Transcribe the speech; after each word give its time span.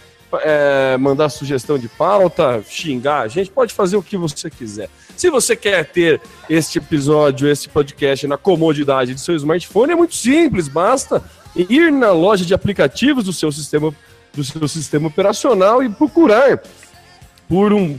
é, 0.42 0.97
mandar 0.97 1.28
sugestão 1.28 1.78
de 1.78 1.89
pauta, 1.89 2.62
xingar 2.69 3.23
a 3.23 3.28
gente, 3.28 3.50
pode 3.50 3.73
fazer 3.73 3.97
o 3.97 4.03
que 4.03 4.17
você 4.17 4.50
quiser. 4.50 4.89
Se 5.17 5.28
você 5.28 5.55
quer 5.55 5.84
ter 5.84 6.20
este 6.48 6.78
episódio, 6.78 7.48
este 7.48 7.69
podcast 7.69 8.27
na 8.27 8.36
comodidade 8.36 9.14
de 9.14 9.20
seu 9.20 9.34
smartphone, 9.36 9.92
é 9.92 9.97
muito 9.97 10.14
simples, 10.14 10.69
basta 10.69 11.23
ir 11.55 11.91
na 11.92 12.12
loja 12.12 12.45
de 12.45 12.55
aplicativos 12.55 13.25
do 13.25 13.33
seu 13.33 13.51
sistema, 13.53 13.95
do 14.33 14.45
seu 14.45 14.67
sistema 14.69 15.08
operacional 15.08 15.83
e 15.83 15.89
procurar 15.89 16.62
por 17.48 17.73
um, 17.73 17.98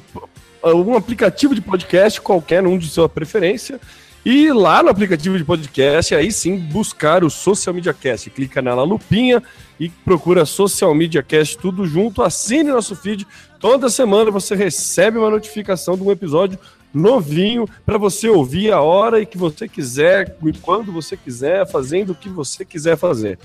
um 0.64 0.96
aplicativo 0.96 1.54
de 1.54 1.62
podcast 1.62 2.22
qualquer, 2.22 2.66
um 2.66 2.78
de 2.78 2.88
sua 2.88 3.10
preferência, 3.10 3.80
e 4.24 4.52
lá 4.52 4.84
no 4.84 4.90
aplicativo 4.90 5.36
de 5.36 5.44
podcast, 5.44 6.14
aí 6.14 6.32
sim, 6.32 6.56
buscar 6.56 7.24
o 7.24 7.30
Social 7.30 7.74
Media 7.74 7.94
Cast. 7.94 8.30
Clica 8.30 8.62
na 8.62 8.76
lupinha 8.84 9.42
e 9.80 9.90
procura 9.90 10.46
Social 10.46 10.94
Media 10.94 11.24
Cast 11.24 11.58
tudo 11.58 11.88
junto, 11.88 12.22
assine 12.22 12.70
nosso 12.70 12.96
feed. 12.96 13.26
Toda 13.60 13.90
semana 13.90 14.30
você 14.30 14.56
recebe 14.56 15.18
uma 15.18 15.30
notificação 15.30 15.98
de 15.98 16.04
um 16.04 16.12
episódio 16.12 16.60
novinho 16.94 17.68
para 17.84 17.98
você 17.98 18.30
ouvir 18.30 18.72
a 18.72 18.82
hora 18.82 19.20
e 19.20 19.26
que 19.26 19.38
você 19.38 19.68
quiser, 19.68 20.36
e 20.46 20.54
quando 20.54 20.92
você 20.92 21.18
quiser, 21.18 21.66
fazendo 21.68 22.12
o 22.12 22.16
que 22.16 22.30
você 22.30 22.64
quiser 22.64 22.98
fazer. 22.98 23.40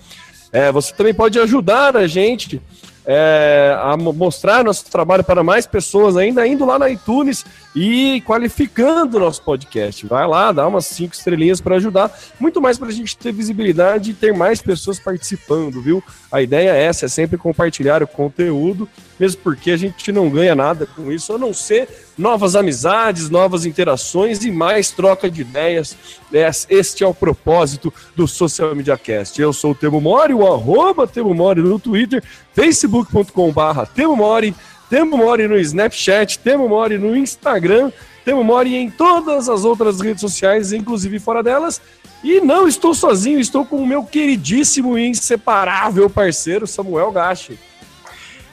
É, 0.53 0.71
você 0.71 0.93
também 0.93 1.15
pode 1.15 1.39
ajudar 1.39 1.97
a 1.97 2.07
gente 2.07 2.61
é, 3.07 3.75
a 3.81 3.97
mostrar 3.97 4.65
nosso 4.65 4.85
trabalho 4.87 5.23
para 5.23 5.43
mais 5.43 5.67
pessoas 5.67 6.17
ainda, 6.17 6.47
indo 6.47 6.67
lá 6.67 6.79
na 6.79 6.91
iTunes 6.91 7.45
e 7.77 8.23
qualificando 8.23 9.19
o 9.19 9.21
nosso 9.21 9.43
podcast. 9.43 10.07
Vai 10.07 10.27
lá, 10.27 10.51
dá 10.51 10.67
umas 10.67 10.87
cinco 10.87 11.15
estrelinhas 11.15 11.61
para 11.61 11.77
ajudar, 11.77 12.11
muito 12.41 12.59
mais 12.59 12.79
para 12.79 12.89
a 12.89 12.93
gente 12.93 13.15
ter 13.19 13.33
visibilidade 13.33 14.13
e 14.13 14.15
ter 14.15 14.33
mais 14.33 14.63
pessoas 14.63 14.99
participando, 14.99 15.83
viu? 15.83 16.03
A 16.33 16.41
ideia 16.41 16.71
é 16.71 16.85
essa, 16.85 17.05
é 17.05 17.09
sempre 17.09 17.37
compartilhar 17.37 18.03
o 18.03 18.07
conteúdo, 18.07 18.89
mesmo 19.21 19.43
porque 19.43 19.71
a 19.71 19.77
gente 19.77 20.11
não 20.11 20.31
ganha 20.31 20.55
nada 20.55 20.87
com 20.87 21.13
isso, 21.13 21.35
a 21.35 21.39
não 21.39 21.53
ser 21.53 21.87
novas 22.17 22.57
amizades, 22.57 23.29
novas 23.29 23.67
interações 23.67 24.43
e 24.43 24.51
mais 24.51 24.91
troca 24.91 25.31
de 25.31 25.43
ideias. 25.43 25.95
Este 26.71 27.05
é 27.05 27.07
o 27.07 27.13
propósito 27.13 27.93
do 28.15 28.27
Social 28.27 28.75
Media 28.75 28.97
Cast. 28.97 29.41
Eu 29.41 29.53
sou 29.53 29.73
o 29.73 29.75
Temo 29.75 30.01
Mori, 30.01 30.33
o 30.33 30.47
arroba 30.47 31.07
Temo 31.07 31.35
Mori 31.35 31.61
no 31.61 31.79
Twitter, 31.79 32.23
facebook.com 32.55 33.53
barra 33.53 33.85
Temo 33.85 34.17
Mori, 34.17 34.55
Temo 34.89 35.17
Mori 35.17 35.49
no 35.49 35.59
Snapchat, 35.59 36.39
Temo 36.39 36.69
Mori 36.69 36.99
no 36.99 37.17
Instagram, 37.17 37.91
Temo 38.25 38.45
Mori 38.45 38.75
em 38.75 38.91
todas 38.91 39.49
as 39.49 39.65
outras 39.65 40.01
redes 40.01 40.21
sociais, 40.21 40.73
inclusive 40.73 41.19
fora 41.19 41.43
delas. 41.43 41.81
E 42.23 42.41
não 42.41 42.67
estou 42.67 42.95
sozinho, 42.95 43.39
estou 43.39 43.65
com 43.65 43.77
o 43.77 43.87
meu 43.87 44.03
queridíssimo 44.03 44.99
e 44.99 45.07
inseparável 45.07 46.09
parceiro 46.09 46.67
Samuel 46.67 47.13
Gachi. 47.13 47.59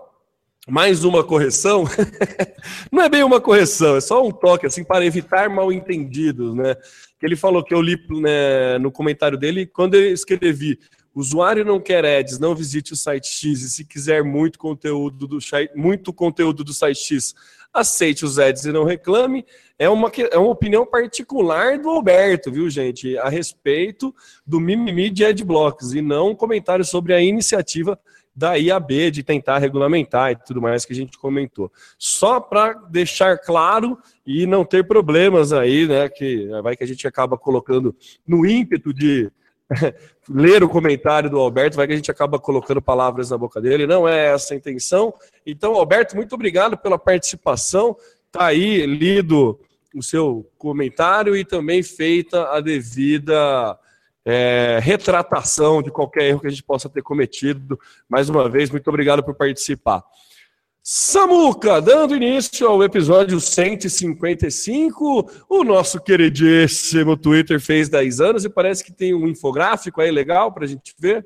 mais 0.68 1.04
uma 1.04 1.24
correção. 1.24 1.84
Não 2.90 3.02
é 3.02 3.08
bem 3.08 3.22
uma 3.22 3.40
correção, 3.40 3.96
é 3.96 4.00
só 4.00 4.24
um 4.24 4.30
toque 4.30 4.66
assim 4.66 4.84
para 4.84 5.04
evitar 5.04 5.50
mal 5.50 5.72
entendidos, 5.72 6.54
né? 6.54 6.74
Que 7.18 7.26
ele 7.26 7.36
falou 7.36 7.64
que 7.64 7.74
eu 7.74 7.80
li 7.80 7.98
né, 8.20 8.78
no 8.78 8.92
comentário 8.92 9.36
dele 9.36 9.66
quando 9.66 9.94
eu 9.94 10.12
escrevi 10.12 10.78
usuário 11.14 11.64
não 11.64 11.80
quer 11.80 12.04
ads, 12.04 12.38
não 12.38 12.54
visite 12.54 12.92
o 12.92 12.96
site 12.96 13.26
X 13.26 13.62
e 13.62 13.70
se 13.70 13.84
quiser 13.84 14.24
muito 14.24 14.58
conteúdo 14.58 15.26
do 15.26 15.38
muito 15.74 16.12
conteúdo 16.12 16.64
do 16.64 16.72
site 16.72 16.98
X, 16.98 17.34
aceite 17.72 18.24
os 18.24 18.38
ads 18.38 18.64
e 18.64 18.72
não 18.72 18.84
reclame. 18.84 19.44
É 19.78 19.88
uma, 19.88 20.10
é 20.30 20.38
uma 20.38 20.50
opinião 20.50 20.86
particular 20.86 21.78
do 21.78 21.88
Alberto, 21.88 22.50
viu, 22.50 22.68
gente, 22.70 23.16
a 23.18 23.28
respeito 23.28 24.14
do 24.46 24.60
mimimi 24.60 25.10
de 25.10 25.24
adblocks 25.24 25.92
e 25.92 26.00
não 26.02 26.30
um 26.30 26.34
comentário 26.34 26.84
sobre 26.84 27.14
a 27.14 27.20
iniciativa 27.20 27.98
da 28.34 28.54
IAB 28.54 29.10
de 29.10 29.22
tentar 29.22 29.58
regulamentar 29.58 30.32
e 30.32 30.36
tudo 30.36 30.60
mais 30.60 30.84
que 30.84 30.92
a 30.92 30.96
gente 30.96 31.18
comentou. 31.18 31.70
Só 31.98 32.40
para 32.40 32.72
deixar 32.90 33.38
claro 33.38 33.98
e 34.26 34.46
não 34.46 34.64
ter 34.64 34.86
problemas 34.86 35.52
aí, 35.52 35.86
né? 35.86 36.08
Que 36.08 36.48
vai 36.62 36.76
que 36.76 36.84
a 36.84 36.86
gente 36.86 37.06
acaba 37.06 37.36
colocando 37.36 37.94
no 38.26 38.46
ímpeto 38.46 38.92
de 38.92 39.30
ler 40.28 40.62
o 40.62 40.68
comentário 40.68 41.30
do 41.30 41.38
Alberto, 41.38 41.76
vai 41.76 41.86
que 41.86 41.92
a 41.92 41.96
gente 41.96 42.10
acaba 42.10 42.38
colocando 42.38 42.80
palavras 42.80 43.30
na 43.30 43.38
boca 43.38 43.60
dele. 43.60 43.86
Não 43.86 44.08
é 44.08 44.32
essa 44.32 44.54
a 44.54 44.56
intenção. 44.56 45.12
Então, 45.46 45.74
Alberto, 45.74 46.16
muito 46.16 46.34
obrigado 46.34 46.76
pela 46.76 46.98
participação. 46.98 47.96
Tá 48.30 48.46
aí 48.46 48.86
lido 48.86 49.58
o 49.94 50.02
seu 50.02 50.48
comentário 50.56 51.36
e 51.36 51.44
também 51.44 51.82
feita 51.82 52.50
a 52.50 52.60
devida 52.60 53.78
é, 54.24 54.78
retratação 54.80 55.82
de 55.82 55.90
qualquer 55.90 56.24
erro 56.24 56.40
que 56.40 56.46
a 56.46 56.50
gente 56.50 56.62
possa 56.62 56.88
ter 56.88 57.02
cometido. 57.02 57.78
Mais 58.08 58.28
uma 58.28 58.48
vez, 58.48 58.70
muito 58.70 58.88
obrigado 58.88 59.22
por 59.22 59.34
participar. 59.34 60.02
Samuca, 60.84 61.80
dando 61.80 62.16
início 62.16 62.66
ao 62.66 62.82
episódio 62.82 63.40
155, 63.40 65.30
o 65.48 65.62
nosso 65.62 66.00
queridíssimo 66.00 67.16
Twitter 67.16 67.60
fez 67.60 67.88
10 67.88 68.20
anos 68.20 68.44
e 68.44 68.48
parece 68.48 68.82
que 68.82 68.92
tem 68.92 69.14
um 69.14 69.28
infográfico 69.28 70.00
aí 70.00 70.10
legal 70.10 70.50
para 70.50 70.64
a 70.64 70.66
gente 70.66 70.92
ver. 70.98 71.24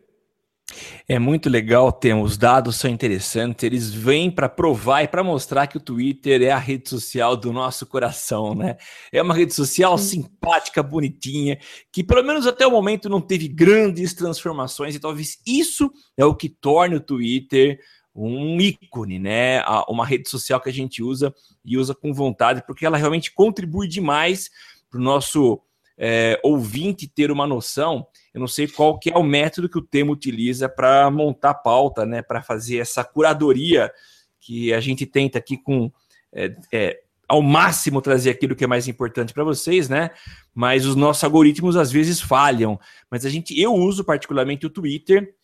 É 1.08 1.18
muito 1.18 1.48
legal, 1.48 1.90
ter 1.90 2.12
os 2.12 2.36
dados 2.36 2.76
são 2.76 2.90
interessantes, 2.90 3.62
eles 3.64 3.94
vêm 3.94 4.30
para 4.30 4.48
provar 4.48 5.04
e 5.04 5.08
para 5.08 5.24
mostrar 5.24 5.68
que 5.68 5.78
o 5.78 5.80
Twitter 5.80 6.42
é 6.42 6.50
a 6.50 6.58
rede 6.58 6.90
social 6.90 7.34
do 7.34 7.50
nosso 7.50 7.86
coração, 7.86 8.54
né? 8.54 8.76
É 9.10 9.22
uma 9.22 9.32
rede 9.32 9.54
social 9.54 9.96
simpática, 9.96 10.82
bonitinha, 10.82 11.58
que 11.90 12.04
pelo 12.04 12.22
menos 12.22 12.46
até 12.46 12.66
o 12.66 12.70
momento 12.70 13.08
não 13.08 13.22
teve 13.22 13.48
grandes 13.48 14.12
transformações 14.12 14.94
e 14.94 15.00
talvez 15.00 15.38
isso 15.46 15.90
é 16.14 16.26
o 16.26 16.34
que 16.34 16.48
torne 16.50 16.96
o 16.96 17.00
Twitter 17.00 17.78
um 18.16 18.60
ícone, 18.60 19.18
né? 19.18 19.62
Uma 19.88 20.06
rede 20.06 20.28
social 20.28 20.60
que 20.60 20.70
a 20.70 20.72
gente 20.72 21.02
usa 21.02 21.34
e 21.64 21.76
usa 21.76 21.94
com 21.94 22.14
vontade, 22.14 22.62
porque 22.66 22.86
ela 22.86 22.96
realmente 22.96 23.32
contribui 23.32 23.86
demais 23.86 24.50
para 24.90 24.98
o 24.98 25.02
nosso 25.02 25.60
é, 25.98 26.40
ouvinte 26.42 27.06
ter 27.06 27.30
uma 27.30 27.46
noção 27.46 28.06
eu 28.36 28.40
não 28.40 28.46
sei 28.46 28.68
qual 28.68 28.98
que 28.98 29.08
é 29.10 29.16
o 29.16 29.22
método 29.22 29.66
que 29.66 29.78
o 29.78 29.82
tema 29.82 30.12
utiliza 30.12 30.68
para 30.68 31.10
montar 31.10 31.54
pauta, 31.54 32.04
né, 32.04 32.20
para 32.20 32.42
fazer 32.42 32.76
essa 32.76 33.02
curadoria 33.02 33.90
que 34.38 34.74
a 34.74 34.78
gente 34.78 35.06
tenta 35.06 35.38
aqui 35.38 35.56
com 35.56 35.90
é, 36.34 36.54
é, 36.70 37.00
ao 37.26 37.40
máximo 37.40 38.02
trazer 38.02 38.28
aquilo 38.28 38.54
que 38.54 38.62
é 38.62 38.66
mais 38.66 38.86
importante 38.88 39.32
para 39.32 39.42
vocês, 39.42 39.88
né? 39.88 40.10
Mas 40.54 40.84
os 40.84 40.94
nossos 40.94 41.24
algoritmos 41.24 41.76
às 41.76 41.90
vezes 41.90 42.20
falham. 42.20 42.78
Mas 43.10 43.24
a 43.24 43.30
gente, 43.30 43.58
eu 43.58 43.72
uso 43.72 44.04
particularmente 44.04 44.66
o 44.66 44.70
Twitter 44.70 45.34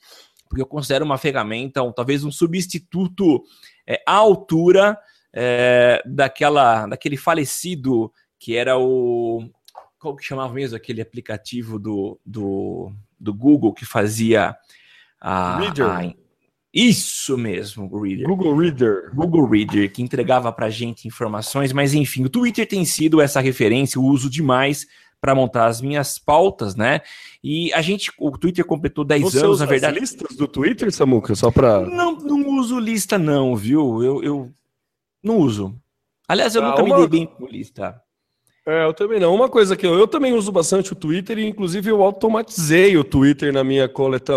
porque 0.52 0.60
eu 0.60 0.66
considero 0.66 1.02
uma 1.02 1.16
ferramenta, 1.16 1.82
um, 1.82 1.90
talvez 1.90 2.24
um 2.24 2.30
substituto 2.30 3.42
é, 3.86 4.02
à 4.06 4.12
altura 4.12 4.98
é, 5.32 6.02
daquela, 6.04 6.86
daquele 6.86 7.16
falecido 7.16 8.12
que 8.38 8.54
era 8.54 8.76
o 8.76 9.48
qual 9.98 10.14
que 10.14 10.22
chamava 10.22 10.52
mesmo 10.52 10.76
aquele 10.76 11.00
aplicativo 11.00 11.78
do, 11.78 12.20
do, 12.26 12.92
do 13.18 13.32
Google 13.32 13.72
que 13.72 13.86
fazia 13.86 14.54
a, 15.18 15.58
Reader. 15.58 15.86
A, 15.86 16.14
isso 16.74 17.38
mesmo, 17.38 17.88
Reader. 17.98 18.26
Google 18.26 18.54
Reader. 18.54 19.10
Google 19.14 19.48
Reader, 19.48 19.90
que 19.90 20.02
entregava 20.02 20.52
para 20.52 20.68
gente 20.68 21.08
informações, 21.08 21.72
mas 21.72 21.94
enfim, 21.94 22.26
o 22.26 22.28
Twitter 22.28 22.68
tem 22.68 22.84
sido 22.84 23.22
essa 23.22 23.40
referência, 23.40 23.96
eu 23.96 24.04
uso 24.04 24.28
demais 24.28 24.86
para 25.22 25.36
montar 25.36 25.66
as 25.66 25.80
minhas 25.80 26.18
pautas, 26.18 26.74
né? 26.74 27.00
E 27.44 27.72
a 27.74 27.80
gente, 27.80 28.10
o 28.18 28.36
Twitter 28.36 28.64
completou 28.64 29.04
10 29.04 29.22
Você 29.22 29.38
anos, 29.38 29.60
na 29.60 29.66
verdade. 29.66 30.00
listas 30.00 30.36
do 30.36 30.48
Twitter, 30.48 30.90
Samuca, 30.90 31.32
só 31.36 31.48
para 31.48 31.82
Não, 31.82 32.16
não 32.16 32.48
uso 32.58 32.76
lista 32.80 33.16
não, 33.20 33.54
viu? 33.54 34.02
Eu, 34.02 34.22
eu 34.24 34.52
não 35.22 35.38
uso. 35.38 35.80
Aliás, 36.26 36.56
eu 36.56 36.64
ah, 36.64 36.70
nunca 36.70 36.82
uma... 36.82 36.98
me 36.98 37.06
dei 37.06 37.20
bem 37.20 37.26
com 37.26 37.46
lista. 37.46 38.02
É, 38.66 38.84
eu 38.84 38.92
também 38.92 39.20
não. 39.20 39.32
Uma 39.32 39.48
coisa 39.48 39.76
que 39.76 39.86
eu, 39.86 39.94
eu 39.94 40.08
também 40.08 40.32
uso 40.32 40.50
bastante 40.50 40.92
o 40.92 40.96
Twitter 40.96 41.38
e 41.38 41.46
inclusive 41.46 41.88
eu 41.88 42.02
automatizei 42.02 42.96
o 42.96 43.04
Twitter 43.04 43.52
na 43.52 43.62
minha 43.62 43.88
coleta 43.88 44.32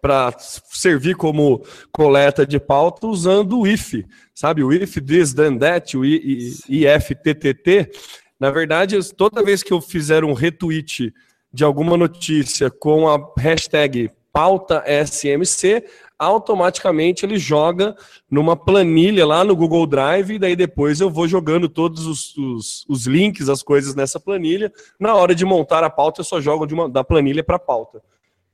para 0.00 0.32
servir 0.38 1.16
como 1.16 1.64
coleta 1.90 2.46
de 2.46 2.60
pauta 2.60 3.08
usando 3.08 3.58
o 3.58 3.66
if, 3.66 4.04
sabe? 4.34 4.62
O 4.62 4.72
if 4.72 5.00
this 5.00 5.34
then 5.34 5.58
that, 5.58 5.96
o 5.96 6.04
IFTTT. 6.04 7.90
Na 8.38 8.50
verdade, 8.50 8.96
toda 9.14 9.42
vez 9.42 9.62
que 9.62 9.72
eu 9.72 9.80
fizer 9.80 10.24
um 10.24 10.32
retweet 10.32 11.12
de 11.52 11.64
alguma 11.64 11.96
notícia 11.96 12.70
com 12.70 13.08
a 13.08 13.18
hashtag 13.36 14.10
pauta 14.32 14.84
SMC, 14.86 15.84
automaticamente 16.18 17.24
ele 17.24 17.38
joga 17.38 17.96
numa 18.30 18.56
planilha 18.56 19.26
lá 19.26 19.42
no 19.42 19.56
Google 19.56 19.86
Drive, 19.86 20.34
e 20.34 20.38
daí 20.38 20.54
depois 20.54 21.00
eu 21.00 21.10
vou 21.10 21.26
jogando 21.26 21.68
todos 21.68 22.06
os, 22.06 22.36
os, 22.36 22.84
os 22.88 23.06
links, 23.06 23.48
as 23.48 23.62
coisas 23.62 23.94
nessa 23.94 24.20
planilha. 24.20 24.72
Na 25.00 25.14
hora 25.14 25.34
de 25.34 25.44
montar 25.44 25.82
a 25.82 25.90
pauta, 25.90 26.20
eu 26.20 26.24
só 26.24 26.40
jogo 26.40 26.66
uma, 26.72 26.88
da 26.88 27.02
planilha 27.02 27.42
para 27.42 27.56
a 27.56 27.60
pauta. 27.60 28.02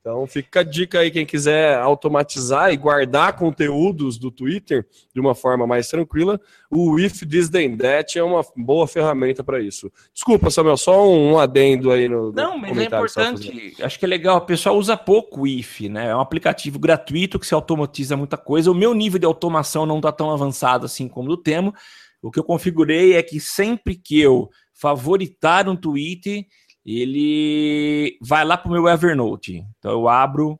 Então 0.05 0.27
fica 0.27 0.59
a 0.59 0.63
dica 0.63 0.99
aí, 0.99 1.09
quem 1.09 1.25
quiser 1.25 1.79
automatizar 1.79 2.71
e 2.71 2.77
guardar 2.77 3.35
conteúdos 3.35 4.19
do 4.19 4.29
Twitter 4.29 4.85
de 5.11 5.19
uma 5.19 5.33
forma 5.33 5.65
mais 5.65 5.87
tranquila, 5.87 6.39
o 6.69 6.99
If 6.99 7.21
This 7.21 7.49
Then 7.49 7.75
That 7.75 8.19
é 8.19 8.23
uma 8.23 8.45
boa 8.55 8.87
ferramenta 8.87 9.43
para 9.43 9.59
isso. 9.59 9.91
Desculpa, 10.13 10.51
Samuel, 10.51 10.77
só 10.77 11.09
um 11.09 11.39
adendo 11.39 11.89
aí 11.89 12.07
no. 12.07 12.31
Não, 12.31 12.55
mas 12.55 12.77
é 12.77 12.83
importante. 12.83 13.75
Acho 13.81 13.97
que 13.97 14.05
é 14.05 14.07
legal. 14.07 14.37
O 14.37 14.41
pessoal 14.41 14.77
usa 14.77 14.95
pouco 14.95 15.41
o 15.41 15.47
If, 15.47 15.81
né? 15.89 16.09
É 16.11 16.15
um 16.15 16.21
aplicativo 16.21 16.77
gratuito 16.77 17.39
que 17.39 17.47
se 17.47 17.55
automatiza 17.55 18.15
muita 18.15 18.37
coisa. 18.37 18.69
O 18.69 18.75
meu 18.75 18.93
nível 18.93 19.17
de 19.17 19.25
automação 19.25 19.87
não 19.87 19.97
está 19.97 20.11
tão 20.11 20.29
avançado 20.29 20.85
assim 20.85 21.07
como 21.07 21.29
do 21.29 21.37
Temo. 21.37 21.73
O 22.21 22.29
que 22.29 22.37
eu 22.37 22.43
configurei 22.43 23.15
é 23.15 23.23
que 23.23 23.39
sempre 23.39 23.95
que 23.95 24.21
eu 24.21 24.51
favoritar 24.71 25.67
um 25.67 25.75
tweet 25.75 26.45
ele 26.85 28.17
vai 28.21 28.45
lá 28.45 28.57
para 28.57 28.69
o 28.69 28.73
meu 28.73 28.87
Evernote. 28.87 29.65
Então 29.79 29.91
eu 29.91 30.07
abro 30.07 30.59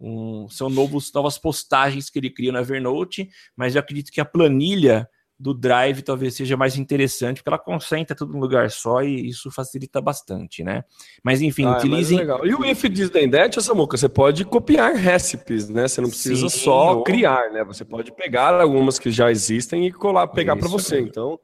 um, 0.00 0.48
são 0.48 0.68
novos, 0.68 1.12
novas 1.12 1.38
postagens 1.38 2.08
que 2.08 2.18
ele 2.18 2.30
cria 2.30 2.52
no 2.52 2.58
Evernote, 2.58 3.28
mas 3.56 3.74
eu 3.74 3.80
acredito 3.80 4.10
que 4.10 4.20
a 4.20 4.24
planilha 4.24 5.08
do 5.38 5.52
Drive 5.52 6.00
talvez 6.00 6.34
seja 6.34 6.56
mais 6.56 6.78
interessante, 6.78 7.36
porque 7.36 7.50
ela 7.50 7.58
concentra 7.58 8.16
tudo 8.16 8.32
num 8.32 8.40
lugar 8.40 8.70
só 8.70 9.02
e 9.02 9.28
isso 9.28 9.50
facilita 9.50 10.00
bastante, 10.00 10.64
né? 10.64 10.82
Mas 11.22 11.42
enfim, 11.42 11.66
ah, 11.66 11.76
utilizem. 11.76 12.20
É 12.20 12.24
e 12.46 12.54
o 12.54 12.64
If 12.64 12.82
This 12.82 13.10
Then 13.10 13.30
That, 13.30 13.62
Samuca, 13.62 13.98
você 13.98 14.08
pode 14.08 14.46
copiar 14.46 14.94
recipes, 14.94 15.68
né? 15.68 15.86
Você 15.86 16.00
não 16.00 16.08
precisa 16.08 16.48
Sim, 16.48 16.58
só 16.58 16.96
ou... 16.96 17.04
criar, 17.04 17.52
né? 17.52 17.62
Você 17.64 17.84
pode 17.84 18.12
pegar 18.12 18.58
algumas 18.58 18.98
que 18.98 19.10
já 19.10 19.30
existem 19.30 19.86
e 19.86 19.92
colar, 19.92 20.26
pegar 20.28 20.56
para 20.56 20.68
você. 20.68 21.00
Então, 21.00 21.38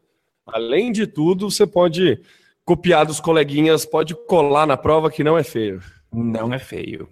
além 0.47 0.91
de 0.91 1.07
tudo, 1.07 1.51
você 1.51 1.67
pode 1.67 2.19
copiar 2.65 3.07
dos 3.07 3.21
coleguinhas 3.21 3.85
pode 3.85 4.15
colar 4.27 4.67
na 4.67 4.77
prova 4.77 5.11
que 5.11 5.25
não 5.25 5.37
é 5.37 5.43
feio. 5.43 5.83
Não 6.13 6.53
é 6.53 6.59
feio. 6.59 7.09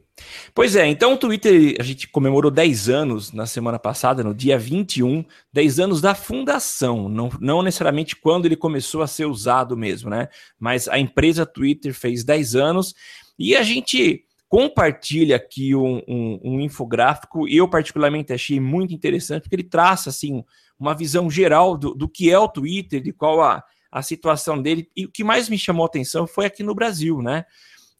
Pois 0.55 0.77
é, 0.77 0.87
então 0.87 1.15
o 1.15 1.17
Twitter, 1.17 1.77
a 1.81 1.83
gente 1.83 2.07
comemorou 2.07 2.51
10 2.51 2.91
anos 2.91 3.33
na 3.33 3.47
semana 3.47 3.79
passada, 3.79 4.23
no 4.23 4.35
dia 4.35 4.59
21, 4.59 5.25
10 5.51 5.81
anos 5.81 6.01
da 6.03 6.15
fundação, 6.15 7.09
não, 7.09 7.31
não 7.41 7.63
necessariamente 7.63 8.15
quando 8.15 8.45
ele 8.45 8.57
começou 8.57 9.01
a 9.01 9.07
ser 9.07 9.25
usado 9.25 9.75
mesmo, 9.75 10.11
né? 10.11 10.29
Mas 10.59 10.87
a 10.87 10.99
empresa 10.99 11.47
Twitter 11.47 11.95
fez 11.95 12.23
10 12.23 12.55
anos 12.57 12.95
e 13.39 13.57
a 13.57 13.63
gente 13.63 14.23
compartilha 14.47 15.37
aqui 15.37 15.75
um, 15.75 16.03
um, 16.07 16.41
um 16.43 16.61
infográfico, 16.61 17.49
eu 17.49 17.67
particularmente 17.67 18.35
achei 18.35 18.61
muito 18.61 18.93
interessante, 18.93 19.43
porque 19.43 19.55
ele 19.55 19.63
traça 19.65 20.11
assim 20.11 20.45
uma 20.79 20.95
visão 20.95 21.31
geral 21.31 21.79
do, 21.79 21.95
do 21.95 22.09
que 22.09 22.31
é 22.31 22.39
o 22.39 22.49
Twitter, 22.49 23.01
de 23.01 23.13
qual 23.13 23.41
a, 23.41 23.63
a 23.91 24.03
situação 24.03 24.61
dele, 24.61 24.89
e 24.97 25.07
o 25.07 25.11
que 25.11 25.25
mais 25.25 25.49
me 25.49 25.59
chamou 25.59 25.85
a 25.85 25.87
atenção 25.87 26.27
foi 26.27 26.47
aqui 26.47 26.63
no 26.63 26.75
Brasil, 26.75 27.21
né? 27.21 27.45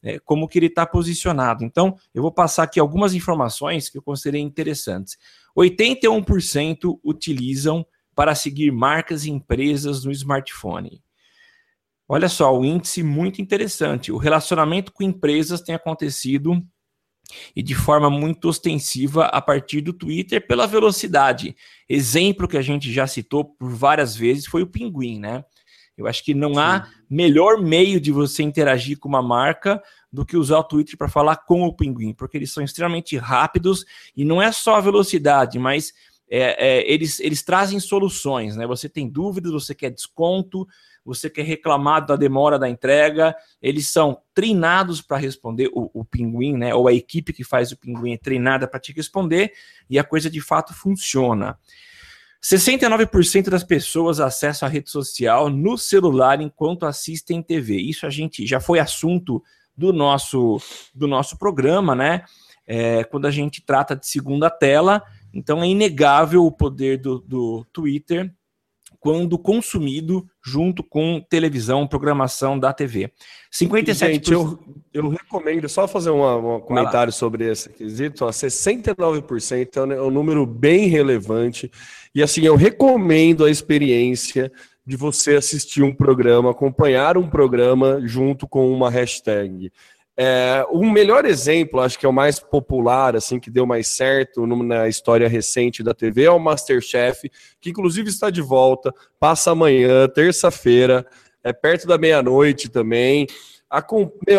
É, 0.03 0.17
como 0.19 0.47
que 0.47 0.57
ele 0.57 0.65
está 0.65 0.85
posicionado. 0.85 1.63
Então, 1.63 1.95
eu 2.13 2.23
vou 2.23 2.31
passar 2.31 2.63
aqui 2.63 2.79
algumas 2.79 3.13
informações 3.13 3.87
que 3.87 3.97
eu 3.97 4.01
considerei 4.01 4.41
interessantes. 4.41 5.15
81% 5.55 6.99
utilizam 7.03 7.85
para 8.15 8.33
seguir 8.33 8.71
marcas 8.71 9.25
e 9.25 9.31
empresas 9.31 10.03
no 10.03 10.11
smartphone. 10.11 11.03
Olha 12.07 12.27
só, 12.27 12.57
o 12.57 12.65
índice 12.65 13.03
muito 13.03 13.41
interessante. 13.41 14.11
O 14.11 14.17
relacionamento 14.17 14.91
com 14.91 15.03
empresas 15.03 15.61
tem 15.61 15.75
acontecido 15.75 16.61
e 17.55 17.63
de 17.63 17.73
forma 17.73 18.09
muito 18.09 18.49
ostensiva 18.49 19.25
a 19.27 19.41
partir 19.41 19.81
do 19.81 19.93
Twitter 19.93 20.45
pela 20.45 20.67
velocidade. 20.67 21.55
Exemplo 21.87 22.47
que 22.47 22.57
a 22.57 22.61
gente 22.61 22.91
já 22.91 23.07
citou 23.07 23.45
por 23.45 23.71
várias 23.71 24.15
vezes 24.15 24.45
foi 24.45 24.61
o 24.61 24.67
Pinguim, 24.67 25.19
né? 25.19 25.45
Eu 25.97 26.07
acho 26.07 26.23
que 26.23 26.33
não 26.33 26.53
Sim. 26.53 26.59
há 26.59 26.87
melhor 27.09 27.61
meio 27.61 27.99
de 27.99 28.11
você 28.11 28.43
interagir 28.43 28.97
com 28.97 29.09
uma 29.09 29.21
marca 29.21 29.81
do 30.11 30.25
que 30.25 30.37
usar 30.37 30.59
o 30.59 30.63
Twitter 30.63 30.97
para 30.97 31.07
falar 31.07 31.37
com 31.37 31.63
o 31.63 31.73
Pinguim, 31.73 32.13
porque 32.13 32.37
eles 32.37 32.51
são 32.51 32.63
extremamente 32.63 33.17
rápidos 33.17 33.85
e 34.15 34.25
não 34.25 34.41
é 34.41 34.51
só 34.51 34.75
a 34.75 34.81
velocidade, 34.81 35.57
mas 35.59 35.93
é, 36.29 36.79
é, 36.79 36.91
eles, 36.91 37.19
eles 37.19 37.43
trazem 37.43 37.79
soluções, 37.79 38.55
né? 38.55 38.65
Você 38.65 38.87
tem 38.87 39.09
dúvidas, 39.09 39.51
você 39.51 39.75
quer 39.75 39.89
desconto, 39.89 40.65
você 41.03 41.29
quer 41.29 41.43
reclamar 41.43 42.05
da 42.05 42.15
demora 42.15 42.57
da 42.57 42.69
entrega, 42.69 43.35
eles 43.61 43.89
são 43.89 44.21
treinados 44.33 45.01
para 45.01 45.17
responder 45.17 45.69
o, 45.73 45.89
o, 45.93 46.05
pinguim, 46.05 46.55
né? 46.55 46.73
Ou 46.73 46.87
a 46.87 46.93
equipe 46.93 47.33
que 47.33 47.43
faz 47.43 47.71
o 47.71 47.77
pinguim 47.77 48.13
é 48.13 48.17
treinada 48.17 48.67
para 48.67 48.79
te 48.79 48.93
responder 48.93 49.51
e 49.89 49.99
a 49.99 50.03
coisa 50.03 50.29
de 50.29 50.39
fato 50.39 50.73
funciona. 50.73 51.59
69% 52.43 53.49
das 53.49 53.63
pessoas 53.63 54.19
acessam 54.19 54.67
a 54.67 54.71
rede 54.71 54.89
social 54.89 55.49
no 55.49 55.77
celular 55.77 56.41
enquanto 56.41 56.85
assistem 56.85 57.41
TV. 57.41 57.77
Isso 57.77 58.05
a 58.05 58.09
gente 58.09 58.45
já 58.47 58.59
foi 58.59 58.79
assunto 58.79 59.43
do 59.77 59.93
nosso 59.93 60.59
do 60.93 61.07
nosso 61.07 61.37
programa, 61.37 61.95
né? 61.95 62.23
É, 62.65 63.03
quando 63.03 63.25
a 63.25 63.31
gente 63.31 63.61
trata 63.61 63.95
de 63.95 64.07
segunda 64.07 64.49
tela, 64.49 65.03
então 65.33 65.61
é 65.61 65.67
inegável 65.67 66.45
o 66.45 66.51
poder 66.51 66.97
do, 66.97 67.19
do 67.19 67.65
Twitter 67.71 68.33
quando 69.01 69.35
consumido 69.37 70.25
junto 70.45 70.83
com 70.83 71.19
televisão, 71.27 71.87
programação 71.87 72.57
da 72.57 72.71
TV. 72.71 73.11
57%. 73.51 73.95
Gente, 73.95 74.31
eu, 74.31 74.59
eu 74.93 75.09
recomendo, 75.09 75.67
só 75.67 75.87
fazer 75.87 76.11
um 76.11 76.59
comentário 76.61 77.11
sobre 77.11 77.49
esse 77.51 77.69
quesito, 77.69 78.23
ó, 78.23 78.29
69% 78.29 79.91
é 79.91 79.99
um 79.99 80.11
número 80.11 80.45
bem 80.45 80.87
relevante. 80.87 81.69
E 82.13 82.21
assim, 82.21 82.45
eu 82.45 82.55
recomendo 82.55 83.43
a 83.43 83.49
experiência 83.49 84.51
de 84.85 84.95
você 84.95 85.35
assistir 85.35 85.81
um 85.81 85.93
programa, 85.93 86.51
acompanhar 86.51 87.17
um 87.17 87.27
programa 87.27 87.99
junto 88.05 88.47
com 88.47 88.71
uma 88.71 88.89
hashtag. 88.89 89.71
É, 90.23 90.63
o 90.69 90.85
melhor 90.85 91.25
exemplo, 91.25 91.79
acho 91.79 91.97
que 91.97 92.05
é 92.05 92.09
o 92.09 92.13
mais 92.13 92.39
popular, 92.39 93.15
assim, 93.15 93.39
que 93.39 93.49
deu 93.49 93.65
mais 93.65 93.87
certo 93.87 94.45
na 94.45 94.87
história 94.87 95.27
recente 95.27 95.81
da 95.81 95.95
TV, 95.95 96.25
é 96.25 96.29
o 96.29 96.37
Masterchef, 96.37 97.27
que 97.59 97.71
inclusive 97.71 98.07
está 98.07 98.29
de 98.29 98.39
volta, 98.39 98.93
passa 99.19 99.49
amanhã, 99.49 100.07
terça-feira, 100.07 101.07
é 101.43 101.51
perto 101.51 101.87
da 101.87 101.97
meia-noite 101.97 102.69
também. 102.69 103.25
A, 103.67 103.83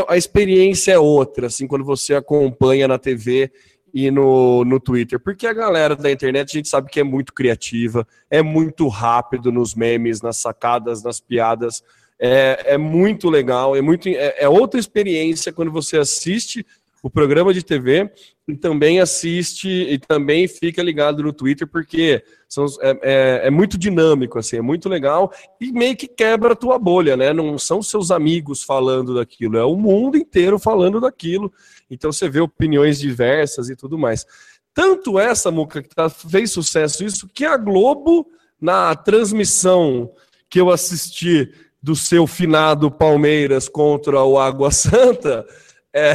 a 0.07 0.17
experiência 0.17 0.93
é 0.93 0.99
outra, 1.01 1.49
assim, 1.49 1.67
quando 1.67 1.85
você 1.85 2.15
acompanha 2.15 2.87
na 2.87 2.97
TV 2.97 3.51
e 3.93 4.09
no, 4.09 4.65
no 4.65 4.79
Twitter, 4.79 5.19
porque 5.19 5.49
a 5.49 5.53
galera 5.53 5.97
da 5.97 6.13
internet 6.13 6.49
a 6.49 6.59
gente 6.59 6.69
sabe 6.69 6.91
que 6.91 7.01
é 7.01 7.05
muito 7.05 7.35
criativa, 7.35 8.07
é 8.31 8.41
muito 8.41 8.87
rápido 8.87 9.51
nos 9.51 9.75
memes, 9.75 10.23
nas 10.23 10.37
sacadas, 10.37 11.03
nas 11.03 11.19
piadas 11.19 11.83
é, 12.25 12.75
é 12.75 12.79
muito 12.79 13.29
legal, 13.29 13.75
é, 13.75 13.81
muito, 13.81 14.09
é, 14.09 14.37
é 14.39 14.49
outra 14.49 14.79
experiência 14.79 15.53
quando 15.53 15.73
você 15.73 15.99
assiste 15.99 16.65
o 17.03 17.11
programa 17.11 17.53
de 17.53 17.65
TV 17.65 18.09
e 18.47 18.55
também 18.55 19.01
assiste 19.01 19.69
e 19.69 19.99
também 19.99 20.47
fica 20.47 20.81
ligado 20.85 21.21
no 21.21 21.33
Twitter, 21.33 21.67
porque 21.67 22.23
são, 22.49 22.65
é, 22.81 22.91
é, 23.03 23.41
é, 23.49 23.51
muito 23.51 23.77
dinâmico, 23.77 24.39
assim, 24.39 24.59
é 24.59 24.63
muito 24.63 24.89
legal 24.89 25.33
e 25.61 25.73
meio 25.73 25.97
que 25.97 26.07
quebra 26.07 26.53
a 26.53 26.57
tua 26.57 26.79
bolha, 26.79 27.17
né? 27.17 27.33
Não 27.33 27.59
são 27.59 27.83
seus 27.83 28.13
amigos 28.13 28.63
falando 28.63 29.17
daquilo, 29.17 29.59
é 29.59 29.65
o 29.65 29.75
mundo 29.75 30.17
inteiro 30.17 30.61
falando 30.61 31.01
daquilo. 31.01 31.53
Então 31.91 32.13
você 32.13 32.29
vê 32.29 32.39
opiniões 32.39 33.01
diversas 33.01 33.69
e 33.69 33.75
tudo 33.75 33.99
mais. 33.99 34.25
Tanto 34.73 35.19
essa, 35.19 35.51
Muca, 35.51 35.83
que 35.83 35.89
tá, 35.89 36.09
fez 36.09 36.53
sucesso 36.53 37.05
isso, 37.05 37.29
que 37.29 37.45
a 37.45 37.57
Globo, 37.57 38.29
na 38.61 38.95
transmissão 38.95 40.13
que 40.49 40.61
eu 40.61 40.71
assisti 40.71 41.53
do 41.83 41.97
seu 41.97 42.27
finado 42.27 42.91
Palmeiras 42.91 43.69
contra 43.69 44.23
o 44.23 44.39
Água 44.39 44.71
Santa, 44.71 45.45
é, 45.93 46.15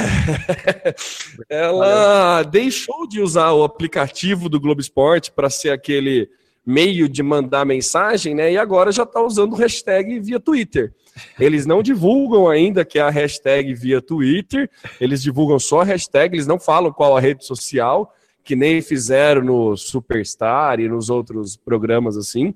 ela 1.50 2.42
deixou 2.44 3.08
de 3.08 3.22
usar 3.22 3.52
o 3.52 3.64
aplicativo 3.64 4.50
do 4.50 4.60
Globo 4.60 4.82
Esporte 4.82 5.32
para 5.32 5.50
ser 5.50 5.72
aquele 5.72 6.30
meio 6.66 7.08
de 7.08 7.24
mandar 7.24 7.66
mensagem, 7.66 8.36
né? 8.36 8.52
E 8.52 8.58
agora 8.58 8.92
já 8.92 9.04
está 9.04 9.22
usando 9.22 9.54
o 9.54 9.56
hashtag 9.56 10.20
via 10.20 10.40
Twitter. 10.40 10.94
Eles 11.40 11.66
não 11.66 11.82
divulgam 11.82 12.50
ainda 12.50 12.84
que 12.84 13.00
é 13.00 13.02
a 13.02 13.10
hashtag 13.10 13.74
via 13.74 14.02
Twitter, 14.02 14.70
eles 15.00 15.22
divulgam 15.22 15.58
só 15.60 15.82
a 15.82 15.86
hashtag, 15.86 16.36
eles 16.36 16.48
não 16.48 16.60
falam 16.60 16.92
qual 16.92 17.16
a 17.16 17.22
rede 17.22 17.46
social, 17.46 18.14
que 18.44 18.56
nem 18.56 18.82
fizeram 18.82 19.42
no 19.42 19.78
Superstar 19.78 20.80
e 20.80 20.90
nos 20.90 21.10
outros 21.10 21.56
programas 21.56 22.18
assim. 22.18 22.54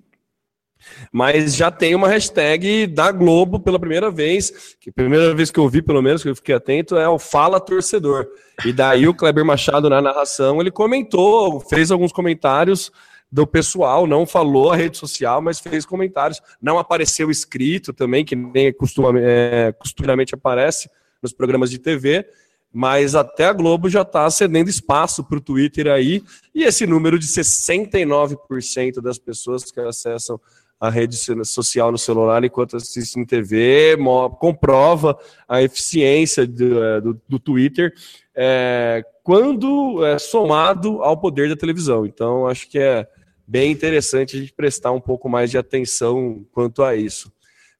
Mas 1.11 1.55
já 1.55 1.69
tem 1.69 1.95
uma 1.95 2.07
hashtag 2.07 2.87
da 2.87 3.11
Globo 3.11 3.59
pela 3.59 3.79
primeira 3.79 4.09
vez, 4.09 4.75
que 4.79 4.89
a 4.89 4.93
primeira 4.93 5.33
vez 5.33 5.51
que 5.51 5.59
eu 5.59 5.69
vi, 5.69 5.81
pelo 5.81 6.01
menos, 6.01 6.23
que 6.23 6.29
eu 6.29 6.35
fiquei 6.35 6.55
atento, 6.55 6.97
é 6.97 7.07
o 7.07 7.19
Fala 7.19 7.59
Torcedor. 7.59 8.27
E 8.65 8.73
daí 8.73 9.07
o 9.07 9.13
Kleber 9.13 9.45
Machado, 9.45 9.89
na 9.89 10.01
narração, 10.01 10.59
ele 10.59 10.71
comentou, 10.71 11.59
fez 11.59 11.91
alguns 11.91 12.11
comentários 12.11 12.91
do 13.31 13.47
pessoal, 13.47 14.05
não 14.05 14.25
falou 14.25 14.71
a 14.71 14.75
rede 14.75 14.97
social, 14.97 15.41
mas 15.41 15.59
fez 15.59 15.85
comentários. 15.85 16.41
Não 16.61 16.77
apareceu 16.77 17.31
escrito 17.31 17.93
também, 17.93 18.25
que 18.25 18.35
nem 18.35 18.73
costuma, 18.73 19.17
é, 19.17 19.71
costumeiramente 19.71 20.35
aparece 20.35 20.89
nos 21.21 21.31
programas 21.31 21.69
de 21.69 21.79
TV, 21.79 22.27
mas 22.73 23.15
até 23.15 23.45
a 23.45 23.53
Globo 23.53 23.89
já 23.89 24.01
está 24.01 24.29
cedendo 24.29 24.69
espaço 24.69 25.23
para 25.23 25.37
o 25.37 25.41
Twitter 25.41 25.87
aí, 25.87 26.23
e 26.53 26.63
esse 26.63 26.85
número 26.85 27.17
de 27.17 27.27
69% 27.27 29.01
das 29.01 29.17
pessoas 29.17 29.71
que 29.71 29.79
acessam 29.79 30.39
a 30.81 30.89
rede 30.89 31.15
social 31.45 31.91
no 31.91 31.97
celular 31.97 32.43
enquanto 32.43 32.75
assiste 32.75 33.19
em 33.19 33.23
TV, 33.23 33.95
comprova 34.39 35.15
a 35.47 35.61
eficiência 35.61 36.47
do, 36.47 36.83
é, 36.83 36.99
do, 36.99 37.21
do 37.29 37.37
Twitter 37.37 37.93
é, 38.35 39.03
quando 39.23 40.03
é 40.03 40.17
somado 40.17 41.03
ao 41.03 41.15
poder 41.15 41.49
da 41.49 41.55
televisão. 41.55 42.03
Então, 42.03 42.47
acho 42.47 42.67
que 42.67 42.79
é 42.79 43.07
bem 43.47 43.71
interessante 43.71 44.35
a 44.35 44.39
gente 44.39 44.53
prestar 44.53 44.91
um 44.91 44.99
pouco 44.99 45.29
mais 45.29 45.51
de 45.51 45.57
atenção 45.59 46.43
quanto 46.51 46.81
a 46.81 46.95
isso. 46.95 47.31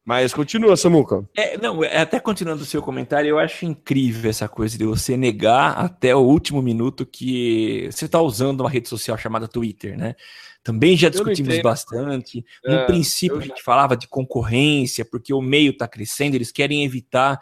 Mas 0.06 0.34
continua, 0.34 0.76
Samuca. 0.76 1.28
É, 1.36 1.58
não, 1.58 1.84
é, 1.84 2.02
até 2.02 2.20
continuando 2.20 2.64
o 2.64 2.66
seu 2.66 2.82
comentário, 2.82 3.30
eu 3.30 3.40
acho 3.40 3.66
incrível 3.66 4.30
essa 4.30 4.48
coisa 4.48 4.78
de 4.78 4.84
você 4.84 5.16
negar 5.16 5.74
até 5.78 6.16
o 6.16 6.20
último 6.20 6.62
minuto 6.62 7.06
que 7.06 7.88
você 7.92 8.06
está 8.06 8.20
usando 8.22 8.62
uma 8.62 8.70
rede 8.70 8.90
social 8.90 9.18
chamada 9.18 9.48
Twitter, 9.48 9.98
né? 9.98 10.16
Também 10.64 10.96
já 10.96 11.10
discutimos 11.10 11.60
bastante. 11.62 12.46
No 12.64 12.74
é, 12.74 12.86
princípio, 12.86 13.40
a 13.40 13.42
gente 13.42 13.64
falava 13.64 13.98
de 13.98 14.08
concorrência, 14.08 15.04
porque 15.04 15.34
o 15.34 15.42
meio 15.42 15.72
está 15.72 15.88
crescendo, 15.88 16.36
eles 16.36 16.52
querem 16.52 16.86
evitar 16.86 17.40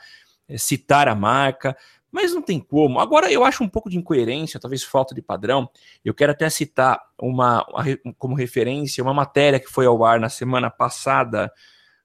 é, 0.48 0.58
citar 0.58 1.08
a 1.08 1.14
marca, 1.14 1.78
mas 2.12 2.34
não 2.34 2.42
tem 2.42 2.60
como. 2.60 3.00
Agora, 3.00 3.32
eu 3.32 3.44
acho 3.44 3.64
um 3.64 3.70
pouco 3.70 3.90
de 3.90 3.98
incoerência, 3.98 4.60
talvez 4.60 4.84
falta 4.84 5.14
de 5.14 5.22
padrão. 5.22 5.70
Eu 6.04 6.14
quero 6.14 6.32
até 6.32 6.50
citar 6.50 7.00
uma, 7.20 7.66
como 8.18 8.36
referência 8.36 9.04
uma 9.04 9.14
matéria 9.14 9.60
que 9.60 9.70
foi 9.70 9.86
ao 9.86 10.04
ar 10.04 10.20
na 10.20 10.30
semana 10.30 10.70
passada 10.70 11.52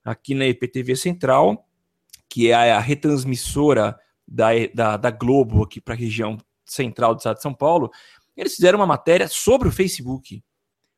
aqui 0.05 0.35
na 0.35 0.47
IPTV 0.47 0.97
Central, 0.97 1.67
que 2.29 2.51
é 2.51 2.73
a 2.73 2.81
retransmissora 2.81 3.99
da, 4.27 4.49
da, 4.75 4.97
da 4.97 5.11
Globo 5.11 5.63
aqui 5.63 5.81
para 5.81 5.95
a 5.95 5.97
região 5.97 6.37
central 6.67 7.15
do 7.15 7.19
estado 7.19 7.37
de 7.37 7.43
São 7.43 7.55
Paulo. 7.55 7.91
Eles 8.37 8.55
fizeram 8.55 8.79
uma 8.79 8.87
matéria 8.87 9.29
sobre 9.29 9.69
o 9.69 9.73
Facebook 9.73 10.43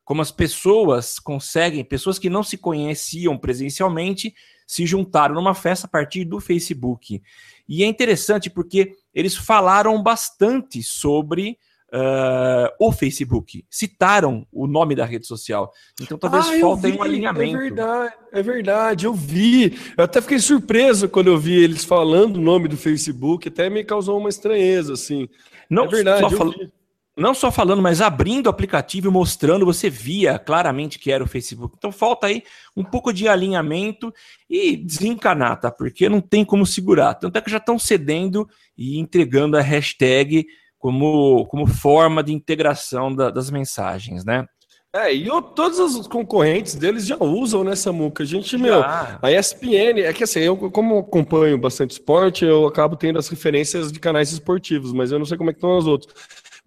como 0.07 0.21
as 0.21 0.31
pessoas 0.31 1.19
conseguem, 1.19 1.83
pessoas 1.83 2.17
que 2.17 2.29
não 2.29 2.41
se 2.41 2.57
conheciam 2.57 3.37
presencialmente, 3.37 4.33
se 4.65 4.85
juntaram 4.85 5.35
numa 5.35 5.53
festa 5.53 5.85
a 5.85 5.89
partir 5.89 6.23
do 6.23 6.39
Facebook. 6.39 7.21
E 7.67 7.83
é 7.83 7.85
interessante 7.87 8.49
porque 8.49 8.93
eles 9.13 9.35
falaram 9.35 10.01
bastante 10.01 10.81
sobre 10.81 11.57
uh, 11.93 12.71
o 12.79 12.89
Facebook, 12.89 13.65
citaram 13.69 14.47
o 14.49 14.65
nome 14.65 14.95
da 14.95 15.03
rede 15.03 15.27
social. 15.27 15.73
Então 16.01 16.17
talvez 16.17 16.47
Ah, 16.47 16.55
eu 16.55 16.61
faltem 16.61 16.93
vi, 16.93 16.97
um 16.97 17.03
alinhamento. 17.03 17.57
É 17.57 17.59
verdade, 17.59 18.13
é 18.31 18.41
verdade, 18.41 19.05
eu 19.07 19.13
vi. 19.13 19.77
Eu 19.97 20.05
até 20.05 20.21
fiquei 20.21 20.39
surpreso 20.39 21.09
quando 21.09 21.27
eu 21.27 21.37
vi 21.37 21.61
eles 21.61 21.83
falando 21.83 22.37
o 22.37 22.41
nome 22.41 22.69
do 22.69 22.77
Facebook, 22.77 23.49
até 23.49 23.69
me 23.69 23.83
causou 23.83 24.17
uma 24.17 24.29
estranheza, 24.29 24.93
assim. 24.93 25.27
Não, 25.69 25.83
é 25.83 25.87
verdade, 25.89 26.21
só 26.21 26.29
fal- 26.29 26.51
vi. 26.51 26.71
Não 27.17 27.33
só 27.33 27.51
falando, 27.51 27.81
mas 27.81 27.99
abrindo 28.01 28.45
o 28.47 28.49
aplicativo 28.49 29.07
e 29.07 29.11
mostrando, 29.11 29.65
você 29.65 29.89
via 29.89 30.37
claramente 30.37 30.99
que 30.99 31.11
era 31.11 31.23
o 31.23 31.27
Facebook. 31.27 31.75
Então 31.77 31.91
falta 31.91 32.27
aí 32.27 32.43
um 32.75 32.83
pouco 32.83 33.11
de 33.11 33.27
alinhamento 33.27 34.13
e 34.49 34.77
desencanar, 34.77 35.59
tá? 35.59 35.71
Porque 35.71 36.07
não 36.07 36.21
tem 36.21 36.45
como 36.45 36.65
segurar. 36.65 37.15
Tanto 37.15 37.37
é 37.37 37.41
que 37.41 37.49
já 37.51 37.57
estão 37.57 37.79
cedendo 37.79 38.47
e 38.77 38.99
entregando 38.99 39.57
a 39.57 39.61
hashtag 39.61 40.45
como, 40.77 41.45
como 41.47 41.65
forma 41.65 42.23
de 42.23 42.31
integração 42.33 43.13
da- 43.13 43.31
das 43.31 43.49
mensagens, 43.49 44.23
né? 44.23 44.45
É, 44.95 45.13
e 45.13 45.27
eu- 45.27 45.41
todos 45.41 45.79
os 45.79 46.07
concorrentes 46.07 46.73
deles 46.75 47.05
já 47.05 47.17
usam 47.19 47.63
nessa 47.63 47.91
muca. 47.91 48.23
A 48.23 48.25
gente, 48.25 48.57
meu, 48.57 48.79
Já. 48.79 49.19
a 49.21 49.31
ESPN, 49.31 50.01
é 50.01 50.13
que 50.13 50.23
assim, 50.23 50.39
eu 50.39 50.55
como 50.71 50.99
acompanho 50.99 51.57
bastante 51.57 51.91
esporte, 51.91 52.45
eu 52.45 52.65
acabo 52.65 52.95
tendo 52.95 53.19
as 53.19 53.27
referências 53.27 53.91
de 53.91 53.99
canais 53.99 54.31
esportivos, 54.31 54.93
mas 54.93 55.11
eu 55.11 55.19
não 55.19 55.25
sei 55.25 55.37
como 55.37 55.49
é 55.49 55.53
que 55.53 55.57
estão 55.57 55.77
os 55.77 55.85
outros. 55.87 56.13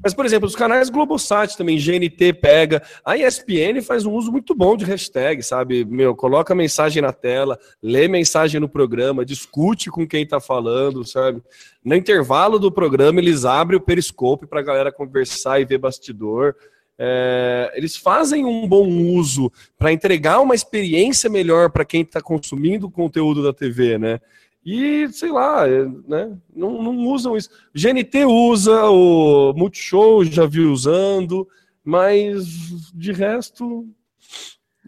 Mas, 0.03 0.15
por 0.15 0.25
exemplo, 0.25 0.47
os 0.47 0.57
canais 0.57 0.89
Globosat 0.89 1.57
também, 1.57 1.79
GNT 1.79 2.33
pega. 2.35 2.83
A 3.05 3.17
ESPN 3.17 3.83
faz 3.83 4.07
um 4.07 4.13
uso 4.13 4.33
muito 4.33 4.55
bom 4.55 4.77
de 4.77 4.85
hashtag, 4.85 5.43
sabe? 5.43 5.85
Meu, 5.85 6.15
coloca 6.15 6.55
mensagem 6.55 7.03
na 7.03 7.13
tela, 7.13 7.59
lê 7.83 8.09
mensagem 8.09 8.61
no 8.61 8.69
programa, 8.69 9.25
discute 9.25 9.91
com 9.91 10.07
quem 10.07 10.27
tá 10.27 10.41
falando, 10.41 11.05
sabe? 11.05 11.43
No 11.85 11.95
intervalo 11.95 12.59
do 12.59 12.73
programa, 12.73 13.21
eles 13.21 13.45
abrem 13.45 13.79
o 13.79 13.83
periscope 13.83 14.47
pra 14.47 14.63
galera 14.63 14.91
conversar 14.91 15.61
e 15.61 15.65
ver 15.65 15.79
bastidor. 15.79 16.55
É, 16.99 17.73
eles 17.75 17.97
fazem 17.97 18.45
um 18.45 18.67
bom 18.69 18.87
uso 18.87 19.51
para 19.79 19.93
entregar 19.93 20.41
uma 20.41 20.55
experiência 20.55 21.31
melhor 21.31 21.71
para 21.71 21.85
quem 21.85 22.03
está 22.03 22.21
consumindo 22.21 22.87
o 22.87 22.91
conteúdo 22.91 23.43
da 23.43 23.55
TV, 23.55 23.97
né? 23.97 24.21
E, 24.65 25.09
sei 25.13 25.31
lá, 25.31 25.67
é, 25.67 25.85
né? 26.07 26.37
Não, 26.55 26.83
não 26.83 26.99
usam 27.07 27.37
isso. 27.37 27.49
GNT 27.75 28.25
usa, 28.27 28.85
o 28.91 29.55
Multishow 29.55 30.25
já 30.25 30.47
vi 30.47 30.61
usando, 30.61 31.49
mas 31.83 32.47
de 32.95 33.13
resto, 33.13 33.89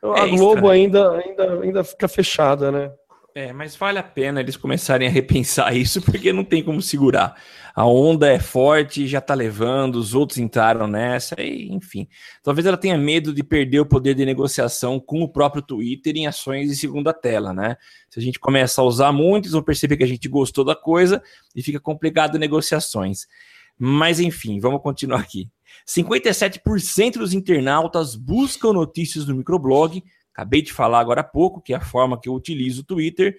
a 0.02 0.26
É 0.26 0.28
Globo 0.28 0.54
estranho. 0.54 0.70
ainda, 0.70 1.12
ainda, 1.12 1.60
ainda 1.62 1.84
fica 1.84 2.06
fechada, 2.06 2.70
né? 2.70 2.92
É, 3.34 3.50
mas 3.50 3.74
vale 3.74 3.98
a 3.98 4.02
pena 4.02 4.40
eles 4.40 4.56
começarem 4.58 5.08
a 5.08 5.10
repensar 5.10 5.72
isso, 5.76 6.02
porque 6.02 6.32
não 6.32 6.44
tem 6.44 6.62
como 6.62 6.82
segurar. 6.82 7.34
A 7.74 7.86
onda 7.86 8.28
é 8.28 8.38
forte, 8.38 9.06
já 9.06 9.20
tá 9.20 9.34
levando, 9.34 9.96
os 9.96 10.14
outros 10.14 10.38
entraram 10.38 10.86
nessa, 10.86 11.40
e, 11.40 11.70
enfim. 11.72 12.06
Talvez 12.42 12.66
ela 12.66 12.76
tenha 12.76 12.98
medo 12.98 13.32
de 13.32 13.42
perder 13.42 13.80
o 13.80 13.86
poder 13.86 14.14
de 14.14 14.26
negociação 14.26 15.00
com 15.00 15.22
o 15.22 15.28
próprio 15.28 15.62
Twitter 15.62 16.14
em 16.16 16.26
ações 16.26 16.68
de 16.68 16.76
segunda 16.76 17.14
tela, 17.14 17.52
né? 17.54 17.76
Se 18.10 18.18
a 18.20 18.22
gente 18.22 18.38
começa 18.38 18.82
a 18.82 18.84
usar 18.84 19.10
muito, 19.10 19.44
eles 19.44 19.52
vão 19.52 19.62
perceber 19.62 19.96
que 19.96 20.04
a 20.04 20.08
gente 20.08 20.28
gostou 20.28 20.64
da 20.64 20.76
coisa 20.76 21.22
e 21.56 21.62
fica 21.62 21.80
complicado 21.80 22.38
negociações. 22.38 23.26
Mas, 23.78 24.20
enfim, 24.20 24.60
vamos 24.60 24.82
continuar 24.82 25.20
aqui. 25.20 25.48
57% 25.88 27.14
dos 27.14 27.32
internautas 27.32 28.14
buscam 28.14 28.72
notícias 28.72 29.26
no 29.26 29.34
microblog. 29.34 30.02
Acabei 30.32 30.60
de 30.60 30.72
falar 30.72 31.00
agora 31.00 31.22
há 31.22 31.24
pouco, 31.24 31.60
que 31.60 31.72
é 31.72 31.76
a 31.76 31.80
forma 31.80 32.20
que 32.20 32.28
eu 32.28 32.34
utilizo 32.34 32.82
o 32.82 32.84
Twitter 32.84 33.36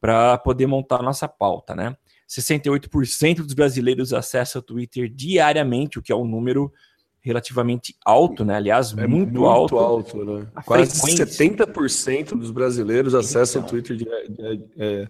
para 0.00 0.36
poder 0.38 0.66
montar 0.66 1.02
nossa 1.02 1.28
pauta, 1.28 1.74
né? 1.74 1.96
68% 2.28 3.36
dos 3.42 3.54
brasileiros 3.54 4.12
acessam 4.12 4.60
o 4.60 4.62
Twitter 4.64 5.08
diariamente, 5.08 5.98
o 5.98 6.02
que 6.02 6.12
é 6.12 6.16
um 6.16 6.26
número 6.26 6.72
relativamente 7.20 7.94
alto, 8.04 8.44
né? 8.44 8.56
Aliás, 8.56 8.92
É 8.96 9.06
muito, 9.06 9.46
alto. 9.46 10.24
né? 10.24 10.46
A 10.54 10.62
Quase 10.62 11.00
frequência. 11.00 11.26
70% 11.26 12.36
dos 12.36 12.50
brasileiros 12.50 13.14
acessam 13.14 13.62
o 13.62 13.64
Então. 13.64 13.70
Twitter 13.70 13.96
dia- 13.96 14.28
dia- 14.28 14.64
é, 14.76 15.08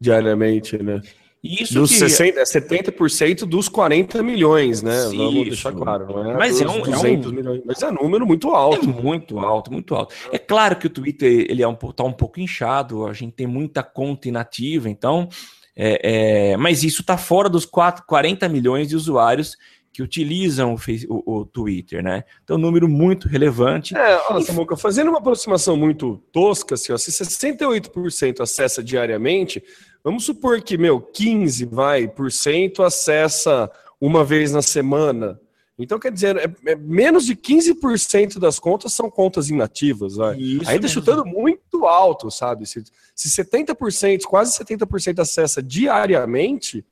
diariamente, 0.00 0.82
né? 0.82 1.00
Isso 1.44 1.74
Dos 1.74 1.90
que... 1.90 1.98
60, 1.98 2.38
é 2.38 2.44
70% 2.44 3.44
dos 3.44 3.68
40 3.68 4.22
milhões, 4.22 4.80
né? 4.80 5.08
Sim, 5.08 5.16
Vamos 5.16 5.34
isso. 5.34 5.44
deixar 5.46 5.72
claro, 5.72 6.06
não 6.06 6.30
é? 6.30 6.36
Mas 6.36 6.60
é 6.60 6.68
um- 6.68 6.78
é 6.78 6.82
200 6.82 7.32
um- 7.32 7.34
milhões. 7.34 7.62
Mas 7.66 7.82
é 7.82 7.88
um 7.88 7.94
número 7.94 8.24
muito 8.24 8.48
É 8.48 8.54
alto. 8.56 8.88
muito 8.88 9.38
alto, 9.40 9.72
muito 9.72 9.94
alto. 9.94 10.14
É 10.30 10.38
claro 10.38 10.76
que 10.76 10.86
o 10.86 10.90
Twitter 10.90 11.46
ele 11.50 11.60
é 11.60 11.66
um, 11.66 11.74
tá 11.74 12.04
um 12.04 12.12
pouco 12.12 12.38
inchado, 12.38 13.06
a 13.06 13.12
gente 13.12 13.32
tem 13.32 13.46
muita 13.48 13.82
conta 13.82 14.28
inativa, 14.28 14.88
então, 14.88 15.28
é, 15.76 16.50
é, 16.52 16.56
mas 16.56 16.82
isso 16.84 17.00
está 17.00 17.16
fora 17.16 17.48
dos 17.48 17.64
4, 17.64 18.04
40 18.06 18.48
milhões 18.48 18.88
de 18.88 18.96
usuários 18.96 19.56
que 19.92 20.02
utilizam 20.02 20.74
o, 20.74 21.14
o- 21.14 21.40
o 21.40 21.44
Twitter, 21.44 22.02
né? 22.02 22.24
Então, 22.42 22.56
um 22.56 22.60
número 22.60 22.88
muito 22.88 23.28
relevante. 23.28 23.94
É, 23.96 24.20
olha, 24.30 24.42
Samuca, 24.44 24.74
fazendo 24.76 25.08
uma 25.08 25.18
aproximação 25.18 25.76
muito 25.76 26.16
tosca, 26.32 26.74
assim, 26.76 26.92
ó, 26.92 26.96
se 26.96 27.10
68% 27.12 28.40
acessa 28.40 28.82
diariamente, 28.82 29.62
vamos 30.02 30.24
supor 30.24 30.62
que, 30.62 30.78
meu, 30.78 31.00
15 31.00 31.66
vai, 31.66 32.08
por 32.08 32.30
cento 32.32 32.82
acessa 32.82 33.70
uma 34.00 34.24
vez 34.24 34.50
na 34.52 34.62
semana. 34.62 35.38
Então, 35.78 35.98
quer 35.98 36.12
dizer, 36.12 36.36
é, 36.36 36.72
é 36.72 36.76
menos 36.76 37.24
de 37.26 37.34
15% 37.34 38.38
das 38.38 38.58
contas 38.58 38.92
são 38.92 39.10
contas 39.10 39.48
inativas, 39.50 40.16
vai. 40.16 40.36
Isso 40.38 40.68
Ainda 40.70 40.82
mesmo. 40.82 40.88
chutando 40.88 41.24
muito 41.24 41.71
alto, 41.86 42.30
sabe? 42.30 42.66
Se, 42.66 42.82
se 43.14 43.28
70%, 43.42 44.22
quase 44.22 44.56
70% 44.58 45.18
acessa 45.20 45.62
diariamente, 45.62 46.84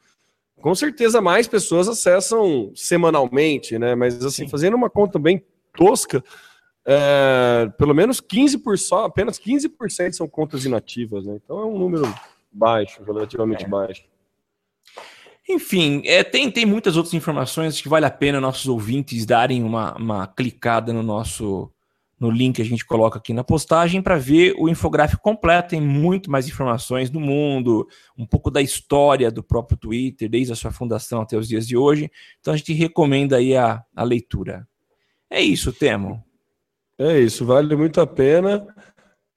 com 0.60 0.74
certeza 0.74 1.20
mais 1.20 1.46
pessoas 1.46 1.88
acessam 1.88 2.72
semanalmente, 2.74 3.78
né? 3.78 3.94
Mas 3.94 4.24
assim, 4.24 4.44
Sim. 4.44 4.48
fazendo 4.48 4.74
uma 4.74 4.90
conta 4.90 5.18
bem 5.18 5.44
tosca, 5.74 6.22
é, 6.86 7.70
pelo 7.78 7.94
menos 7.94 8.20
15%, 8.20 8.62
por 8.62 8.78
só, 8.78 9.04
apenas 9.04 9.38
15% 9.38 10.12
são 10.12 10.28
contas 10.28 10.64
inativas, 10.64 11.24
né? 11.24 11.38
Então 11.42 11.60
é 11.60 11.64
um 11.64 11.78
número 11.78 12.12
baixo, 12.52 13.02
relativamente 13.04 13.64
É. 13.64 13.68
baixo. 13.68 14.04
Enfim, 15.48 16.02
é, 16.04 16.22
tem, 16.22 16.50
tem 16.50 16.64
muitas 16.64 16.96
outras 16.96 17.14
informações 17.14 17.80
que 17.80 17.88
vale 17.88 18.06
a 18.06 18.10
pena 18.10 18.40
nossos 18.40 18.68
ouvintes 18.68 19.26
darem 19.26 19.64
uma, 19.64 19.96
uma 19.96 20.26
clicada 20.26 20.92
no 20.92 21.02
nosso 21.02 21.70
no 22.20 22.30
link 22.30 22.56
que 22.56 22.62
a 22.62 22.66
gente 22.66 22.84
coloca 22.84 23.18
aqui 23.18 23.32
na 23.32 23.42
postagem 23.42 24.02
para 24.02 24.18
ver 24.18 24.54
o 24.58 24.68
infográfico 24.68 25.22
completo. 25.22 25.70
Tem 25.70 25.80
muito 25.80 26.30
mais 26.30 26.46
informações 26.46 27.08
do 27.08 27.18
mundo, 27.18 27.88
um 28.16 28.26
pouco 28.26 28.50
da 28.50 28.60
história 28.60 29.30
do 29.30 29.42
próprio 29.42 29.78
Twitter, 29.78 30.28
desde 30.28 30.52
a 30.52 30.56
sua 30.56 30.70
fundação 30.70 31.22
até 31.22 31.38
os 31.38 31.48
dias 31.48 31.66
de 31.66 31.78
hoje. 31.78 32.10
Então 32.38 32.52
a 32.52 32.56
gente 32.58 32.74
recomenda 32.74 33.38
aí 33.38 33.56
a, 33.56 33.82
a 33.96 34.04
leitura. 34.04 34.68
É 35.30 35.40
isso, 35.40 35.72
Temo. 35.72 36.22
É 36.98 37.18
isso, 37.18 37.46
vale 37.46 37.74
muito 37.74 37.98
a 37.98 38.06
pena. 38.06 38.66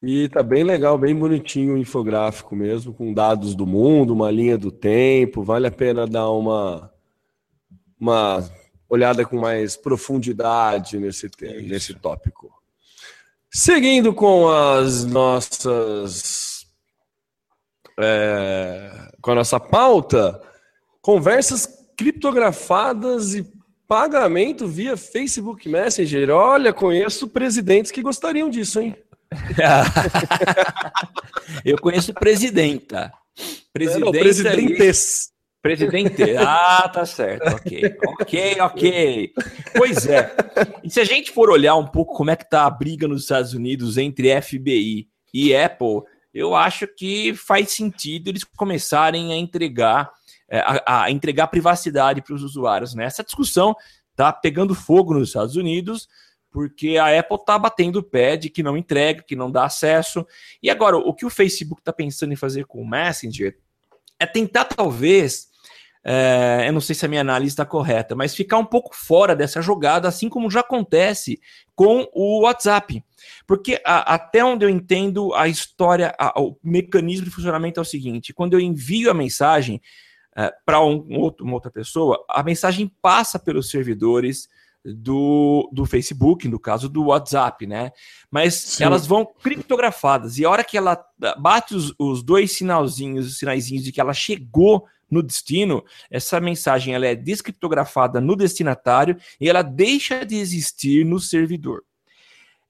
E 0.01 0.27
tá 0.27 0.43
bem 0.43 0.65
legal, 0.65 0.97
bem 0.97 1.15
bonitinho 1.15 1.75
o 1.75 1.77
infográfico 1.77 2.53
mesmo, 2.53 2.93
com 2.93 3.13
dados 3.13 3.55
do 3.55 3.65
mundo, 3.65 4.13
uma 4.13 4.29
linha 4.29 4.57
do 4.57 4.69
tempo. 4.69 5.41
Vale 5.41 5.67
a 5.67 5.71
pena 5.71 6.05
dar 6.05 6.29
uma, 6.29 6.91
uma 7.97 8.43
olhada 8.89 9.25
com 9.25 9.39
mais 9.39 9.77
profundidade 9.77 10.99
nesse, 10.99 11.29
É 11.41 11.61
nesse 11.61 11.93
tópico. 11.93 12.62
Seguindo 13.53 14.13
com 14.13 14.49
as 14.49 15.05
nossas. 15.05 16.65
é, 17.99 19.11
com 19.21 19.31
a 19.31 19.35
nossa 19.35 19.59
pauta, 19.59 20.41
conversas 21.01 21.67
criptografadas 21.95 23.35
e 23.35 23.45
pagamento 23.87 24.67
via 24.67 24.97
Facebook 24.97 25.69
Messenger. 25.69 26.31
Olha, 26.31 26.73
conheço 26.73 27.27
presidentes 27.27 27.91
que 27.91 28.01
gostariam 28.01 28.49
disso, 28.49 28.79
hein? 28.79 28.95
Eu 31.63 31.77
conheço 31.79 32.13
presidenta. 32.13 33.13
É, 33.37 33.99
não, 33.99 34.11
Presidenta 34.11 34.17
e- 34.17 34.19
presidentes. 34.19 35.32
Presidente. 35.63 36.21
Ah, 36.37 36.89
tá 36.89 37.05
certo. 37.05 37.47
Ok. 37.55 37.97
Ok, 38.05 38.57
ok. 38.59 39.33
Pois 39.77 40.05
é. 40.05 40.35
E 40.83 40.89
se 40.89 40.99
a 40.99 41.05
gente 41.05 41.31
for 41.31 41.49
olhar 41.49 41.75
um 41.75 41.87
pouco 41.87 42.13
como 42.13 42.29
é 42.29 42.35
que 42.35 42.47
tá 42.47 42.65
a 42.65 42.69
briga 42.69 43.07
nos 43.07 43.21
Estados 43.21 43.53
Unidos 43.53 43.97
entre 43.97 44.39
FBI 44.41 45.07
e 45.33 45.55
Apple, 45.55 46.01
eu 46.33 46.53
acho 46.53 46.85
que 46.85 47.33
faz 47.33 47.71
sentido 47.71 48.27
eles 48.27 48.43
começarem 48.43 49.31
a 49.31 49.37
entregar 49.37 50.11
é, 50.49 50.59
a, 50.59 51.03
a 51.03 51.11
entregar 51.11 51.47
privacidade 51.47 52.21
para 52.21 52.35
os 52.35 52.43
usuários. 52.43 52.93
Né? 52.93 53.05
Essa 53.05 53.23
discussão 53.23 53.73
tá 54.17 54.33
pegando 54.33 54.75
fogo 54.75 55.13
nos 55.13 55.29
Estados 55.29 55.55
Unidos 55.55 56.09
porque 56.51 56.97
a 56.97 57.17
Apple 57.17 57.43
tá 57.45 57.57
batendo 57.57 57.99
o 57.99 58.03
pé 58.03 58.35
de 58.35 58.49
que 58.49 58.61
não 58.61 58.77
entrega, 58.77 59.23
que 59.23 59.35
não 59.35 59.49
dá 59.49 59.63
acesso. 59.63 60.25
E 60.61 60.69
agora, 60.69 60.97
o 60.97 61.13
que 61.13 61.25
o 61.25 61.29
Facebook 61.29 61.81
está 61.81 61.91
pensando 61.91 62.33
em 62.33 62.35
fazer 62.35 62.65
com 62.65 62.79
o 62.79 62.87
Messenger 62.87 63.57
é 64.19 64.27
tentar, 64.27 64.65
talvez, 64.65 65.47
é, 66.05 66.65
eu 66.67 66.73
não 66.73 66.81
sei 66.81 66.93
se 66.93 67.05
a 67.05 67.09
minha 67.09 67.21
análise 67.21 67.53
está 67.53 67.65
correta, 67.65 68.13
mas 68.15 68.35
ficar 68.35 68.57
um 68.57 68.65
pouco 68.65 68.93
fora 68.93 69.35
dessa 69.35 69.61
jogada, 69.61 70.07
assim 70.07 70.27
como 70.27 70.51
já 70.51 70.59
acontece 70.59 71.39
com 71.75 72.07
o 72.13 72.41
WhatsApp. 72.41 73.03
Porque 73.47 73.81
a- 73.85 74.13
até 74.13 74.43
onde 74.43 74.65
eu 74.65 74.69
entendo 74.69 75.33
a 75.33 75.47
história, 75.47 76.13
a- 76.19 76.33
o 76.41 76.57
mecanismo 76.61 77.25
de 77.25 77.31
funcionamento 77.31 77.79
é 77.79 77.81
o 77.81 77.85
seguinte: 77.85 78.33
quando 78.33 78.53
eu 78.53 78.59
envio 78.59 79.09
a 79.09 79.13
mensagem, 79.13 79.81
é, 80.35 80.51
para 80.65 80.83
um, 80.83 81.05
um 81.09 81.31
uma 81.41 81.53
outra 81.53 81.71
pessoa, 81.71 82.23
a 82.29 82.43
mensagem 82.43 82.91
passa 83.01 83.39
pelos 83.39 83.69
servidores 83.69 84.49
do, 84.83 85.69
do 85.71 85.85
Facebook, 85.85 86.47
no 86.49 86.59
caso 86.59 86.89
do 86.89 87.05
WhatsApp, 87.05 87.65
né? 87.65 87.91
Mas 88.29 88.55
Sim. 88.55 88.83
elas 88.83 89.07
vão 89.07 89.25
criptografadas 89.25 90.37
e 90.37 90.43
a 90.43 90.49
hora 90.49 90.63
que 90.63 90.77
ela 90.77 91.01
bate 91.39 91.73
os, 91.73 91.93
os 91.97 92.21
dois 92.21 92.51
sinalzinhos, 92.57 93.27
os 93.27 93.37
sinaizinhos 93.37 93.85
de 93.85 93.93
que 93.93 94.01
ela 94.01 94.13
chegou 94.13 94.85
no 95.13 95.23
destino, 95.23 95.85
essa 96.09 96.41
mensagem 96.41 96.93
ela 96.93 97.05
é 97.05 97.15
descriptografada 97.15 98.19
no 98.19 98.35
destinatário 98.35 99.15
e 99.39 99.47
ela 99.47 99.61
deixa 99.61 100.25
de 100.25 100.35
existir 100.35 101.05
no 101.05 101.19
servidor. 101.19 101.83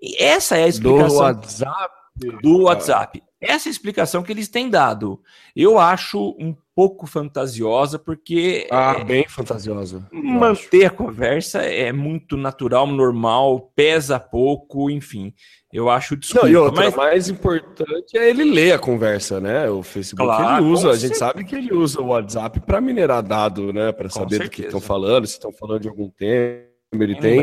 E 0.02 0.22
essa 0.22 0.58
é 0.58 0.66
a 0.66 0.68
explicação 0.68 1.18
do 1.18 1.22
WhatsApp. 1.22 1.96
Do 2.42 2.58
WhatsApp. 2.64 3.24
Essa 3.42 3.68
é 3.68 3.70
a 3.70 3.72
explicação 3.72 4.22
que 4.22 4.32
eles 4.32 4.48
têm 4.48 4.70
dado. 4.70 5.22
Eu 5.56 5.80
acho 5.80 6.36
um 6.38 6.56
pouco 6.76 7.06
fantasiosa, 7.06 7.98
porque. 8.00 8.68
Ah, 8.72 8.96
é, 9.00 9.04
bem 9.04 9.28
fantasiosa. 9.28 10.08
Manter 10.12 10.86
a 10.86 10.90
conversa 10.90 11.62
é 11.62 11.92
muito 11.92 12.36
natural, 12.36 12.88
normal, 12.88 13.72
pesa 13.76 14.20
pouco, 14.20 14.90
enfim. 14.90 15.34
Eu 15.72 15.90
acho 15.90 16.16
desculpa. 16.16 16.46
Não, 16.46 16.54
e 16.54 16.56
outra, 16.56 16.86
mas... 16.86 16.96
mais 16.96 17.30
importante 17.30 18.18
é 18.18 18.30
ele 18.30 18.44
ler 18.44 18.74
a 18.74 18.80
conversa, 18.80 19.40
né? 19.40 19.70
O 19.70 19.82
Facebook 19.82 20.24
claro, 20.24 20.64
ele 20.64 20.72
usa, 20.72 20.92
a 20.92 20.96
gente 20.96 21.18
sabe 21.18 21.44
que 21.44 21.56
ele 21.56 21.74
usa 21.74 22.00
o 22.00 22.08
WhatsApp 22.08 22.60
para 22.60 22.80
minerar 22.80 23.24
dado, 23.24 23.74
né? 23.74 23.92
Para 23.92 24.10
saber 24.10 24.38
certeza. 24.38 24.50
do 24.50 24.52
que 24.52 24.62
estão 24.64 24.82
falando, 24.82 25.26
se 25.26 25.34
estão 25.34 25.52
falando 25.52 25.82
de 25.82 25.90
algum 25.90 26.10
tema. 26.10 26.64
Ele 26.94 27.16
tem 27.16 27.42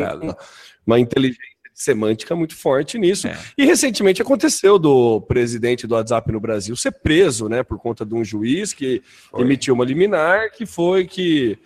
uma 0.86 1.00
inteligência 1.00 1.59
semântica 1.80 2.36
muito 2.36 2.54
forte 2.54 2.98
nisso. 2.98 3.26
É. 3.26 3.38
E 3.56 3.64
recentemente 3.64 4.20
aconteceu 4.20 4.78
do 4.78 5.20
presidente 5.22 5.86
do 5.86 5.94
WhatsApp 5.94 6.30
no 6.30 6.38
Brasil 6.38 6.76
ser 6.76 6.92
preso, 6.92 7.48
né, 7.48 7.62
por 7.62 7.78
conta 7.78 8.04
de 8.04 8.14
um 8.14 8.22
juiz 8.22 8.74
que 8.74 9.02
foi. 9.30 9.40
emitiu 9.40 9.74
uma 9.74 9.84
liminar 9.84 10.52
que 10.52 10.66
foi 10.66 11.06
que 11.06 11.58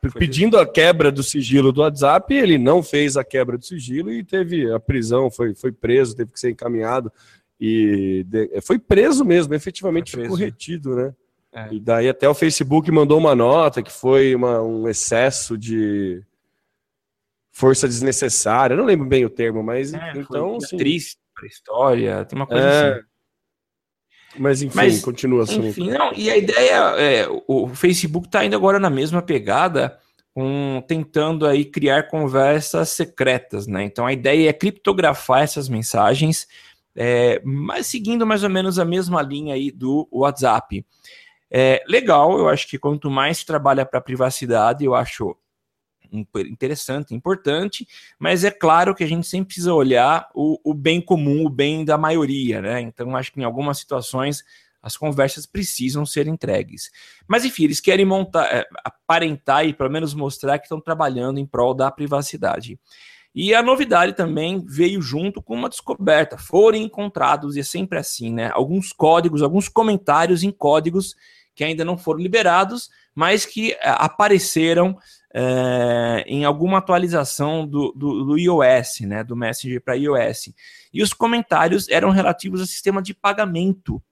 foi 0.00 0.10
pedindo 0.10 0.58
a 0.58 0.66
quebra 0.66 1.10
do 1.10 1.22
sigilo 1.22 1.72
do 1.72 1.80
WhatsApp, 1.80 2.34
ele 2.34 2.58
não 2.58 2.82
fez 2.82 3.16
a 3.16 3.24
quebra 3.24 3.56
do 3.56 3.64
sigilo 3.64 4.12
e 4.12 4.22
teve 4.22 4.70
a 4.70 4.78
prisão, 4.78 5.30
foi, 5.30 5.54
foi 5.54 5.72
preso, 5.72 6.16
teve 6.16 6.32
que 6.32 6.40
ser 6.40 6.50
encaminhado 6.50 7.10
e 7.58 8.24
de, 8.26 8.60
foi 8.60 8.78
preso 8.78 9.24
mesmo, 9.24 9.54
efetivamente 9.54 10.12
preso. 10.12 10.32
ficou 10.32 10.36
retido, 10.36 10.96
né? 10.96 11.14
É. 11.54 11.68
E 11.70 11.80
daí 11.80 12.08
até 12.08 12.28
o 12.28 12.34
Facebook 12.34 12.90
mandou 12.90 13.18
uma 13.18 13.34
nota 13.34 13.82
que 13.82 13.92
foi 13.92 14.34
uma, 14.34 14.60
um 14.60 14.88
excesso 14.88 15.56
de 15.56 16.22
força 17.52 17.86
desnecessária. 17.86 18.74
Eu 18.74 18.78
não 18.78 18.86
lembro 18.86 19.06
bem 19.06 19.24
o 19.24 19.30
termo, 19.30 19.62
mas 19.62 19.92
é, 19.92 20.12
então. 20.16 20.56
Assim, 20.56 20.76
triste 20.76 21.18
para 21.34 21.44
a 21.44 21.48
história, 21.48 22.24
tem 22.24 22.38
uma 22.38 22.46
coisa 22.46 22.66
é... 22.66 22.92
assim. 22.92 23.00
Mas 24.38 24.62
enfim, 24.62 24.76
mas, 24.76 25.02
continua 25.02 25.42
assim. 25.42 25.68
Enfim, 25.68 25.90
não, 25.90 26.10
e 26.14 26.30
a 26.30 26.36
ideia 26.38 26.76
é, 26.98 27.28
o 27.46 27.68
Facebook 27.68 28.26
está 28.28 28.42
indo 28.42 28.56
agora 28.56 28.78
na 28.78 28.88
mesma 28.88 29.20
pegada, 29.20 29.98
um, 30.34 30.80
tentando 30.80 31.46
aí 31.46 31.66
criar 31.66 32.08
conversas 32.08 32.88
secretas, 32.88 33.66
né? 33.66 33.84
Então 33.84 34.06
a 34.06 34.12
ideia 34.12 34.48
é 34.48 34.52
criptografar 34.54 35.42
essas 35.42 35.68
mensagens, 35.68 36.46
é, 36.96 37.42
mas 37.44 37.88
seguindo 37.88 38.26
mais 38.26 38.42
ou 38.42 38.48
menos 38.48 38.78
a 38.78 38.86
mesma 38.86 39.20
linha 39.20 39.54
aí 39.54 39.70
do 39.70 40.08
WhatsApp. 40.10 40.82
É, 41.50 41.82
legal, 41.86 42.38
eu 42.38 42.48
acho 42.48 42.66
que 42.66 42.78
quanto 42.78 43.10
mais 43.10 43.38
se 43.38 43.46
trabalha 43.46 43.84
para 43.84 44.00
privacidade, 44.00 44.86
eu 44.86 44.94
acho 44.94 45.36
interessante, 46.12 47.14
importante, 47.14 47.86
mas 48.18 48.44
é 48.44 48.50
claro 48.50 48.94
que 48.94 49.02
a 49.02 49.06
gente 49.06 49.26
sempre 49.26 49.46
precisa 49.46 49.72
olhar 49.72 50.28
o, 50.34 50.58
o 50.62 50.74
bem 50.74 51.00
comum, 51.00 51.46
o 51.46 51.50
bem 51.50 51.84
da 51.84 51.96
maioria, 51.96 52.60
né? 52.60 52.80
Então, 52.80 53.16
acho 53.16 53.32
que 53.32 53.40
em 53.40 53.44
algumas 53.44 53.78
situações 53.78 54.44
as 54.82 54.96
conversas 54.96 55.46
precisam 55.46 56.04
ser 56.04 56.26
entregues. 56.26 56.90
Mas 57.26 57.44
enfim, 57.44 57.64
eles 57.64 57.80
querem 57.80 58.04
montar, 58.04 58.46
é, 58.46 58.66
aparentar 58.84 59.64
e 59.64 59.72
pelo 59.72 59.90
menos 59.90 60.12
mostrar 60.12 60.58
que 60.58 60.64
estão 60.64 60.80
trabalhando 60.80 61.38
em 61.38 61.46
prol 61.46 61.72
da 61.72 61.90
privacidade. 61.90 62.78
E 63.34 63.54
a 63.54 63.62
novidade 63.62 64.12
também 64.12 64.62
veio 64.66 65.00
junto 65.00 65.40
com 65.40 65.54
uma 65.54 65.68
descoberta. 65.68 66.36
Foram 66.36 66.76
encontrados, 66.76 67.56
e 67.56 67.60
é 67.60 67.62
sempre 67.62 67.98
assim, 67.98 68.30
né? 68.30 68.50
Alguns 68.52 68.92
códigos, 68.92 69.40
alguns 69.40 69.68
comentários 69.68 70.42
em 70.42 70.50
códigos 70.50 71.16
que 71.54 71.64
ainda 71.64 71.84
não 71.84 71.98
foram 71.98 72.20
liberados, 72.20 72.88
mas 73.14 73.44
que 73.44 73.72
é, 73.72 73.78
apareceram 73.82 74.98
é, 75.34 76.24
em 76.26 76.44
alguma 76.44 76.78
atualização 76.78 77.66
do, 77.66 77.92
do, 77.92 78.24
do, 78.24 78.38
iOS, 78.38 79.00
né, 79.00 79.24
do 79.24 79.36
Messenger 79.36 79.82
para 79.82 79.96
iOS. 79.96 80.52
E 80.92 81.02
os 81.02 81.12
comentários 81.12 81.88
eram 81.88 82.10
relativos 82.10 82.60
ao 82.60 82.66
sistema 82.66 83.02
de 83.02 83.14
pagamento 83.14 84.02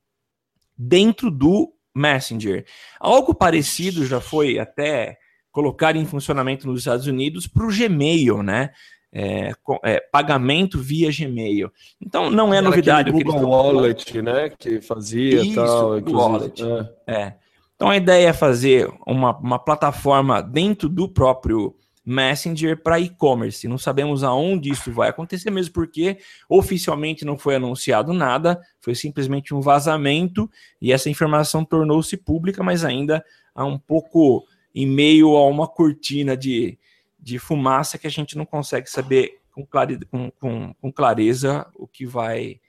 dentro 0.76 1.30
do 1.30 1.72
Messenger. 1.94 2.64
Algo 2.98 3.34
parecido 3.34 4.06
já 4.06 4.20
foi 4.20 4.58
até 4.58 5.18
colocado 5.50 5.96
em 5.96 6.06
funcionamento 6.06 6.66
nos 6.66 6.80
Estados 6.80 7.06
Unidos 7.06 7.46
para 7.46 7.66
o 7.66 7.70
Gmail, 7.76 8.42
né? 8.42 8.70
É, 9.12 9.52
é, 9.82 10.00
pagamento 10.00 10.78
via 10.78 11.10
Gmail. 11.10 11.70
Então 12.00 12.30
não 12.30 12.54
é 12.54 12.58
Era 12.58 12.68
novidade. 12.68 13.10
O 13.10 13.12
Google 13.12 13.48
Wallet, 13.48 14.22
né? 14.22 14.50
Que 14.50 14.80
fazia 14.80 15.42
Isso, 15.42 15.54
tal. 15.56 16.00
Google 16.00 16.14
Wallet. 16.14 16.62
É. 17.06 17.14
é. 17.14 17.34
Então 17.74 17.90
a 17.90 17.96
ideia 17.96 18.28
é 18.28 18.32
fazer 18.32 18.88
uma, 19.06 19.36
uma 19.38 19.58
plataforma 19.58 20.42
dentro 20.42 20.88
do 20.88 21.08
próprio 21.08 21.74
Messenger 22.04 22.82
para 22.82 22.98
e-commerce. 22.98 23.68
Não 23.68 23.78
sabemos 23.78 24.24
aonde 24.24 24.70
isso 24.70 24.92
vai 24.92 25.08
acontecer, 25.08 25.50
mesmo 25.50 25.72
porque 25.72 26.18
oficialmente 26.48 27.24
não 27.24 27.38
foi 27.38 27.56
anunciado 27.56 28.12
nada, 28.12 28.60
foi 28.80 28.94
simplesmente 28.94 29.54
um 29.54 29.60
vazamento 29.60 30.50
e 30.80 30.92
essa 30.92 31.10
informação 31.10 31.64
tornou-se 31.64 32.16
pública, 32.16 32.62
mas 32.62 32.84
ainda 32.84 33.24
há 33.54 33.64
um 33.64 33.78
pouco 33.78 34.44
em 34.74 34.86
meio 34.86 35.36
a 35.36 35.46
uma 35.46 35.68
cortina 35.68 36.36
de, 36.36 36.78
de 37.20 37.38
fumaça 37.38 37.98
que 37.98 38.06
a 38.06 38.10
gente 38.10 38.36
não 38.36 38.44
consegue 38.44 38.88
saber 38.88 39.40
com, 39.52 39.64
clare, 39.64 39.98
com, 40.06 40.30
com, 40.32 40.74
com 40.74 40.92
clareza 40.92 41.66
o 41.74 41.86
que 41.86 42.06
vai 42.06 42.60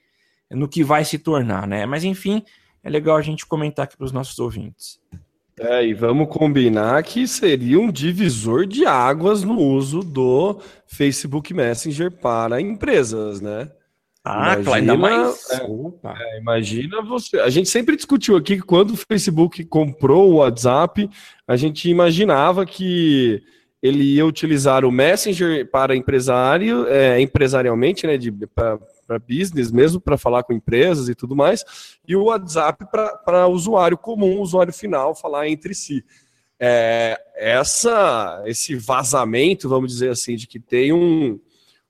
no 0.50 0.68
que 0.68 0.84
vai 0.84 1.04
se 1.04 1.18
tornar, 1.18 1.66
né? 1.66 1.86
Mas 1.86 2.04
enfim, 2.04 2.42
é 2.82 2.90
legal 2.90 3.16
a 3.16 3.22
gente 3.22 3.46
comentar 3.46 3.84
aqui 3.84 3.96
para 3.96 4.04
os 4.04 4.12
nossos 4.12 4.38
ouvintes. 4.38 5.00
É, 5.58 5.86
e 5.86 5.94
vamos 5.94 6.28
combinar 6.28 7.02
que 7.02 7.26
seria 7.28 7.78
um 7.78 7.90
divisor 7.90 8.66
de 8.66 8.86
águas 8.86 9.42
no 9.42 9.58
uso 9.58 10.00
do 10.00 10.60
Facebook 10.86 11.52
Messenger 11.52 12.10
para 12.10 12.60
empresas, 12.60 13.40
né? 13.40 13.70
Ah, 14.24 14.54
imagina, 14.54 14.76
ainda 14.76 14.96
mais. 14.96 15.50
É, 15.50 15.56
é, 15.56 16.38
imagina 16.38 17.02
você. 17.02 17.38
A 17.40 17.50
gente 17.50 17.68
sempre 17.68 17.96
discutiu 17.96 18.36
aqui 18.36 18.56
que 18.56 18.62
quando 18.62 18.92
o 18.92 18.96
Facebook 18.96 19.64
comprou 19.64 20.30
o 20.30 20.36
WhatsApp, 20.36 21.10
a 21.46 21.56
gente 21.56 21.88
imaginava 21.88 22.64
que 22.64 23.42
ele 23.82 24.04
ia 24.04 24.24
utilizar 24.24 24.84
o 24.84 24.92
Messenger 24.92 25.68
para 25.68 25.96
empresário, 25.96 26.86
é, 26.86 27.20
empresarialmente, 27.20 28.06
né, 28.06 28.16
para 28.54 29.18
business 29.18 29.72
mesmo, 29.72 30.00
para 30.00 30.16
falar 30.16 30.44
com 30.44 30.52
empresas 30.52 31.08
e 31.08 31.14
tudo 31.16 31.34
mais, 31.34 31.64
e 32.06 32.14
o 32.14 32.24
WhatsApp 32.24 32.86
para 32.90 33.48
usuário 33.48 33.98
comum, 33.98 34.40
usuário 34.40 34.72
final, 34.72 35.16
falar 35.16 35.48
entre 35.48 35.74
si. 35.74 36.04
É, 36.60 37.20
essa, 37.34 38.40
esse 38.46 38.76
vazamento, 38.76 39.68
vamos 39.68 39.90
dizer 39.90 40.10
assim, 40.10 40.36
de 40.36 40.46
que 40.46 40.60
tem 40.60 40.92
um, 40.92 41.40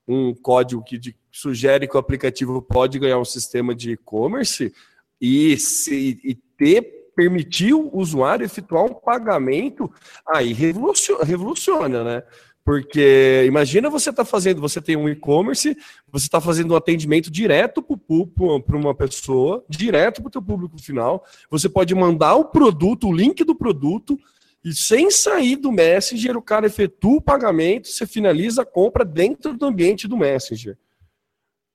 um 0.09 0.35
código 0.35 0.83
que 0.83 0.97
de, 0.97 1.15
sugere 1.31 1.87
que 1.87 1.95
o 1.95 2.01
aplicativo 2.01 2.63
pode 2.63 2.99
ganhar 2.99 3.19
um 3.19 3.25
sistema 3.25 3.75
de 3.75 3.93
e-commerce 3.93 4.73
e, 5.21 5.59
se, 5.59 6.19
e 6.25 6.35
ter 6.35 7.02
permitir 7.15 7.75
o 7.75 7.91
usuário 7.97 8.45
efetuar 8.45 8.85
um 8.85 8.95
pagamento, 8.95 9.91
aí 10.27 10.53
revoluciona, 10.53 11.25
revoluciona 11.25 12.05
né? 12.05 12.23
Porque 12.65 13.45
imagina 13.47 13.91
você 13.91 14.11
está 14.11 14.25
fazendo, 14.25 14.61
você 14.61 14.81
tem 14.81 14.95
um 14.95 15.09
e-commerce, 15.09 15.77
você 16.11 16.27
está 16.27 16.41
fazendo 16.41 16.75
um 16.75 16.77
atendimento 16.77 17.29
direto 17.31 17.83
para 17.83 18.77
uma 18.77 18.95
pessoa, 18.95 19.65
direto 19.69 20.23
para 20.23 20.29
o 20.29 20.31
teu 20.31 20.43
público 20.43 20.81
final. 20.81 21.25
Você 21.51 21.69
pode 21.69 21.93
mandar 21.95 22.37
o 22.37 22.45
produto, 22.45 23.09
o 23.09 23.13
link 23.13 23.43
do 23.43 23.57
produto, 23.57 24.17
e 24.65 24.73
sem 24.73 25.11
sair 25.11 25.57
do 25.57 25.73
Messenger, 25.73 26.37
o 26.37 26.43
cara 26.43 26.67
efetua 26.67 27.17
o 27.17 27.21
pagamento, 27.21 27.89
você 27.89 28.07
finaliza 28.07 28.63
a 28.63 28.67
compra 28.67 29.05
dentro 29.05 29.55
do 29.55 29.67
ambiente 29.67 30.07
do 30.07 30.17
Messenger. 30.17 30.79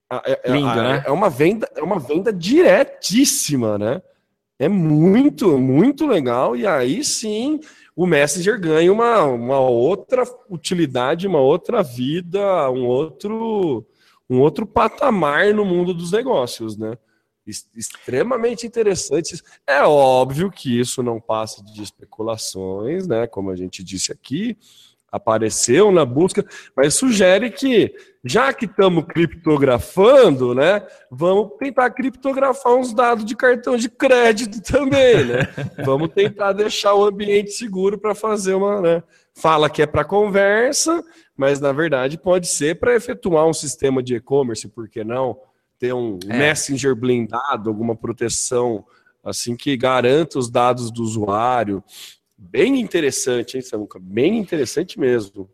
É, 0.10 0.40
é, 0.46 0.52
Lindo, 0.54 0.74
né? 0.74 1.04
é 1.06 1.12
uma 1.12 1.30
venda, 1.30 1.70
é 1.76 1.84
uma 1.84 2.00
venda 2.00 2.32
diretíssima, 2.32 3.78
né? 3.78 4.02
É 4.60 4.68
muito, 4.68 5.58
muito 5.60 6.08
legal. 6.08 6.56
E 6.56 6.66
aí 6.66 7.04
sim 7.04 7.60
o 7.96 8.06
Messenger 8.06 8.60
ganha 8.60 8.94
uma, 8.94 9.24
uma 9.24 9.60
outra 9.60 10.24
utilidade, 10.50 11.28
uma 11.28 11.40
outra 11.40 11.82
vida, 11.82 12.70
um 12.70 12.86
outro, 12.86 13.86
um 14.30 14.40
outro 14.40 14.68
patamar 14.68 15.52
no 15.54 15.66
mundo 15.66 15.96
dos 15.96 16.12
negócios, 16.12 16.78
né? 16.78 16.96
Extremamente 17.76 18.68
interessante. 18.68 19.42
É 19.66 19.82
óbvio 19.82 20.52
que 20.52 20.80
isso 20.80 21.02
não 21.02 21.20
passa 21.20 21.64
de 21.64 21.82
especulações, 21.82 23.08
né? 23.08 23.26
Como 23.26 23.50
a 23.50 23.56
gente 23.56 23.84
disse 23.84 24.12
aqui, 24.12 24.58
apareceu 25.12 25.92
na 25.92 26.06
busca, 26.06 26.46
mas 26.76 26.94
sugere 26.94 27.50
que 27.50 27.96
já 28.28 28.54
que 28.54 28.66
estamos 28.66 29.06
criptografando, 29.06 30.54
né? 30.54 30.86
Vamos 31.10 31.52
tentar 31.58 31.90
criptografar 31.92 32.76
uns 32.76 32.94
dados 32.94 33.24
de 33.24 33.36
cartão 33.36 33.78
de 33.78 33.90
crédito 33.90 34.62
também, 34.70 35.26
né? 35.26 35.40
vamos 35.86 36.10
tentar 36.10 36.54
deixar 36.54 36.94
o 36.94 37.06
ambiente 37.06 37.52
seguro 37.52 37.98
para 37.98 38.14
fazer 38.14 38.54
uma, 38.54 38.82
né? 38.82 39.04
Fala 39.34 39.70
que 39.70 39.82
é 39.82 39.86
para 39.86 40.04
conversa, 40.04 41.04
mas 41.36 41.60
na 41.60 41.72
verdade 41.72 42.18
pode 42.18 42.48
ser 42.48 42.80
para 42.80 42.96
efetuar 42.96 43.46
um 43.46 43.54
sistema 43.54 44.02
de 44.02 44.16
e-commerce, 44.16 44.68
por 44.68 44.90
que 44.90 45.04
não? 45.04 45.38
Ter 45.80 45.94
um 45.94 46.18
é. 46.28 46.38
Messenger 46.38 46.96
blindado, 46.96 47.70
alguma 47.70 47.96
proteção 47.96 48.84
assim 49.24 49.56
que 49.56 49.76
garanta 49.78 50.40
os 50.40 50.50
dados 50.50 50.90
do 50.90 51.04
usuário. 51.04 51.84
Bem 52.38 52.80
interessante, 52.80 53.58
hein, 53.58 53.62
Samuca? 53.62 54.00
Bem 54.00 54.38
interessante 54.38 55.00
mesmo. 55.00 55.50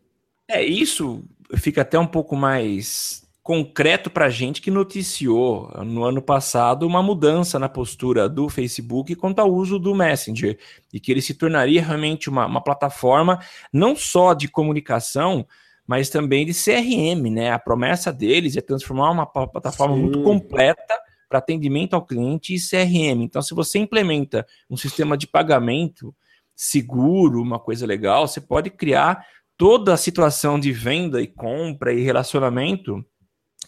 É, 0.46 0.62
isso 0.62 1.24
fica 1.56 1.82
até 1.82 1.98
um 1.98 2.06
pouco 2.06 2.36
mais 2.36 3.24
concreto 3.42 4.08
para 4.08 4.24
a 4.24 4.30
gente 4.30 4.62
que 4.62 4.70
noticiou 4.70 5.70
no 5.84 6.02
ano 6.02 6.22
passado 6.22 6.86
uma 6.86 7.02
mudança 7.02 7.58
na 7.58 7.68
postura 7.68 8.26
do 8.26 8.48
Facebook 8.48 9.14
quanto 9.16 9.40
ao 9.40 9.52
uso 9.52 9.78
do 9.78 9.94
Messenger 9.94 10.58
e 10.90 10.98
que 10.98 11.12
ele 11.12 11.20
se 11.20 11.34
tornaria 11.34 11.84
realmente 11.84 12.30
uma, 12.30 12.46
uma 12.46 12.62
plataforma 12.62 13.38
não 13.70 13.94
só 13.94 14.32
de 14.32 14.48
comunicação, 14.48 15.46
mas 15.86 16.08
também 16.08 16.46
de 16.46 16.54
CRM, 16.54 17.30
né? 17.30 17.52
A 17.52 17.58
promessa 17.58 18.10
deles 18.10 18.56
é 18.56 18.62
transformar 18.62 19.10
uma 19.10 19.26
plataforma 19.26 19.94
Sim. 19.94 20.02
muito 20.02 20.22
completa 20.22 20.98
para 21.28 21.38
atendimento 21.38 21.94
ao 21.94 22.06
cliente 22.06 22.54
e 22.54 22.58
CRM. 22.58 23.22
Então, 23.22 23.42
se 23.42 23.52
você 23.52 23.78
implementa 23.78 24.46
um 24.70 24.76
sistema 24.76 25.18
de 25.18 25.26
pagamento 25.26 26.14
seguro, 26.56 27.42
uma 27.42 27.58
coisa 27.58 27.84
legal, 27.84 28.26
você 28.26 28.40
pode 28.40 28.70
criar 28.70 29.26
toda 29.56 29.94
a 29.94 29.96
situação 29.96 30.58
de 30.58 30.72
venda 30.72 31.20
e 31.20 31.26
compra 31.26 31.92
e 31.92 32.02
relacionamento 32.02 33.04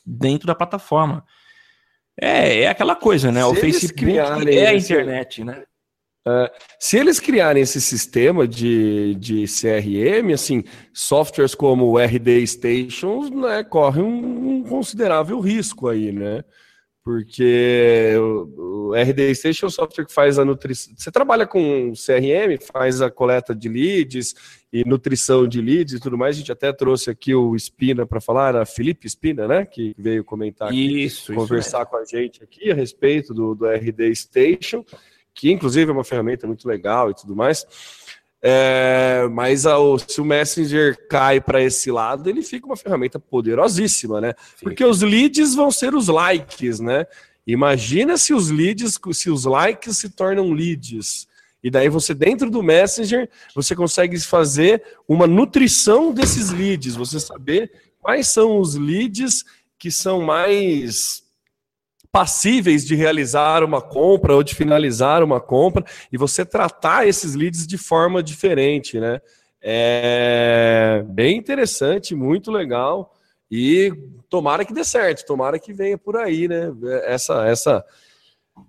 dentro 0.04 0.46
da 0.46 0.54
plataforma. 0.54 1.24
É, 2.20 2.62
é 2.62 2.68
aquela 2.68 2.96
coisa, 2.96 3.30
né? 3.30 3.40
Se 3.42 3.46
o 3.46 3.54
Facebook 3.54 4.18
é 4.18 4.66
a 4.66 4.74
internet, 4.74 5.44
né? 5.44 5.64
Uh, 6.26 6.50
se 6.80 6.98
eles 6.98 7.20
criarem 7.20 7.62
esse 7.62 7.80
sistema 7.80 8.48
de, 8.48 9.14
de 9.14 9.44
CRM, 9.44 10.32
assim, 10.34 10.64
softwares 10.92 11.54
como 11.54 11.84
o 11.86 11.98
RD 11.98 12.44
Stations, 12.44 13.30
né, 13.30 13.62
corre 13.62 14.02
um, 14.02 14.56
um 14.56 14.62
considerável 14.64 15.38
risco 15.38 15.88
aí, 15.88 16.10
né? 16.10 16.42
Porque 17.06 18.12
o, 18.18 18.92
RD 18.92 19.32
Station 19.36 19.66
é 19.66 19.68
o 19.68 19.70
software 19.70 20.04
que 20.04 20.12
faz 20.12 20.40
a 20.40 20.44
nutrição. 20.44 20.92
Você 20.96 21.08
trabalha 21.08 21.46
com 21.46 21.92
CRM, 21.92 22.60
faz 22.72 23.00
a 23.00 23.08
coleta 23.08 23.54
de 23.54 23.68
leads 23.68 24.34
e 24.72 24.84
nutrição 24.84 25.46
de 25.46 25.60
leads 25.60 25.94
e 25.94 26.00
tudo 26.00 26.18
mais. 26.18 26.34
A 26.34 26.40
gente 26.40 26.50
até 26.50 26.72
trouxe 26.72 27.08
aqui 27.08 27.32
o 27.32 27.54
Espina 27.54 28.04
para 28.04 28.20
falar, 28.20 28.56
a 28.56 28.66
Felipe 28.66 29.06
Espina, 29.06 29.46
né? 29.46 29.64
Que 29.64 29.94
veio 29.96 30.24
comentar 30.24 30.66
aqui, 30.66 31.04
isso, 31.04 31.32
conversar 31.32 31.82
isso 31.82 31.90
com 31.90 31.96
a 31.96 32.04
gente 32.04 32.42
aqui 32.42 32.72
a 32.72 32.74
respeito 32.74 33.32
do, 33.32 33.54
do 33.54 33.66
RD 33.66 34.12
Station, 34.12 34.84
que 35.32 35.52
inclusive 35.52 35.88
é 35.88 35.94
uma 35.94 36.02
ferramenta 36.02 36.44
muito 36.44 36.66
legal 36.66 37.08
e 37.08 37.14
tudo 37.14 37.36
mais. 37.36 37.64
É, 38.48 39.26
mas 39.32 39.66
a, 39.66 39.76
o, 39.76 39.98
se 39.98 40.20
o 40.20 40.24
Messenger 40.24 40.96
cai 41.08 41.40
para 41.40 41.60
esse 41.60 41.90
lado, 41.90 42.30
ele 42.30 42.42
fica 42.42 42.64
uma 42.64 42.76
ferramenta 42.76 43.18
poderosíssima, 43.18 44.20
né? 44.20 44.34
Porque 44.62 44.84
os 44.84 45.02
leads 45.02 45.56
vão 45.56 45.68
ser 45.68 45.96
os 45.96 46.06
likes, 46.06 46.78
né? 46.78 47.06
Imagina 47.44 48.16
se 48.16 48.32
os 48.32 48.48
leads, 48.48 49.00
se 49.14 49.30
os 49.30 49.44
likes 49.46 49.98
se 49.98 50.10
tornam 50.10 50.52
leads. 50.52 51.26
E 51.60 51.68
daí 51.68 51.88
você, 51.88 52.14
dentro 52.14 52.48
do 52.48 52.62
Messenger, 52.62 53.28
você 53.52 53.74
consegue 53.74 54.16
fazer 54.20 54.80
uma 55.08 55.26
nutrição 55.26 56.12
desses 56.12 56.52
leads, 56.52 56.94
você 56.94 57.18
saber 57.18 57.72
quais 58.00 58.28
são 58.28 58.60
os 58.60 58.76
leads 58.76 59.44
que 59.76 59.90
são 59.90 60.22
mais 60.22 61.25
passíveis 62.16 62.82
de 62.82 62.94
realizar 62.94 63.62
uma 63.62 63.82
compra 63.82 64.34
ou 64.34 64.42
de 64.42 64.54
finalizar 64.54 65.22
uma 65.22 65.38
compra 65.38 65.84
e 66.10 66.16
você 66.16 66.46
tratar 66.46 67.06
esses 67.06 67.34
leads 67.34 67.66
de 67.66 67.76
forma 67.76 68.22
diferente, 68.22 68.98
né? 68.98 69.20
É 69.60 71.04
bem 71.08 71.36
interessante, 71.36 72.14
muito 72.14 72.50
legal 72.50 73.12
e 73.50 73.92
tomara 74.30 74.64
que 74.64 74.72
dê 74.72 74.82
certo, 74.82 75.26
tomara 75.26 75.58
que 75.58 75.74
venha 75.74 75.98
por 75.98 76.16
aí, 76.16 76.48
né? 76.48 76.72
Essa 77.04 77.46
essa 77.46 77.84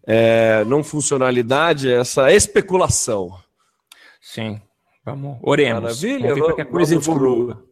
é, 0.06 0.66
não 0.66 0.84
funcionalidade, 0.84 1.90
essa 1.90 2.30
especulação. 2.34 3.30
Sim, 4.20 4.62
vamos 5.06 5.38
oremos. 5.42 5.84
Maravilha, 5.84 6.36
vamos 6.36 6.48
ver 6.48 6.56
que 6.56 6.62
a 6.64 6.66
coisa 6.66 6.96
evolua. 6.96 7.66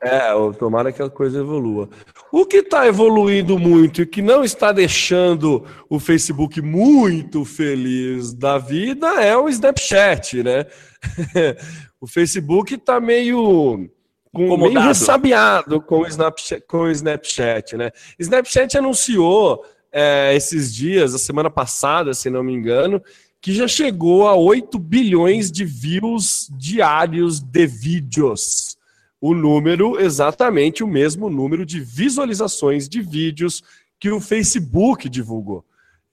É, 0.00 0.30
tomara 0.56 0.92
que 0.92 1.02
a 1.02 1.10
coisa 1.10 1.40
evolua. 1.40 1.88
O 2.30 2.46
que 2.46 2.58
está 2.58 2.86
evoluindo 2.86 3.58
muito 3.58 4.02
e 4.02 4.06
que 4.06 4.22
não 4.22 4.44
está 4.44 4.70
deixando 4.70 5.64
o 5.88 5.98
Facebook 5.98 6.62
muito 6.62 7.44
feliz 7.44 8.32
da 8.32 8.58
vida 8.58 9.08
é 9.20 9.36
o 9.36 9.48
Snapchat, 9.48 10.42
né? 10.44 10.66
o 12.00 12.06
Facebook 12.06 12.74
está 12.74 13.00
meio, 13.00 13.90
com, 14.32 14.56
meio 14.56 14.80
ressabiado 14.80 15.80
com 15.80 16.02
o, 16.02 16.06
Snapchat, 16.06 16.64
com 16.68 16.78
o 16.82 16.90
Snapchat, 16.90 17.76
né? 17.76 17.90
Snapchat 18.20 18.78
anunciou 18.78 19.64
é, 19.90 20.32
esses 20.36 20.72
dias, 20.72 21.12
a 21.12 21.18
semana 21.18 21.50
passada, 21.50 22.14
se 22.14 22.30
não 22.30 22.44
me 22.44 22.52
engano, 22.52 23.02
que 23.40 23.52
já 23.52 23.66
chegou 23.66 24.28
a 24.28 24.36
8 24.36 24.78
bilhões 24.78 25.50
de 25.50 25.64
views 25.64 26.48
diários 26.56 27.40
de 27.40 27.66
vídeos 27.66 28.77
o 29.20 29.34
número, 29.34 30.00
exatamente 30.00 30.84
o 30.84 30.86
mesmo 30.86 31.28
número 31.28 31.66
de 31.66 31.80
visualizações 31.80 32.88
de 32.88 33.00
vídeos 33.00 33.62
que 33.98 34.10
o 34.10 34.20
Facebook 34.20 35.08
divulgou. 35.08 35.64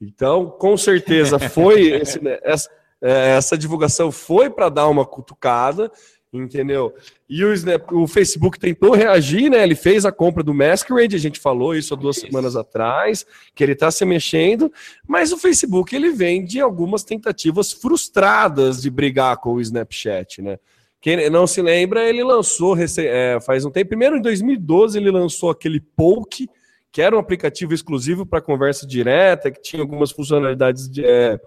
Então, 0.01 0.49
com 0.49 0.75
certeza 0.75 1.37
foi 1.49 1.83
esse, 1.91 2.21
né, 2.23 2.39
essa, 2.43 2.69
é, 3.01 3.35
essa, 3.35 3.57
divulgação 3.57 4.11
foi 4.11 4.49
para 4.49 4.69
dar 4.69 4.87
uma 4.87 5.05
cutucada, 5.05 5.91
entendeu? 6.33 6.93
E 7.29 7.43
o, 7.45 7.53
o, 7.91 8.07
Facebook 8.07 8.59
tentou 8.59 8.93
reagir, 8.93 9.49
né? 9.49 9.63
Ele 9.63 9.75
fez 9.75 10.05
a 10.05 10.11
compra 10.11 10.43
do 10.43 10.53
Masquerade, 10.53 11.15
a 11.15 11.19
gente 11.19 11.39
falou 11.39 11.75
isso 11.75 11.93
há 11.93 11.97
duas 11.97 12.17
isso. 12.17 12.25
semanas 12.25 12.55
atrás, 12.55 13.25
que 13.53 13.63
ele 13.63 13.73
está 13.73 13.89
se 13.89 14.03
mexendo, 14.03 14.71
mas 15.07 15.31
o 15.31 15.37
Facebook 15.37 15.95
ele 15.95 16.11
vem 16.11 16.43
de 16.43 16.59
algumas 16.59 17.03
tentativas 17.03 17.71
frustradas 17.71 18.81
de 18.81 18.89
brigar 18.89 19.37
com 19.37 19.53
o 19.53 19.61
Snapchat, 19.61 20.41
né? 20.41 20.59
Quem 21.05 21.29
não 21.29 21.45
se 21.45 21.61
lembra, 21.61 22.09
ele 22.09 22.23
lançou 22.23 22.75
é, 22.97 23.39
faz 23.39 23.63
um 23.63 23.69
tempo. 23.69 23.89
Primeiro, 23.89 24.17
em 24.17 24.21
2012, 24.23 24.97
ele 24.97 25.11
lançou 25.11 25.51
aquele 25.51 25.79
Poke, 25.79 26.49
que 26.91 26.99
era 26.99 27.15
um 27.15 27.19
aplicativo 27.19 27.75
exclusivo 27.75 28.25
para 28.25 28.41
conversa 28.41 28.87
direta, 28.87 29.51
que 29.51 29.61
tinha 29.61 29.83
algumas 29.83 30.09
funcionalidades 30.09 30.89
de, 30.89 31.05
é, 31.05 31.39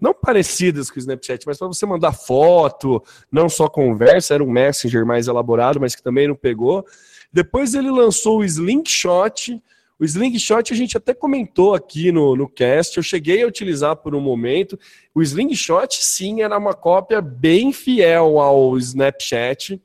não 0.00 0.12
parecidas 0.12 0.90
com 0.90 0.96
o 0.96 0.98
Snapchat, 0.98 1.46
mas 1.46 1.56
para 1.56 1.68
você 1.68 1.86
mandar 1.86 2.14
foto, 2.14 3.00
não 3.30 3.48
só 3.48 3.68
conversa, 3.68 4.34
era 4.34 4.42
um 4.42 4.50
Messenger 4.50 5.06
mais 5.06 5.28
elaborado, 5.28 5.78
mas 5.80 5.94
que 5.94 6.02
também 6.02 6.26
não 6.26 6.34
pegou. 6.34 6.84
Depois 7.32 7.74
ele 7.74 7.92
lançou 7.92 8.40
o 8.40 8.44
Slingshot, 8.44 9.62
o 9.98 10.04
Slingshot 10.04 10.72
a 10.72 10.76
gente 10.76 10.96
até 10.96 11.14
comentou 11.14 11.74
aqui 11.74 12.12
no, 12.12 12.36
no 12.36 12.48
cast, 12.48 12.96
eu 12.96 13.02
cheguei 13.02 13.42
a 13.42 13.46
utilizar 13.46 13.96
por 13.96 14.14
um 14.14 14.20
momento. 14.20 14.78
O 15.14 15.22
Slingshot, 15.22 15.96
sim, 15.96 16.42
era 16.42 16.58
uma 16.58 16.74
cópia 16.74 17.20
bem 17.22 17.72
fiel 17.72 18.38
ao 18.38 18.76
Snapchat, 18.76 19.80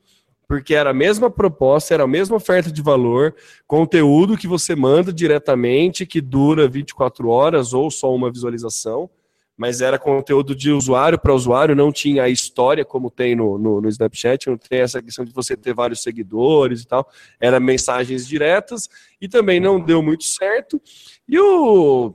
porque 0.46 0.74
era 0.74 0.90
a 0.90 0.94
mesma 0.94 1.30
proposta, 1.30 1.94
era 1.94 2.02
a 2.02 2.08
mesma 2.08 2.36
oferta 2.36 2.70
de 2.70 2.82
valor, 2.82 3.34
conteúdo 3.66 4.36
que 4.36 4.46
você 4.46 4.76
manda 4.76 5.12
diretamente, 5.12 6.04
que 6.04 6.20
dura 6.20 6.68
24 6.68 7.28
horas 7.28 7.72
ou 7.72 7.90
só 7.90 8.14
uma 8.14 8.30
visualização 8.30 9.08
mas 9.56 9.80
era 9.80 9.98
conteúdo 9.98 10.54
de 10.54 10.70
usuário 10.70 11.18
para 11.18 11.34
usuário, 11.34 11.76
não 11.76 11.92
tinha 11.92 12.24
a 12.24 12.28
história 12.28 12.84
como 12.84 13.10
tem 13.10 13.36
no, 13.36 13.58
no, 13.58 13.80
no, 13.80 13.88
Snapchat, 13.88 14.48
não 14.48 14.56
tem 14.56 14.80
essa 14.80 15.02
questão 15.02 15.24
de 15.24 15.32
você 15.32 15.56
ter 15.56 15.74
vários 15.74 16.02
seguidores 16.02 16.82
e 16.82 16.86
tal, 16.86 17.08
era 17.38 17.60
mensagens 17.60 18.26
diretas 18.26 18.88
e 19.20 19.28
também 19.28 19.60
não 19.60 19.78
deu 19.78 20.02
muito 20.02 20.24
certo. 20.24 20.80
E 21.28 21.38
o 21.38 22.14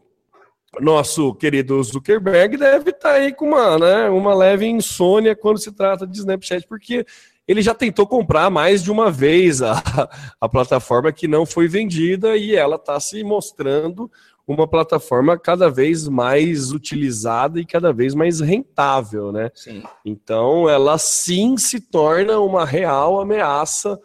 nosso 0.79 1.33
querido 1.35 1.81
Zuckerberg 1.81 2.57
deve 2.57 2.89
estar 2.89 3.09
tá 3.09 3.15
aí 3.15 3.33
com 3.33 3.47
uma, 3.47 3.79
né, 3.79 4.09
uma 4.09 4.33
leve 4.33 4.65
insônia 4.65 5.35
quando 5.35 5.59
se 5.59 5.71
trata 5.71 6.05
de 6.05 6.17
Snapchat, 6.17 6.67
porque 6.67 7.05
ele 7.47 7.61
já 7.61 7.73
tentou 7.73 8.05
comprar 8.05 8.49
mais 8.49 8.83
de 8.83 8.91
uma 8.91 9.09
vez 9.09 9.61
a, 9.61 9.81
a 10.39 10.49
plataforma 10.49 11.13
que 11.13 11.27
não 11.27 11.45
foi 11.45 11.67
vendida 11.67 12.35
e 12.35 12.55
ela 12.55 12.75
está 12.75 12.99
se 12.99 13.23
mostrando 13.23 14.11
uma 14.47 14.65
plataforma 14.65 15.37
cada 15.37 15.69
vez 15.69 16.07
mais 16.07 16.71
utilizada 16.71 17.59
e 17.59 17.65
cada 17.65 17.91
vez 17.91 18.15
mais 18.15 18.39
rentável, 18.39 19.31
né? 19.31 19.51
Sim. 19.53 19.83
Então, 20.05 20.69
ela 20.69 20.97
sim 20.97 21.57
se 21.57 21.81
torna 21.81 22.39
uma 22.39 22.65
real 22.65 23.19
ameaça 23.19 23.99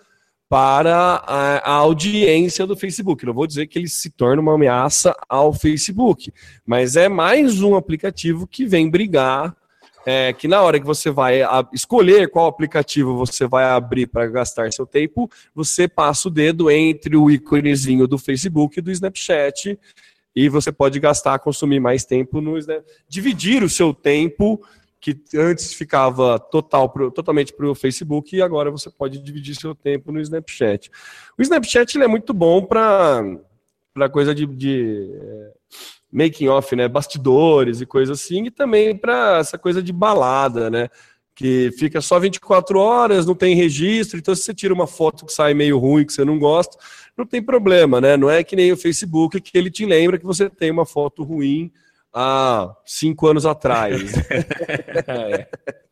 para 0.48 1.22
a, 1.24 1.72
audiência 1.72 2.66
do 2.66 2.76
Facebook. 2.76 3.24
Não 3.24 3.32
vou 3.32 3.46
dizer 3.46 3.68
que 3.68 3.78
ele 3.78 3.88
se 3.88 4.10
torna 4.10 4.42
uma 4.42 4.54
ameaça 4.54 5.14
ao 5.28 5.54
Facebook, 5.54 6.32
mas 6.66 6.96
é 6.96 7.08
mais 7.08 7.62
um 7.62 7.76
aplicativo 7.76 8.46
que 8.46 8.66
vem 8.66 8.90
brigar 8.90 9.56
é 10.04 10.32
que 10.32 10.48
na 10.48 10.60
hora 10.60 10.80
que 10.80 10.86
você 10.86 11.10
vai 11.10 11.42
escolher 11.72 12.28
qual 12.28 12.48
aplicativo 12.48 13.16
você 13.16 13.46
vai 13.46 13.64
abrir 13.64 14.08
para 14.08 14.26
gastar 14.26 14.72
seu 14.72 14.84
tempo, 14.84 15.30
você 15.54 15.86
passa 15.86 16.26
o 16.26 16.30
dedo 16.30 16.70
entre 16.70 17.16
o 17.16 17.30
íconezinho 17.30 18.08
do 18.08 18.18
Facebook 18.18 18.78
e 18.78 18.82
do 18.82 18.90
Snapchat 18.90 19.78
e 20.34 20.48
você 20.48 20.72
pode 20.72 20.98
gastar, 20.98 21.38
consumir 21.38 21.80
mais 21.80 22.04
tempo 22.04 22.40
no 22.40 22.56
Snap, 22.58 22.84
dividir 23.08 23.62
o 23.62 23.68
seu 23.68 23.92
tempo 23.92 24.62
que 25.00 25.20
antes 25.34 25.74
ficava 25.74 26.38
total 26.38 26.88
pro, 26.88 27.10
totalmente 27.10 27.52
para 27.52 27.68
o 27.68 27.74
Facebook 27.74 28.36
e 28.36 28.40
agora 28.40 28.70
você 28.70 28.88
pode 28.88 29.18
dividir 29.18 29.56
seu 29.56 29.74
tempo 29.74 30.12
no 30.12 30.20
Snapchat. 30.20 30.90
O 31.36 31.42
Snapchat 31.42 31.96
ele 31.96 32.04
é 32.04 32.08
muito 32.08 32.32
bom 32.32 32.64
para 32.64 33.22
para 33.92 34.08
coisa 34.08 34.34
de, 34.34 34.46
de 34.46 35.10
é, 35.14 35.52
making 36.10 36.48
off, 36.48 36.74
né, 36.74 36.88
bastidores 36.88 37.80
e 37.80 37.86
coisa 37.86 38.14
assim, 38.14 38.46
e 38.46 38.50
também 38.50 38.96
para 38.96 39.38
essa 39.38 39.58
coisa 39.58 39.82
de 39.82 39.92
balada, 39.92 40.70
né, 40.70 40.88
que 41.34 41.70
fica 41.78 42.00
só 42.00 42.18
24 42.18 42.78
horas, 42.78 43.26
não 43.26 43.34
tem 43.34 43.54
registro, 43.54 44.18
então 44.18 44.34
se 44.34 44.42
você 44.42 44.54
tira 44.54 44.72
uma 44.72 44.86
foto 44.86 45.26
que 45.26 45.32
sai 45.32 45.52
meio 45.52 45.78
ruim, 45.78 46.06
que 46.06 46.12
você 46.12 46.24
não 46.24 46.38
gosta, 46.38 46.78
não 47.16 47.26
tem 47.26 47.42
problema, 47.42 48.00
né? 48.00 48.16
Não 48.16 48.30
é 48.30 48.42
que 48.44 48.56
nem 48.56 48.72
o 48.72 48.76
Facebook 48.76 49.40
que 49.40 49.56
ele 49.56 49.70
te 49.70 49.84
lembra 49.86 50.18
que 50.18 50.24
você 50.26 50.48
tem 50.50 50.70
uma 50.70 50.86
foto 50.86 51.22
ruim 51.22 51.70
há 52.12 52.74
cinco 52.84 53.26
anos 53.26 53.44
atrás. 53.46 54.12
É. 55.06 55.46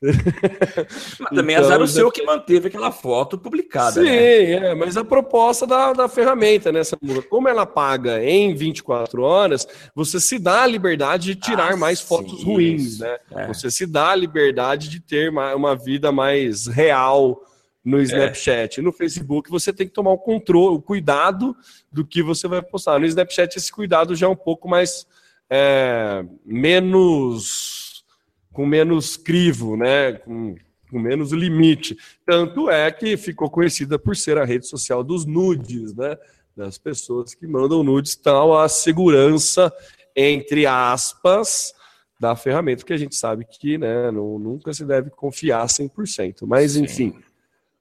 Mas 0.02 1.30
também 1.34 1.56
Então, 1.56 1.64
azar 1.66 1.80
o 1.80 1.86
já- 1.86 1.92
seu 1.94 2.10
que 2.10 2.22
manteve 2.22 2.68
aquela 2.68 2.90
foto 2.92 3.38
publicada, 3.38 3.92
Sim, 4.02 4.04
né? 4.04 4.52
é, 4.52 4.74
mas 4.74 4.96
a 4.96 5.04
proposta 5.04 5.66
da, 5.66 5.92
da 5.92 6.08
ferramenta, 6.08 6.70
né, 6.70 6.82
Samuca? 6.84 7.22
Como 7.28 7.48
ela 7.48 7.64
paga 7.66 8.22
em 8.22 8.54
24 8.54 9.22
horas, 9.22 9.66
você 9.94 10.20
se 10.20 10.38
dá 10.38 10.62
a 10.62 10.66
liberdade 10.66 11.34
de 11.34 11.40
tirar 11.40 11.72
Ah, 11.72 11.76
mais 11.76 12.00
sim, 12.00 12.06
fotos 12.06 12.42
ruins, 12.42 12.82
isso, 12.82 13.02
né? 13.02 13.16
é. 13.32 13.46
Você 13.48 13.70
se 13.70 13.86
dá 13.86 14.10
a 14.10 14.16
liberdade 14.16 14.88
de 14.88 15.00
ter 15.00 15.30
ma- 15.32 15.54
uma 15.54 15.74
vida 15.74 16.12
mais 16.12 16.66
real. 16.66 17.40
No 17.84 18.00
Snapchat. 18.00 18.80
No 18.80 18.92
Facebook 18.92 19.50
você 19.50 19.72
tem 19.72 19.86
que 19.86 19.92
tomar 19.92 20.12
o 20.12 20.18
controle, 20.18 20.76
o 20.76 20.82
cuidado 20.82 21.54
do 21.92 22.04
que 22.04 22.22
você 22.22 22.48
vai 22.48 22.62
postar. 22.62 22.98
No 22.98 23.06
Snapchat 23.06 23.56
esse 23.56 23.70
cuidado 23.70 24.16
já 24.16 24.26
é 24.26 24.30
um 24.30 24.36
pouco 24.36 24.68
mais 24.68 25.06
é, 25.50 26.24
menos 26.44 28.04
com 28.52 28.64
menos 28.64 29.16
crivo, 29.16 29.76
né? 29.76 30.12
Com, 30.12 30.54
com 30.90 30.98
menos 30.98 31.32
limite. 31.32 31.96
Tanto 32.24 32.70
é 32.70 32.90
que 32.90 33.16
ficou 33.16 33.50
conhecida 33.50 33.98
por 33.98 34.16
ser 34.16 34.38
a 34.38 34.44
rede 34.44 34.66
social 34.66 35.02
dos 35.02 35.26
nudes, 35.26 35.94
né? 35.94 36.16
Das 36.56 36.78
pessoas 36.78 37.34
que 37.34 37.46
mandam 37.46 37.82
nudes, 37.82 38.14
tal 38.14 38.56
a 38.56 38.68
segurança, 38.68 39.72
entre 40.14 40.66
aspas, 40.66 41.74
da 42.18 42.36
ferramenta, 42.36 42.84
que 42.84 42.92
a 42.92 42.96
gente 42.96 43.16
sabe 43.16 43.44
que 43.44 43.76
né, 43.76 44.10
não- 44.12 44.38
nunca 44.38 44.72
se 44.72 44.84
deve 44.84 45.10
confiar 45.10 45.68
100%. 45.68 46.46
Mas, 46.46 46.72
Sim. 46.72 46.84
enfim, 46.84 47.14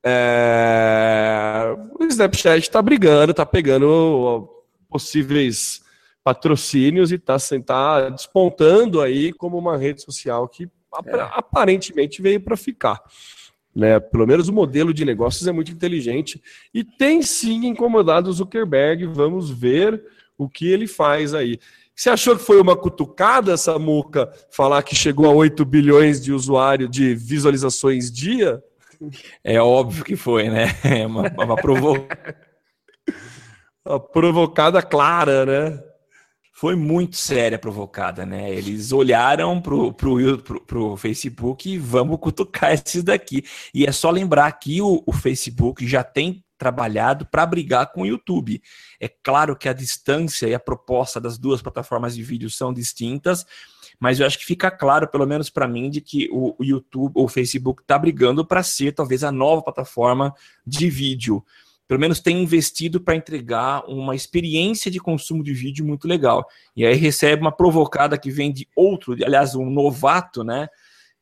é, 0.05 1.75
o 1.99 2.03
Snapchat 2.05 2.61
está 2.61 2.81
brigando, 2.81 3.31
está 3.31 3.45
pegando 3.45 4.49
possíveis 4.89 5.81
patrocínios 6.23 7.11
e 7.11 7.15
está 7.15 7.37
tá 7.65 8.09
despontando 8.09 9.01
aí 9.01 9.33
como 9.33 9.57
uma 9.57 9.77
rede 9.77 10.01
social 10.01 10.47
que 10.47 10.69
apra- 10.91 11.25
aparentemente 11.25 12.21
veio 12.21 12.39
para 12.39 12.55
ficar. 12.55 13.01
Né? 13.75 13.99
Pelo 13.99 14.27
menos 14.27 14.47
o 14.47 14.53
modelo 14.53 14.93
de 14.93 15.03
negócios 15.03 15.47
é 15.47 15.51
muito 15.51 15.71
inteligente 15.71 16.41
e 16.73 16.83
tem 16.83 17.21
sim 17.21 17.65
incomodado 17.65 18.29
o 18.29 18.33
Zuckerberg. 18.33 19.07
Vamos 19.07 19.49
ver 19.49 20.03
o 20.37 20.47
que 20.47 20.67
ele 20.67 20.87
faz 20.87 21.33
aí. 21.33 21.59
Você 21.95 22.09
achou 22.09 22.35
que 22.35 22.43
foi 22.43 22.59
uma 22.59 22.75
cutucada, 22.75 23.55
Samuca, 23.55 24.31
falar 24.51 24.81
que 24.83 24.95
chegou 24.95 25.27
a 25.27 25.33
8 25.33 25.63
bilhões 25.65 26.21
de 26.21 26.31
usuários 26.31 26.89
de 26.89 27.13
visualizações 27.15 28.11
dia? 28.11 28.63
É 29.43 29.59
óbvio 29.61 30.03
que 30.03 30.15
foi, 30.15 30.49
né? 30.49 30.67
É 30.83 31.05
uma, 31.05 31.29
uma 31.29 31.55
provo... 31.55 31.95
Uma 33.85 33.99
provocada 33.99 34.81
clara, 34.81 35.45
né? 35.45 35.83
Foi 36.53 36.73
muito 36.73 37.17
séria 37.17 37.57
a 37.57 37.59
provocada, 37.59 38.25
né? 38.25 38.49
Eles 38.49 38.93
olharam 38.93 39.59
pro, 39.59 39.91
pro, 39.91 40.37
pro, 40.37 40.61
pro 40.61 40.95
Facebook 40.95 41.69
e 41.69 41.77
vamos 41.77 42.17
cutucar 42.21 42.71
esses 42.85 43.03
daqui. 43.03 43.43
E 43.73 43.85
é 43.85 43.91
só 43.91 44.09
lembrar 44.09 44.49
que 44.53 44.81
o, 44.81 45.03
o 45.05 45.11
Facebook 45.11 45.85
já 45.85 46.01
tem 46.01 46.41
trabalhado 46.57 47.25
para 47.25 47.45
brigar 47.45 47.91
com 47.91 48.03
o 48.03 48.05
YouTube. 48.05 48.61
É 48.97 49.09
claro 49.09 49.53
que 49.53 49.67
a 49.67 49.73
distância 49.73 50.47
e 50.47 50.55
a 50.55 50.59
proposta 50.59 51.19
das 51.19 51.37
duas 51.37 51.61
plataformas 51.61 52.15
de 52.15 52.23
vídeo 52.23 52.49
são 52.49 52.73
distintas, 52.73 53.45
mas 54.03 54.19
eu 54.19 54.25
acho 54.25 54.37
que 54.37 54.45
fica 54.45 54.69
claro, 54.69 55.07
pelo 55.07 55.25
menos 55.25 55.49
para 55.49 55.65
mim, 55.65 55.89
de 55.89 56.01
que 56.01 56.27
o, 56.29 56.53
o 56.59 56.63
YouTube, 56.65 57.13
o 57.15 57.25
Facebook 57.25 57.81
está 57.81 57.97
brigando 57.97 58.45
para 58.45 58.61
ser 58.61 58.91
talvez 58.91 59.23
a 59.23 59.31
nova 59.31 59.61
plataforma 59.61 60.35
de 60.67 60.89
vídeo 60.89 61.41
pelo 61.87 61.99
menos 62.01 62.19
tem 62.19 62.41
investido 62.41 62.99
para 62.99 63.15
entregar 63.15 63.83
uma 63.87 64.13
experiência 64.13 64.89
de 64.91 64.99
consumo 64.99 65.43
de 65.43 65.53
vídeo 65.53 65.85
muito 65.85 66.07
legal. 66.07 66.45
E 66.75 66.85
aí 66.85 66.95
recebe 66.95 67.41
uma 67.41 67.51
provocada 67.51 68.17
que 68.17 68.31
vem 68.31 68.51
de 68.51 68.67
outro, 68.75 69.13
aliás, 69.23 69.53
um 69.55 69.69
novato, 69.69 70.43
né? 70.43 70.67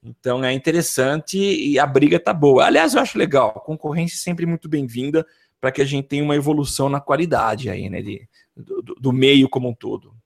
Então 0.02 0.44
é 0.44 0.52
interessante 0.54 1.38
e 1.38 1.78
a 1.78 1.86
briga 1.86 2.20
tá 2.20 2.34
boa. 2.34 2.66
Aliás, 2.66 2.94
eu 2.96 3.02
acho 3.02 3.18
legal, 3.18 3.52
concorrência 3.66 4.16
é 4.16 4.18
sempre 4.18 4.46
muito 4.46 4.68
bem-vinda 4.68 5.26
para 5.60 5.72
que 5.72 5.82
a 5.82 5.86
gente 5.86 6.08
tenha 6.08 6.24
uma 6.24 6.36
evolução 6.36 6.90
na 6.90 7.00
qualidade 7.02 7.70
aí, 7.70 7.90
né? 7.90 8.02
De, 8.02 8.28
do- 8.56 8.96
do 9.00 9.12
meio 9.12 9.48
como 9.48 9.70
um 9.70 9.74
todo. 9.74 10.21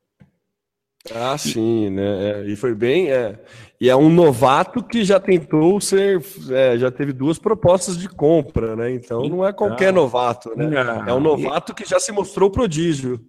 Ah, 1.14 1.38
sim, 1.38 1.90
né? 1.90 2.42
É, 2.42 2.46
e 2.48 2.56
foi 2.56 2.74
bem. 2.74 3.12
É, 3.12 3.40
e 3.80 3.90
é 3.90 3.96
um 3.96 4.10
novato 4.10 4.82
que 4.84 5.04
já 5.04 5.20
tentou 5.20 5.80
ser. 5.80 6.24
é, 6.50 6.78
já 6.78 6.90
teve 6.90 7.14
duas 7.14 7.38
propostas 7.38 7.98
de 7.98 8.08
compra, 8.10 8.76
né? 8.76 8.92
Então 8.94 9.28
não 9.28 9.46
é 9.46 9.54
qualquer 9.54 9.92
Então, 9.92 10.04
novato, 10.04 10.56
né? 10.56 10.84
não. 10.84 11.08
É 11.08 11.14
um 11.14 11.20
novato 11.20 11.74
que 11.74 11.86
já 11.88 12.00
se 12.00 12.12
mostrou 12.12 12.50
prodígio. 12.50 13.20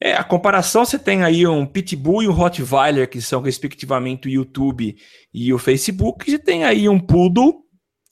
É, 0.00 0.14
a 0.14 0.22
comparação 0.22 0.84
você 0.84 0.96
tem 0.98 1.24
aí 1.24 1.44
um 1.44 1.66
Pitbull 1.66 2.22
e 2.22 2.28
um 2.28 2.32
Rottweiler, 2.32 3.10
que 3.10 3.20
são 3.20 3.40
respectivamente 3.40 4.28
o 4.28 4.30
YouTube 4.30 4.96
e 5.34 5.52
o 5.52 5.58
Facebook, 5.58 6.30
e 6.30 6.38
tem 6.38 6.64
aí 6.64 6.88
um 6.88 7.00
Poodle 7.00 7.64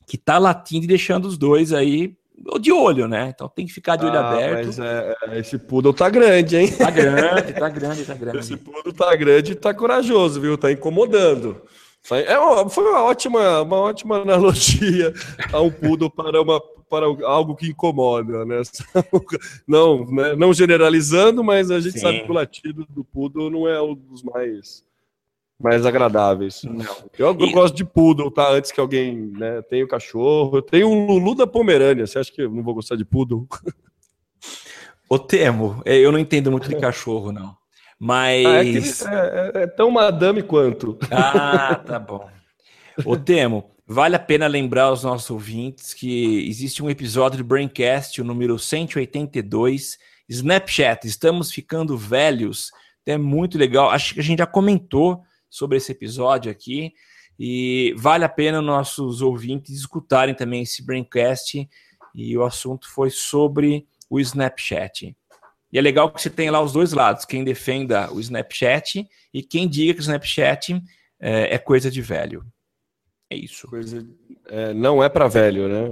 que 0.04 0.18
tá 0.18 0.36
latindo 0.38 0.84
e 0.84 0.88
deixando 0.88 1.26
os 1.26 1.38
dois 1.38 1.72
aí 1.72 2.16
de 2.60 2.70
olho, 2.72 3.08
né? 3.08 3.32
Então 3.34 3.48
tem 3.48 3.66
que 3.66 3.72
ficar 3.72 3.96
de 3.96 4.06
olho 4.06 4.18
Ah, 4.18 4.30
aberto. 4.34 4.66
Mas 4.66 4.78
é, 4.78 5.16
é, 5.28 5.38
esse 5.38 5.58
poodle 5.58 5.92
tá 5.92 6.08
grande, 6.08 6.56
hein? 6.56 6.68
Tá 6.76 6.90
grande, 6.90 7.52
tá 7.54 7.68
grande, 7.68 8.04
tá 8.04 8.12
Esse 8.12 8.20
grande. 8.24 8.56
poodle 8.58 8.92
tá 8.92 9.16
grande 9.16 9.52
e 9.52 9.54
tá 9.54 9.72
corajoso, 9.74 10.40
viu? 10.40 10.56
Tá 10.58 10.70
incomodando. 10.70 11.62
Foi- 12.02 12.22
É 12.24 12.38
uma, 12.38 12.68
foi 12.68 12.84
uma 12.84 13.02
ótima, 13.02 13.62
uma 13.62 13.78
ótima 13.78 14.18
analogia 14.22 15.12
a 15.52 15.60
um 15.60 15.70
poodle 15.72 16.10
para, 16.10 16.40
uma, 16.40 16.60
para 16.88 17.06
algo 17.26 17.56
que 17.56 17.68
incomoda, 17.68 18.44
né? 18.44 18.62
Não, 19.66 20.04
né? 20.06 20.36
não 20.36 20.52
generalizando, 20.54 21.42
mas 21.42 21.70
a 21.70 21.80
gente 21.80 21.94
Sim. 21.94 21.98
sabe 22.00 22.20
que 22.24 22.30
o 22.30 22.34
latido 22.34 22.86
do 22.90 23.02
poodle 23.04 23.50
não 23.50 23.66
é 23.68 23.80
um 23.82 23.94
dos 23.94 24.22
mais, 24.22 24.84
mais 25.58 25.86
agradáveis. 25.86 26.62
Não. 26.64 26.84
Eu, 27.18 27.28
eu 27.38 27.46
E- 27.46 27.52
gosto 27.52 27.74
de 27.74 27.84
poodle, 27.84 28.30
tá? 28.30 28.50
Antes 28.50 28.70
que 28.72 28.80
alguém 28.80 29.14
né, 29.38 29.62
tenha 29.62 29.84
o 29.84 29.88
cachorro. 29.88 30.58
Eu 30.58 30.62
tenho 30.62 30.88
um 30.88 31.06
Lulu 31.06 31.34
da 31.34 31.46
Pomerânia. 31.46 32.06
Você 32.06 32.18
acha 32.18 32.30
que 32.32 32.42
eu 32.42 32.50
não 32.50 32.62
vou 32.62 32.74
gostar 32.74 32.96
de 32.96 33.04
poodle? 33.04 33.46
Ô 35.08 35.18
Temo, 35.18 35.80
é, 35.84 35.96
eu 35.96 36.10
não 36.10 36.18
entendo 36.18 36.50
muito 36.50 36.68
de 36.68 36.76
cachorro, 36.76 37.30
não. 37.32 37.56
Mas. 37.98 38.44
Ah, 38.46 38.56
é, 38.58 38.62
que 38.64 38.68
ele 38.70 38.88
é, 38.88 39.52
é- 39.54 39.62
é 39.62 39.66
tão 39.66 39.90
madame 39.90 40.42
quanto. 40.42 40.98
Ah, 41.10 41.74
tá 41.86 41.98
bom. 41.98 42.28
Ô 43.04 43.16
Temo, 43.16 43.70
vale 43.86 44.16
a 44.16 44.18
pena 44.18 44.46
lembrar 44.46 44.84
aos 44.84 45.04
nossos 45.04 45.30
ouvintes 45.30 45.94
que 45.94 46.46
existe 46.48 46.82
um 46.82 46.90
episódio 46.90 47.38
do 47.38 47.44
Braincast, 47.44 48.20
o 48.20 48.24
número 48.24 48.58
182, 48.58 49.96
Snapchat, 50.28 51.06
estamos 51.06 51.52
ficando 51.52 51.96
velhos. 51.96 52.70
É 53.06 53.16
muito 53.16 53.56
legal. 53.56 53.90
Acho 53.90 54.14
que 54.14 54.20
a 54.20 54.22
gente 54.22 54.40
já 54.40 54.46
comentou 54.46 55.22
sobre 55.56 55.78
esse 55.78 55.92
episódio 55.92 56.50
aqui. 56.50 56.92
E 57.38 57.94
vale 57.96 58.24
a 58.24 58.28
pena 58.28 58.62
nossos 58.62 59.20
ouvintes 59.20 59.76
escutarem 59.76 60.34
também 60.34 60.62
esse 60.62 60.84
Braincast. 60.84 61.68
E 62.14 62.36
o 62.36 62.44
assunto 62.44 62.88
foi 62.90 63.10
sobre 63.10 63.86
o 64.08 64.18
Snapchat. 64.20 65.16
E 65.72 65.78
é 65.78 65.82
legal 65.82 66.10
que 66.10 66.22
você 66.22 66.30
tem 66.30 66.50
lá 66.50 66.60
os 66.60 66.72
dois 66.72 66.92
lados, 66.92 67.24
quem 67.24 67.44
defenda 67.44 68.10
o 68.12 68.20
Snapchat 68.20 69.06
e 69.34 69.42
quem 69.42 69.68
diga 69.68 69.92
que 69.92 70.00
o 70.00 70.02
Snapchat 70.02 70.80
é, 71.20 71.54
é 71.54 71.58
coisa 71.58 71.90
de 71.90 72.00
velho. 72.00 72.44
É 73.28 73.36
isso. 73.36 73.66
Coisa, 73.68 74.06
é, 74.46 74.72
não 74.72 75.02
é 75.02 75.08
para 75.08 75.26
velho, 75.26 75.68
né? 75.68 75.88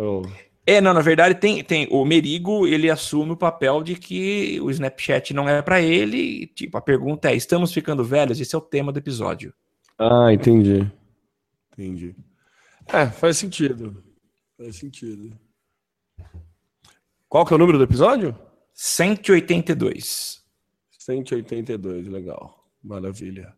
É, 0.66 0.80
não, 0.80 0.94
na 0.94 1.00
verdade 1.00 1.34
tem, 1.34 1.62
tem 1.62 1.86
o 1.90 2.04
Merigo, 2.04 2.66
ele 2.66 2.90
assume 2.90 3.32
o 3.32 3.36
papel 3.36 3.82
de 3.82 3.96
que 3.96 4.58
o 4.62 4.70
Snapchat 4.70 5.34
não 5.34 5.48
é 5.48 5.60
para 5.60 5.80
ele. 5.80 6.16
e, 6.16 6.46
tipo, 6.46 6.78
a 6.78 6.80
pergunta 6.80 7.30
é: 7.30 7.34
estamos 7.34 7.72
ficando 7.72 8.02
velhos? 8.02 8.40
Esse 8.40 8.54
é 8.54 8.58
o 8.58 8.62
tema 8.62 8.90
do 8.90 8.98
episódio. 8.98 9.52
Ah, 9.98 10.32
entendi. 10.32 10.90
Entendi. 11.72 12.16
É, 12.86 13.06
faz 13.06 13.36
sentido. 13.36 14.02
Faz 14.56 14.76
sentido. 14.76 15.38
Qual 17.28 17.44
que 17.44 17.52
é 17.52 17.56
o 17.56 17.58
número 17.58 17.78
do 17.78 17.84
episódio? 17.84 18.36
182. 18.72 20.42
182, 20.98 22.08
legal. 22.08 22.70
Maravilha. 22.82 23.54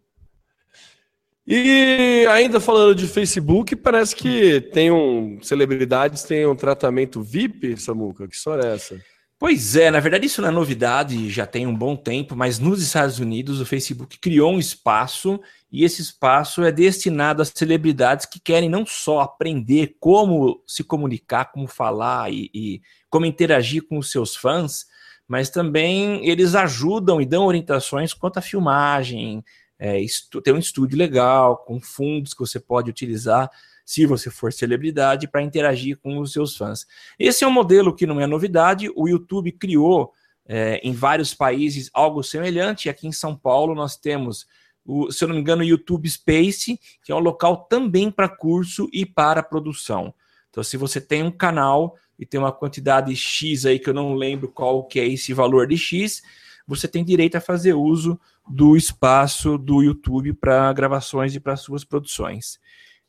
E 1.47 2.27
ainda 2.29 2.59
falando 2.59 2.95
de 2.95 3.07
Facebook, 3.07 3.77
parece 3.77 4.17
que 4.17 4.61
tem 4.61 4.91
um. 4.91 5.39
Celebridades 5.43 6.25
têm 6.25 6.45
um 6.45 6.57
tratamento 6.57 7.23
VIP, 7.23 7.77
Samuca. 7.81 8.27
Que 8.27 8.35
história 8.35 8.67
é 8.67 8.75
essa? 8.75 9.01
Pois 9.39 9.77
é, 9.77 9.91
na 9.91 10.01
verdade 10.01 10.25
isso 10.27 10.41
não 10.41 10.49
é 10.49 10.51
novidade, 10.51 11.29
já 11.29 11.47
tem 11.47 11.67
um 11.67 11.77
bom 11.77 11.95
tempo, 11.95 12.35
mas 12.35 12.59
nos 12.59 12.83
Estados 12.83 13.19
Unidos 13.19 13.61
o 13.61 13.67
Facebook 13.67 14.19
criou 14.19 14.51
um 14.51 14.59
espaço 14.59 15.39
e 15.71 15.85
esse 15.85 16.01
espaço 16.01 16.65
é 16.65 16.73
destinado 16.73 17.43
a 17.43 17.45
celebridades 17.45 18.25
que 18.25 18.41
querem 18.41 18.71
não 18.71 18.87
só 18.87 19.21
aprender 19.21 19.95
como 20.01 20.65
se 20.67 20.83
comunicar, 20.83 21.53
como 21.53 21.67
falar 21.67 22.33
e, 22.33 22.51
e 22.55 22.81
como 23.11 23.27
interagir 23.27 23.87
com 23.87 23.99
os 23.99 24.11
seus 24.11 24.35
fãs, 24.35 24.87
mas 25.29 25.51
também 25.51 26.27
eles 26.27 26.55
ajudam 26.55 27.21
e 27.21 27.27
dão 27.27 27.45
orientações 27.45 28.15
quanto 28.15 28.39
à 28.39 28.41
filmagem, 28.41 29.45
é, 29.79 30.05
ter 30.43 30.53
um 30.53 30.59
estúdio 30.59 30.99
legal, 30.99 31.59
com 31.59 31.81
fundos 31.81 32.35
que 32.35 32.41
você 32.41 32.59
pode 32.59 32.91
utilizar 32.91 33.51
se 33.85 34.05
você 34.05 34.31
for 34.31 34.53
celebridade, 34.53 35.29
para 35.29 35.43
interagir 35.43 35.97
com 35.99 36.19
os 36.19 36.33
seus 36.33 36.57
fãs. 36.57 36.87
Esse 37.19 37.45
é 37.45 37.47
um 37.47 37.53
modelo 37.53 37.95
que 37.95 38.05
não 38.05 38.21
é 38.21 38.27
novidade, 38.27 38.91
o 38.97 39.09
YouTube 39.09 39.53
criou 39.53 40.13
é, 40.45 40.81
em 40.83 40.93
vários 40.93 41.35
países 41.35 41.91
algo 41.93 42.23
semelhante. 42.23 42.89
Aqui 42.89 43.07
em 43.07 43.13
São 43.13 43.37
Paulo 43.37 43.75
nós 43.75 43.97
temos, 43.97 44.47
o, 44.85 45.11
se 45.13 45.23
eu 45.23 45.29
não 45.29 45.37
me 45.37 45.41
engano, 45.41 45.63
o 45.63 45.65
YouTube 45.67 46.09
Space, 46.09 46.81
que 47.05 47.13
é 47.13 47.15
um 47.15 47.21
local 47.21 47.65
também 47.69 48.11
para 48.11 48.29
curso 48.29 48.89
e 48.93 49.07
para 49.07 49.43
produção. 49.43 50.13
Então, 50.51 50.65
se 50.65 50.77
você 50.77 51.01
tem 51.01 51.23
um 51.23 51.31
canal 51.31 51.97
e 52.19 52.25
tem 52.25 52.41
uma 52.41 52.53
quantidade 52.53 53.15
X 53.15 53.67
aí 53.67 53.79
que 53.79 53.91
eu 53.91 53.95
não 53.95 54.15
lembro 54.15 54.49
qual 54.49 54.85
que 54.85 54.99
é 54.99 55.07
esse 55.07 55.33
valor 55.35 55.67
de 55.67 55.77
X, 55.77 56.23
você 56.67 56.89
tem 56.89 57.05
direito 57.05 57.37
a 57.37 57.41
fazer 57.41 57.75
uso 57.75 58.19
do 58.49 58.77
espaço 58.77 59.57
do 59.57 59.83
YouTube 59.83 60.33
para 60.33 60.73
gravações 60.73 61.35
e 61.35 61.41
para 61.41 61.57
suas 61.57 61.85
produções. 61.85 62.59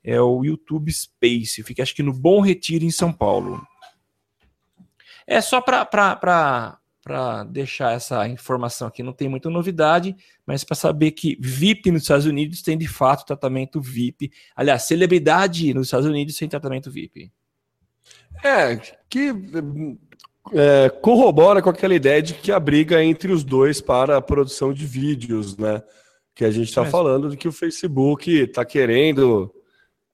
É 0.03 0.21
o 0.21 0.43
YouTube 0.43 0.91
Space, 0.91 1.63
fica 1.63 1.83
acho 1.83 1.95
que 1.95 2.03
no 2.03 2.13
Bom 2.13 2.39
Retiro, 2.39 2.85
em 2.85 2.91
São 2.91 3.11
Paulo. 3.11 3.61
É 5.25 5.41
só 5.41 5.59
para 5.59 6.79
deixar 7.49 7.93
essa 7.93 8.27
informação 8.27 8.87
aqui, 8.87 9.03
não 9.03 9.11
tem 9.11 9.27
muita 9.27 9.49
novidade, 9.49 10.15
mas 10.45 10.63
para 10.63 10.75
saber 10.75 11.11
que 11.11 11.37
VIP 11.39 11.91
nos 11.91 12.03
Estados 12.03 12.25
Unidos 12.25 12.61
tem 12.61 12.77
de 12.77 12.87
fato 12.87 13.25
tratamento 13.25 13.81
VIP. 13.81 14.31
Aliás, 14.55 14.83
celebridade 14.83 15.73
nos 15.73 15.87
Estados 15.87 16.07
Unidos 16.07 16.37
tem 16.37 16.47
tratamento 16.47 16.89
VIP. 16.89 17.31
É, 18.43 18.77
que 19.09 19.33
é, 20.53 20.89
corrobora 20.89 21.61
com 21.61 21.69
aquela 21.69 21.95
ideia 21.95 22.21
de 22.21 22.33
que 22.33 22.51
a 22.51 22.59
briga 22.59 23.01
é 23.01 23.03
entre 23.03 23.31
os 23.31 23.43
dois 23.43 23.81
para 23.81 24.17
a 24.17 24.21
produção 24.21 24.73
de 24.73 24.85
vídeos, 24.85 25.57
né? 25.57 25.81
Que 26.35 26.45
a 26.45 26.51
gente 26.51 26.69
está 26.69 26.85
falando 26.85 27.29
de 27.29 27.37
que 27.37 27.47
o 27.47 27.51
Facebook 27.51 28.31
está 28.31 28.63
querendo 28.63 29.53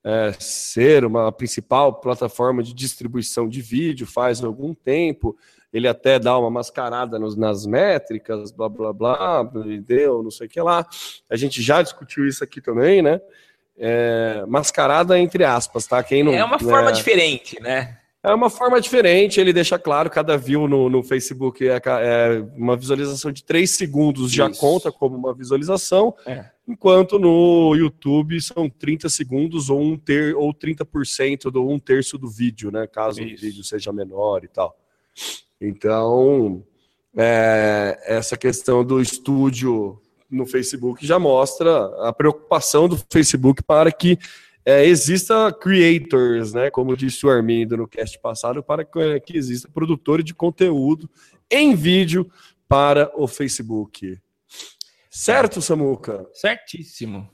é, 0.04 0.32
ser 0.38 1.04
uma 1.04 1.32
principal 1.32 2.00
plataforma 2.00 2.62
de 2.62 2.74
distribuição 2.74 3.48
de 3.48 3.60
vídeo 3.60 4.06
faz 4.06 4.42
algum 4.42 4.74
tempo. 4.74 5.36
Ele 5.72 5.88
até 5.88 6.18
dá 6.18 6.38
uma 6.38 6.50
mascarada 6.50 7.18
nos, 7.18 7.36
nas 7.36 7.66
métricas, 7.66 8.52
blá 8.52 8.68
blá 8.68 8.92
blá, 8.92 9.42
deu, 9.84 10.22
não 10.22 10.30
sei 10.30 10.46
o 10.46 10.50
que 10.50 10.60
lá. 10.60 10.86
A 11.28 11.36
gente 11.36 11.60
já 11.60 11.82
discutiu 11.82 12.26
isso 12.28 12.44
aqui 12.44 12.60
também, 12.60 13.02
né? 13.02 13.20
É, 13.76 14.44
mascarada 14.46 15.18
entre 15.18 15.42
aspas, 15.42 15.86
tá? 15.86 16.02
Quem 16.02 16.22
não, 16.22 16.32
é 16.32 16.44
uma 16.44 16.60
forma 16.60 16.90
é, 16.90 16.92
diferente, 16.92 17.60
né? 17.60 17.98
É 18.24 18.32
uma 18.32 18.48
forma 18.48 18.80
diferente, 18.80 19.38
ele 19.38 19.52
deixa 19.52 19.78
claro, 19.78 20.08
cada 20.08 20.34
view 20.38 20.66
no, 20.66 20.88
no 20.88 21.02
Facebook 21.02 21.68
é, 21.68 21.76
é, 21.76 22.42
uma 22.56 22.74
visualização 22.74 23.30
de 23.30 23.44
3 23.44 23.70
segundos, 23.70 24.28
Isso. 24.28 24.36
já 24.36 24.50
conta 24.50 24.90
como 24.90 25.14
uma 25.14 25.34
visualização, 25.34 26.14
é. 26.24 26.46
enquanto 26.66 27.18
no 27.18 27.74
YouTube 27.76 28.40
são 28.40 28.70
30 28.70 29.10
segundos 29.10 29.68
ou, 29.68 29.78
um 29.78 29.98
ter, 29.98 30.34
ou 30.34 30.54
30% 30.54 31.54
ou 31.54 31.70
um 31.70 31.78
terço 31.78 32.16
do 32.16 32.26
vídeo, 32.26 32.70
né? 32.70 32.86
Caso 32.86 33.22
Isso. 33.22 33.34
o 33.34 33.46
vídeo 33.46 33.62
seja 33.62 33.92
menor 33.92 34.42
e 34.42 34.48
tal. 34.48 34.74
Então, 35.60 36.64
é, 37.14 38.02
essa 38.06 38.38
questão 38.38 38.82
do 38.82 39.02
estúdio 39.02 40.00
no 40.30 40.46
Facebook 40.46 41.06
já 41.06 41.18
mostra 41.18 41.86
a 42.08 42.10
preocupação 42.10 42.88
do 42.88 42.98
Facebook 43.12 43.62
para 43.62 43.92
que 43.92 44.18
é, 44.64 44.86
exista 44.86 45.52
creators, 45.52 46.54
né? 46.54 46.70
Como 46.70 46.96
disse 46.96 47.26
o 47.26 47.30
Armindo 47.30 47.76
no 47.76 47.86
cast 47.86 48.18
passado, 48.18 48.62
para 48.62 48.84
que 48.84 49.36
exista 49.36 49.68
produtores 49.68 50.24
de 50.24 50.34
conteúdo 50.34 51.08
em 51.50 51.74
vídeo 51.74 52.30
para 52.66 53.12
o 53.14 53.28
Facebook. 53.28 54.18
Certo, 55.10 55.60
Samuca? 55.60 56.26
Certíssimo. 56.32 57.28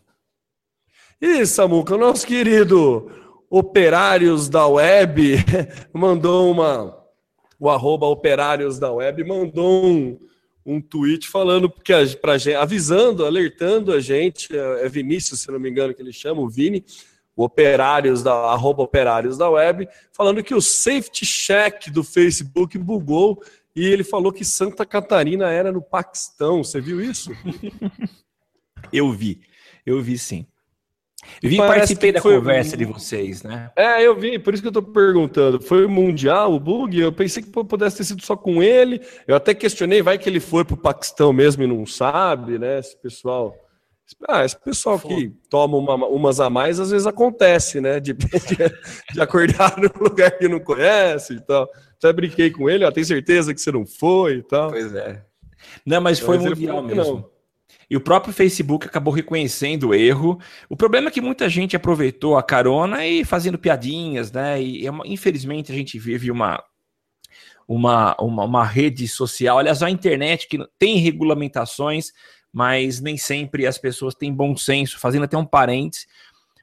E, 1.20 1.46
Samuca, 1.46 1.96
nosso 1.96 2.26
querido 2.26 3.10
Operários 3.48 4.48
da 4.48 4.66
Web 4.66 5.36
mandou 5.92 6.50
uma. 6.50 6.98
O 7.58 7.68
arroba 7.68 8.06
Operários 8.06 8.78
da 8.78 8.90
Web 8.90 9.22
mandou 9.24 9.84
um, 9.84 10.18
um 10.64 10.80
tweet 10.80 11.28
falando 11.28 11.70
que 11.70 11.92
a, 11.92 12.00
pra, 12.20 12.36
avisando, 12.58 13.24
alertando 13.24 13.92
a 13.92 14.00
gente, 14.00 14.54
é, 14.56 14.86
é 14.86 14.88
Vinícius, 14.88 15.40
se 15.40 15.50
não 15.50 15.58
me 15.58 15.70
engano, 15.70 15.94
que 15.94 16.00
ele 16.00 16.12
chama, 16.12 16.40
o 16.40 16.48
Vini, 16.48 16.84
operários 17.42 18.22
da 18.22 18.32
arroba 18.32 18.82
operários 18.82 19.36
da 19.36 19.48
web, 19.48 19.88
falando 20.12 20.42
que 20.42 20.54
o 20.54 20.60
safety 20.60 21.24
check 21.24 21.90
do 21.90 22.04
Facebook 22.04 22.76
bugou 22.78 23.42
e 23.74 23.86
ele 23.86 24.04
falou 24.04 24.32
que 24.32 24.44
Santa 24.44 24.84
Catarina 24.84 25.50
era 25.50 25.70
no 25.70 25.82
Paquistão. 25.82 26.62
Você 26.64 26.80
viu 26.80 27.00
isso? 27.00 27.30
eu 28.92 29.10
vi, 29.12 29.40
eu 29.86 30.00
vi 30.02 30.18
sim. 30.18 30.46
Vi 31.42 31.58
participei 31.58 32.12
da 32.12 32.20
conversa 32.20 32.76
de 32.76 32.84
vocês, 32.84 33.42
né? 33.42 33.70
É, 33.76 34.02
eu 34.02 34.18
vi, 34.18 34.38
por 34.38 34.54
isso 34.54 34.62
que 34.62 34.68
eu 34.68 34.72
tô 34.72 34.82
perguntando. 34.82 35.60
Foi 35.60 35.86
mundial 35.86 36.54
o 36.54 36.60
bug? 36.60 36.98
Eu 36.98 37.12
pensei 37.12 37.42
que 37.42 37.50
pudesse 37.50 37.98
ter 37.98 38.04
sido 38.04 38.22
só 38.24 38.36
com 38.36 38.62
ele. 38.62 39.00
Eu 39.26 39.36
até 39.36 39.54
questionei, 39.54 40.02
vai 40.02 40.18
que 40.18 40.28
ele 40.28 40.40
foi 40.40 40.64
pro 40.64 40.76
Paquistão 40.76 41.32
mesmo 41.32 41.62
e 41.62 41.66
não 41.66 41.84
sabe, 41.84 42.58
né? 42.58 42.78
Esse 42.78 42.96
pessoal. 42.96 43.54
Ah, 44.28 44.44
esse 44.44 44.58
pessoal 44.58 44.98
que 44.98 45.32
toma 45.48 45.76
uma, 45.76 45.94
umas 46.06 46.40
a 46.40 46.50
mais, 46.50 46.80
às 46.80 46.90
vezes 46.90 47.06
acontece, 47.06 47.80
né? 47.80 48.00
De, 48.00 48.12
de, 48.14 48.56
de, 49.12 49.20
acordar 49.20 49.76
num 49.78 50.02
lugar 50.02 50.30
que 50.32 50.48
não 50.48 50.60
conhece 50.60 51.34
e 51.34 51.40
tal. 51.40 51.68
Até 51.96 52.12
brinquei 52.12 52.50
com 52.50 52.68
ele, 52.68 52.84
ó, 52.84 52.90
tem 52.90 53.04
certeza 53.04 53.52
que 53.54 53.60
você 53.60 53.70
não 53.70 53.86
foi 53.86 54.36
e 54.36 54.42
tal. 54.42 54.70
Pois 54.70 54.94
é. 54.94 55.24
Não, 55.84 56.00
mas 56.00 56.18
foi 56.18 56.38
mas 56.38 56.46
mundial 56.46 56.82
mesmo. 56.82 57.14
Não. 57.14 57.30
E 57.88 57.96
o 57.96 58.00
próprio 58.00 58.32
Facebook 58.32 58.86
acabou 58.86 59.12
reconhecendo 59.12 59.88
o 59.88 59.94
erro. 59.94 60.38
O 60.68 60.76
problema 60.76 61.08
é 61.08 61.10
que 61.10 61.20
muita 61.20 61.48
gente 61.48 61.74
aproveitou 61.74 62.36
a 62.36 62.42
carona 62.42 63.04
e 63.04 63.24
fazendo 63.24 63.58
piadinhas, 63.58 64.30
né? 64.30 64.62
E 64.62 64.86
é 64.86 64.90
infelizmente 65.04 65.72
a 65.72 65.74
gente 65.74 65.98
vive 65.98 66.30
uma, 66.30 66.62
uma, 67.66 68.16
uma, 68.20 68.44
uma 68.44 68.64
rede 68.64 69.06
social, 69.08 69.58
aliás, 69.58 69.82
a 69.82 69.90
internet 69.90 70.48
que 70.48 70.58
tem 70.78 70.98
regulamentações 70.98 72.12
mas 72.52 73.00
nem 73.00 73.16
sempre 73.16 73.66
as 73.66 73.78
pessoas 73.78 74.14
têm 74.14 74.32
bom 74.32 74.56
senso. 74.56 74.98
Fazendo 74.98 75.24
até 75.24 75.36
um 75.36 75.44
parênteses, 75.44 76.06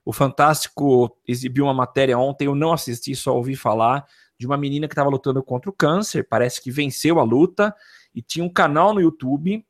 o 0.05 0.13
Fantástico 0.13 1.15
exibiu 1.27 1.65
uma 1.65 1.73
matéria 1.73 2.17
ontem, 2.17 2.45
eu 2.45 2.55
não 2.55 2.71
assisti, 2.71 3.15
só 3.15 3.35
ouvi 3.35 3.55
falar, 3.55 4.05
de 4.39 4.45
uma 4.45 4.57
menina 4.57 4.87
que 4.87 4.93
estava 4.93 5.09
lutando 5.09 5.43
contra 5.43 5.69
o 5.69 5.73
câncer, 5.73 6.27
parece 6.27 6.61
que 6.61 6.71
venceu 6.71 7.19
a 7.19 7.23
luta, 7.23 7.75
e 8.13 8.21
tinha 8.21 8.45
um 8.45 8.49
canal 8.49 8.93
no 8.93 9.01
YouTube 9.01 9.65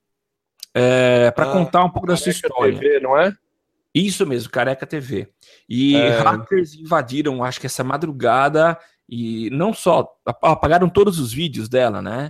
é, 0.74 1.32
para 1.32 1.49
ah, 1.49 1.53
contar 1.53 1.84
um 1.84 1.89
pouco 1.89 2.07
da 2.07 2.15
sua 2.15 2.30
história. 2.30 2.78
TV, 2.78 2.99
não 2.99 3.18
é? 3.18 3.36
Isso 3.93 4.28
mesmo, 4.28 4.51
Careca 4.51 4.86
TV. 4.86 5.28
E 5.68 5.95
é... 5.95 6.20
hackers 6.20 6.76
invadiram, 6.76 7.43
acho 7.43 7.59
que 7.59 7.65
essa 7.65 7.84
madrugada, 7.84 8.78
e 9.09 9.49
não 9.49 9.74
só, 9.74 10.07
apagaram 10.24 10.88
todos 10.88 11.20
os 11.20 11.34
vídeos 11.34 11.68
dela, 11.68 11.99
né? 11.99 12.30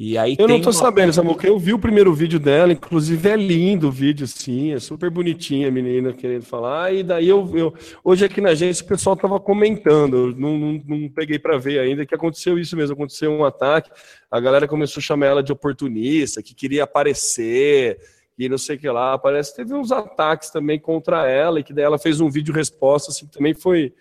E 0.00 0.16
aí 0.16 0.36
eu 0.38 0.46
não 0.46 0.60
tô 0.60 0.68
uma... 0.68 0.72
sabendo, 0.72 1.12
Samuca. 1.12 1.44
Eu 1.44 1.58
vi 1.58 1.74
o 1.74 1.78
primeiro 1.78 2.14
vídeo 2.14 2.38
dela, 2.38 2.72
inclusive 2.72 3.28
é 3.28 3.34
lindo 3.34 3.88
o 3.88 3.90
vídeo, 3.90 4.28
sim, 4.28 4.72
é 4.72 4.78
super 4.78 5.10
bonitinha 5.10 5.66
a 5.66 5.72
menina 5.72 6.12
querendo 6.12 6.44
falar. 6.44 6.94
E 6.94 7.02
daí 7.02 7.28
eu, 7.28 7.50
eu 7.52 7.74
hoje 8.04 8.24
aqui 8.24 8.40
na 8.40 8.50
agência 8.50 8.84
o 8.84 8.86
pessoal 8.86 9.16
tava 9.16 9.40
comentando, 9.40 10.32
não, 10.36 10.56
não, 10.56 10.82
não 10.86 11.08
peguei 11.08 11.36
para 11.36 11.58
ver 11.58 11.80
ainda 11.80 12.06
que 12.06 12.14
aconteceu 12.14 12.56
isso 12.60 12.76
mesmo, 12.76 12.94
aconteceu 12.94 13.32
um 13.32 13.44
ataque. 13.44 13.90
A 14.30 14.38
galera 14.38 14.68
começou 14.68 15.00
a 15.00 15.02
chamar 15.02 15.26
ela 15.26 15.42
de 15.42 15.50
oportunista, 15.50 16.44
que 16.44 16.54
queria 16.54 16.84
aparecer 16.84 17.98
e 18.38 18.48
não 18.48 18.56
sei 18.56 18.76
o 18.76 18.78
que 18.78 18.88
lá. 18.88 19.18
Parece 19.18 19.50
que 19.50 19.56
teve 19.56 19.74
uns 19.74 19.90
ataques 19.90 20.50
também 20.50 20.78
contra 20.78 21.28
ela 21.28 21.58
e 21.58 21.64
que 21.64 21.72
daí 21.72 21.84
ela 21.84 21.98
fez 21.98 22.20
um 22.20 22.30
vídeo 22.30 22.54
resposta, 22.54 23.10
assim, 23.10 23.26
que 23.26 23.32
também 23.32 23.52
foi 23.52 23.92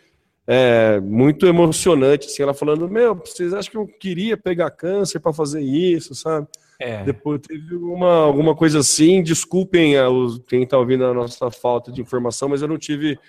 é, 0.47 1.01
muito 1.01 1.45
emocionante, 1.45 2.27
assim, 2.27 2.41
ela 2.41 2.53
falando, 2.53 2.89
meu, 2.89 3.13
vocês 3.13 3.53
acham 3.53 3.69
que 3.69 3.77
eu 3.77 3.85
queria 3.85 4.37
pegar 4.37 4.71
câncer 4.71 5.19
para 5.19 5.33
fazer 5.33 5.61
isso, 5.61 6.15
sabe? 6.15 6.47
É. 6.79 7.03
Depois 7.03 7.41
teve 7.41 7.75
uma, 7.75 8.13
alguma 8.13 8.55
coisa 8.55 8.79
assim, 8.79 9.21
desculpem 9.21 9.97
a, 9.97 10.09
os, 10.09 10.39
quem 10.47 10.63
está 10.63 10.77
ouvindo 10.77 11.05
a 11.05 11.13
nossa 11.13 11.51
falta 11.51 11.91
de 11.91 11.99
informação, 11.99 12.47
mas 12.47 12.61
eu 12.61 12.67
não 12.67 12.77
tive 12.77 13.19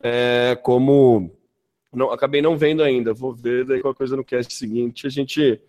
é, 0.00 0.56
como, 0.62 1.32
não, 1.92 2.12
acabei 2.12 2.40
não 2.40 2.56
vendo 2.56 2.84
ainda, 2.84 3.12
vou 3.12 3.34
ver 3.34 3.64
daí 3.64 3.80
qualquer 3.80 3.98
coisa 3.98 4.16
no 4.16 4.24
cast 4.24 4.54
seguinte, 4.54 5.04
a 5.04 5.10
gente 5.10 5.60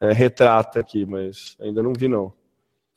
é, 0.00 0.12
retrata 0.12 0.80
aqui, 0.80 1.06
mas 1.06 1.56
ainda 1.60 1.80
não 1.80 1.92
vi 1.92 2.08
não. 2.08 2.32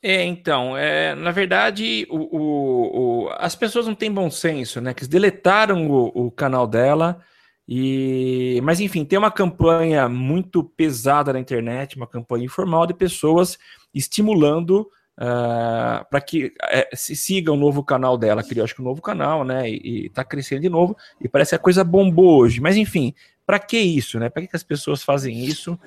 É, 0.02 0.22
então, 0.24 0.76
é, 0.76 1.14
na 1.14 1.30
verdade, 1.30 2.06
o, 2.10 2.36
o, 2.36 3.26
o, 3.26 3.28
as 3.38 3.54
pessoas 3.54 3.86
não 3.86 3.94
têm 3.94 4.12
bom 4.12 4.30
senso, 4.30 4.78
né? 4.78 4.92
Que 4.92 5.06
deletaram 5.06 5.88
o, 5.90 6.26
o 6.26 6.30
canal 6.30 6.66
dela 6.66 7.22
e, 7.66 8.60
mas 8.62 8.80
enfim, 8.80 9.04
tem 9.04 9.18
uma 9.18 9.30
campanha 9.30 10.08
muito 10.08 10.62
pesada 10.62 11.32
na 11.32 11.40
internet, 11.40 11.96
uma 11.96 12.06
campanha 12.06 12.44
informal 12.44 12.86
de 12.86 12.92
pessoas 12.92 13.58
estimulando 13.94 14.90
uh, 15.18 16.04
para 16.10 16.20
que 16.20 16.46
uh, 16.46 16.96
se 16.96 17.16
siga 17.16 17.50
o 17.50 17.56
novo 17.56 17.82
canal 17.82 18.18
dela. 18.18 18.42
Criou, 18.42 18.64
acho 18.64 18.74
que 18.74 18.82
um 18.82 18.84
novo 18.84 19.00
canal, 19.00 19.44
né? 19.44 19.68
E, 19.70 20.06
está 20.06 20.22
crescendo 20.24 20.62
de 20.62 20.68
novo. 20.68 20.96
E 21.20 21.28
parece 21.28 21.50
que 21.50 21.56
a 21.56 21.58
coisa 21.58 21.82
bombou 21.82 22.40
hoje. 22.40 22.60
Mas 22.60 22.76
enfim, 22.76 23.14
para 23.46 23.58
que 23.58 23.78
isso, 23.78 24.18
né? 24.18 24.28
Para 24.28 24.42
que, 24.42 24.48
que, 24.48 24.56
as 24.56 24.62
pessoas 24.64 25.02
fazem 25.02 25.44
isso 25.44 25.78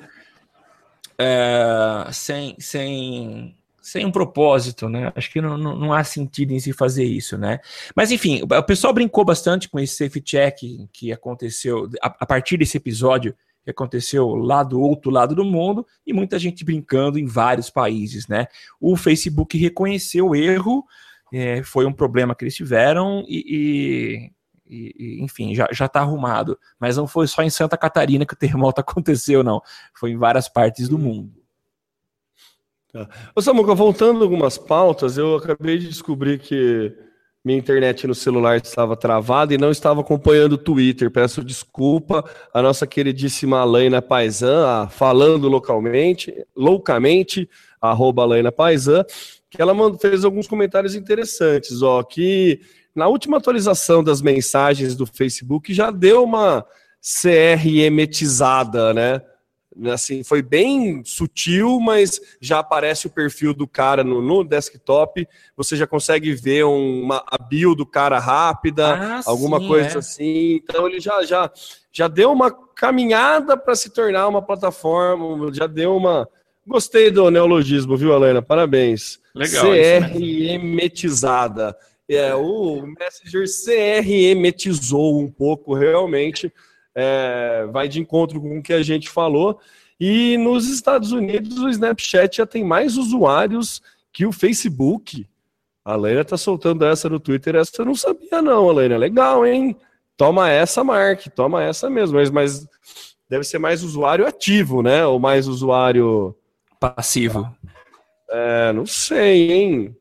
uh, 1.20 2.12
sem, 2.12 2.56
sem 2.60 3.56
sem 3.88 4.06
um 4.06 4.12
propósito, 4.12 4.90
né? 4.90 5.14
Acho 5.16 5.32
que 5.32 5.40
não, 5.40 5.58
não, 5.58 5.74
não, 5.74 5.94
há 5.94 6.04
sentido 6.04 6.52
em 6.52 6.60
se 6.60 6.74
fazer 6.74 7.06
isso, 7.06 7.38
né? 7.38 7.62
Mas 7.96 8.12
enfim, 8.12 8.42
o 8.44 8.64
pessoal 8.64 8.94
brincou 8.94 9.24
bastante 9.24 9.70
com 9.70 9.80
esse 9.80 9.96
safe 9.96 10.20
check 10.20 10.58
que 10.92 11.10
aconteceu 11.14 11.90
a, 12.02 12.08
a, 12.20 12.26
partir 12.26 12.58
desse 12.58 12.76
episódio 12.76 13.34
que 13.64 13.72
aconteceu 13.72 14.36
lá 14.36 14.62
do 14.62 14.82
outro 14.82 15.10
lado 15.10 15.34
do 15.34 15.46
mundo 15.46 15.88
e 16.06 16.12
muita 16.12 16.38
gente 16.38 16.66
brincando 16.66 17.18
em 17.18 17.26
vários 17.26 17.70
países, 17.70 18.28
né? 18.28 18.48
O 18.78 18.98
Facebook 18.98 19.58
reconheceu 19.58 20.28
o 20.28 20.36
erro, 20.36 20.84
é, 21.32 21.64
foi 21.64 21.86
um 21.86 21.94
problema 21.94 22.36
que 22.36 22.44
eles 22.44 22.56
tiveram 22.56 23.24
e, 23.26 24.32
e, 24.68 24.96
e 25.00 25.24
enfim, 25.24 25.56
já, 25.56 25.66
já 25.72 25.88
tá 25.88 26.02
arrumado. 26.02 26.60
Mas 26.78 26.98
não 26.98 27.08
foi 27.08 27.26
só 27.26 27.42
em 27.42 27.50
Santa 27.50 27.78
Catarina 27.78 28.26
que 28.26 28.34
o 28.34 28.38
terremoto 28.38 28.82
aconteceu, 28.82 29.46
não. 29.46 29.62
Foi 29.94 30.12
em 30.12 30.18
várias 30.18 30.50
partes 30.50 30.90
do 30.90 31.00
mundo. 31.00 31.47
Tá. 32.92 33.08
Ô 33.36 33.42
Samuca, 33.42 33.76
voltando 33.76 34.24
algumas 34.24 34.58
pautas, 34.58 35.18
eu 35.18 35.36
acabei 35.36 35.78
de 35.78 35.90
descobrir 35.90 36.40
que 36.40 36.96
minha 37.44 37.58
internet 37.58 38.06
no 38.08 38.16
celular 38.16 38.58
estava 38.58 38.96
travada 38.96 39.54
e 39.54 39.58
não 39.58 39.72
estava 39.72 40.02
acompanhando 40.02 40.54
o 40.54 40.58
Twitter. 40.58 41.12
Peço 41.12 41.44
desculpa 41.44 42.24
à 42.54 42.62
nossa 42.62 42.88
queridíssima 42.88 43.60
Alaina 43.60 44.02
Paisan, 44.02 44.88
falando 44.90 45.48
localmente, 45.48 46.34
loucamente, 46.56 47.50
arroba 47.82 48.26
Paisan, 48.52 49.06
que 49.50 49.62
ela 49.62 49.74
fez 49.98 50.26
alguns 50.26 50.48
comentários 50.48 50.96
interessantes, 50.96 51.82
ó, 51.82 52.04
que 52.04 52.60
na 52.96 53.08
última 53.08 53.38
atualização 53.38 54.04
das 54.04 54.22
mensagens 54.22 54.96
do 54.96 55.06
Facebook 55.06 55.74
já 55.74 55.92
deu 55.92 56.24
uma 56.24 56.66
CRMetizada, 57.02 58.94
né? 58.94 59.22
Assim, 59.92 60.24
foi 60.24 60.42
bem 60.42 61.04
sutil, 61.06 61.80
mas 61.80 62.20
já 62.42 62.60
aparece 62.60 63.08
o 63.08 63.10
perfil 63.10 63.54
do 63.54 63.68
cara 63.68 64.04
no, 64.04 64.22
no 64.22 64.44
desktop, 64.44 65.28
você 65.56 65.76
já 65.76 65.86
consegue 65.86 66.34
ver 66.34 66.64
uma, 66.66 67.24
a 67.28 67.38
bio 67.38 67.76
do 67.76 67.86
cara 67.86 68.18
rápida, 68.20 68.96
ah, 68.96 69.22
alguma 69.26 69.60
sim, 69.60 69.68
coisa 69.68 69.96
é. 69.96 69.98
assim. 70.00 70.62
Então 70.64 70.88
ele 70.88 71.00
já, 71.00 71.24
já, 71.24 71.52
já 71.92 72.08
deu 72.08 72.32
uma 72.32 72.52
caminhada 72.52 73.56
para 73.58 73.76
se 73.76 73.90
tornar 73.92 74.28
uma 74.28 74.42
plataforma, 74.42 75.54
já 75.54 75.68
deu 75.68 75.96
uma. 75.96 76.28
Gostei 76.66 77.12
do 77.12 77.30
neologismo, 77.32 77.96
viu, 77.96 78.14
Helena? 78.14 78.42
Parabéns. 78.42 79.20
Legal. 79.34 79.66
CRMetizada. 80.12 81.78
É, 82.10 82.34
o 82.34 82.84
Messenger 82.84 83.46
CRMetizou 83.46 85.20
um 85.20 85.30
pouco, 85.30 85.74
realmente 85.74 86.52
é, 87.00 87.68
vai 87.72 87.88
de 87.88 88.00
encontro 88.00 88.42
com 88.42 88.58
o 88.58 88.64
que 88.64 88.74
a 88.74 88.82
gente 88.82 89.08
falou. 89.08 89.60
E 90.00 90.36
nos 90.38 90.68
Estados 90.68 91.12
Unidos, 91.12 91.60
o 91.60 91.70
Snapchat 91.70 92.38
já 92.38 92.46
tem 92.46 92.64
mais 92.64 92.98
usuários 92.98 93.84
que 94.12 94.26
o 94.26 94.32
Facebook. 94.32 95.28
A 95.86 95.96
Leila 95.96 96.26
tá 96.26 96.36
soltando 96.38 96.84
essa 96.84 97.08
no 97.08 97.20
Twitter, 97.20 97.56
essa 97.56 97.72
eu 97.78 97.86
não 97.86 97.96
sabia, 97.96 98.42
não, 98.42 98.72
Leila. 98.72 98.98
Legal, 98.98 99.46
hein? 99.46 99.78
Toma 100.18 100.50
essa, 100.50 100.84
Mark, 100.84 101.28
toma 101.36 101.64
essa 101.64 101.88
mesmo. 101.88 102.18
Mas, 102.18 102.32
mas 102.32 102.68
deve 103.30 103.44
ser 103.44 103.60
mais 103.60 103.84
usuário 103.84 104.26
ativo, 104.26 104.82
né? 104.82 105.06
Ou 105.06 105.20
mais 105.20 105.48
usuário 105.48 106.36
passivo. 106.80 107.48
É, 108.32 108.74
não 108.74 108.88
sei, 108.88 109.52
hein? 109.52 109.96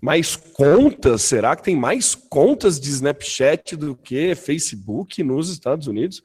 Mais 0.00 0.36
contas? 0.36 1.22
Será 1.22 1.56
que 1.56 1.62
tem 1.62 1.76
mais 1.76 2.14
contas 2.14 2.78
de 2.78 2.88
Snapchat 2.88 3.76
do 3.76 3.96
que 3.96 4.34
Facebook 4.34 5.22
nos 5.22 5.50
Estados 5.50 5.86
Unidos? 5.86 6.22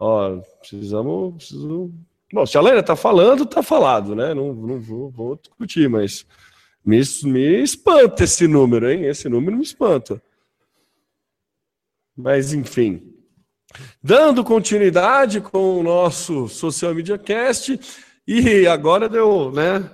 Ó, 0.00 0.40
precisamos. 0.60 1.34
precisamos... 1.36 1.90
Bom, 2.32 2.44
se 2.44 2.58
a 2.58 2.60
Lena 2.60 2.82
tá 2.82 2.96
falando, 2.96 3.46
tá 3.46 3.62
falado, 3.62 4.14
né? 4.14 4.34
Não, 4.34 4.52
não 4.52 4.80
vou, 4.80 5.10
vou 5.10 5.36
discutir, 5.36 5.88
mas 5.88 6.26
me, 6.84 7.00
me 7.24 7.62
espanta 7.62 8.24
esse 8.24 8.48
número, 8.48 8.90
hein? 8.90 9.04
Esse 9.04 9.28
número 9.28 9.56
me 9.56 9.62
espanta. 9.62 10.20
Mas, 12.16 12.52
enfim. 12.52 13.14
Dando 14.02 14.44
continuidade 14.44 15.40
com 15.40 15.80
o 15.80 15.82
nosso 15.82 16.48
Social 16.48 16.94
Media 16.94 17.18
Cast, 17.18 17.78
e 18.26 18.66
agora 18.66 19.08
deu, 19.08 19.52
né? 19.52 19.90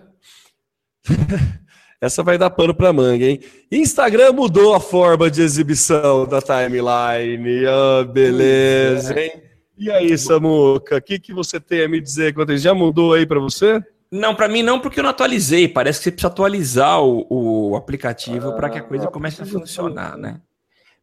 Essa 2.00 2.22
vai 2.22 2.38
dar 2.38 2.48
pano 2.48 2.74
para 2.74 2.92
manga, 2.92 3.26
hein? 3.26 3.40
Instagram 3.70 4.32
mudou 4.32 4.74
a 4.74 4.80
forma 4.80 5.30
de 5.30 5.42
exibição 5.42 6.26
da 6.26 6.40
timeline. 6.40 7.66
Ah, 7.66 8.04
beleza, 8.04 9.12
é. 9.18 9.26
hein? 9.26 9.42
E 9.76 9.90
aí, 9.90 10.16
Samuca, 10.16 10.96
o 10.96 11.02
que, 11.02 11.18
que 11.18 11.32
você 11.32 11.60
tem 11.60 11.84
a 11.84 11.88
me 11.88 12.00
dizer 12.00 12.32
quanto 12.34 12.56
já 12.56 12.72
mudou 12.72 13.12
aí 13.12 13.26
para 13.26 13.38
você? 13.38 13.82
Não, 14.10 14.34
para 14.34 14.48
mim 14.48 14.62
não, 14.62 14.80
porque 14.80 14.98
eu 14.98 15.02
não 15.02 15.10
atualizei. 15.10 15.68
Parece 15.68 16.00
que 16.00 16.04
você 16.04 16.10
precisa 16.10 16.28
atualizar 16.28 17.02
o, 17.02 17.26
o 17.30 17.76
aplicativo 17.76 18.48
ah, 18.48 18.52
para 18.52 18.70
que 18.70 18.78
a 18.78 18.82
coisa 18.82 19.06
comece 19.08 19.42
a 19.42 19.46
funcionar, 19.46 20.16
né? 20.16 20.40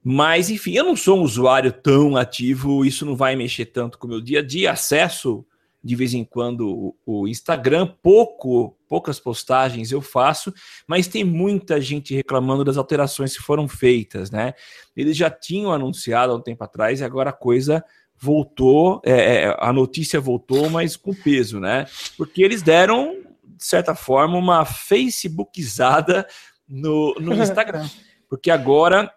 Mas, 0.04 0.50
enfim, 0.50 0.74
eu 0.74 0.84
não 0.84 0.96
sou 0.96 1.20
um 1.20 1.22
usuário 1.22 1.72
tão 1.72 2.18
ativo, 2.18 2.86
isso 2.86 3.06
não 3.06 3.16
vai 3.16 3.36
mexer 3.36 3.66
tanto 3.66 3.98
com 3.98 4.08
o 4.08 4.10
meu 4.10 4.22
dia 4.22 4.40
a 4.40 4.44
dia. 4.44 4.72
Acesso 4.72 5.46
de 5.84 5.96
vez 5.96 6.14
em 6.14 6.24
quando 6.24 6.96
o 7.06 7.28
Instagram, 7.28 7.88
pouco, 8.02 8.78
poucas 8.88 9.20
postagens 9.20 9.92
eu 9.92 10.02
faço, 10.02 10.54
mas 10.86 11.08
tem 11.08 11.24
muita 11.24 11.80
gente 11.80 12.16
reclamando 12.16 12.64
das 12.64 12.78
alterações 12.78 13.36
que 13.36 13.44
foram 13.44 13.68
feitas, 13.68 14.32
né? 14.32 14.54
Eles 14.96 15.16
já 15.16 15.30
tinham 15.30 15.72
anunciado 15.72 16.34
há 16.34 16.36
um 16.36 16.42
tempo 16.42 16.64
atrás 16.64 17.00
e 17.00 17.04
agora 17.04 17.30
a 17.30 17.34
coisa 17.34 17.84
voltou, 18.20 19.02
é, 19.06 19.44
é 19.44 19.58
a 19.60 19.72
notícia 19.72 20.20
voltou, 20.20 20.70
mas 20.70 20.96
com 20.96 21.14
peso, 21.14 21.60
né? 21.60 21.86
Porque 22.18 22.42
eles 22.42 22.62
deram, 22.62 23.24
de 23.44 23.64
certa 23.64 23.94
forma, 23.94 24.38
uma 24.38 24.66
facebookizada 24.66 26.28
no, 26.68 27.14
no 27.20 27.34
Instagram. 27.42 27.88
Porque 28.28 28.52
agora, 28.52 29.12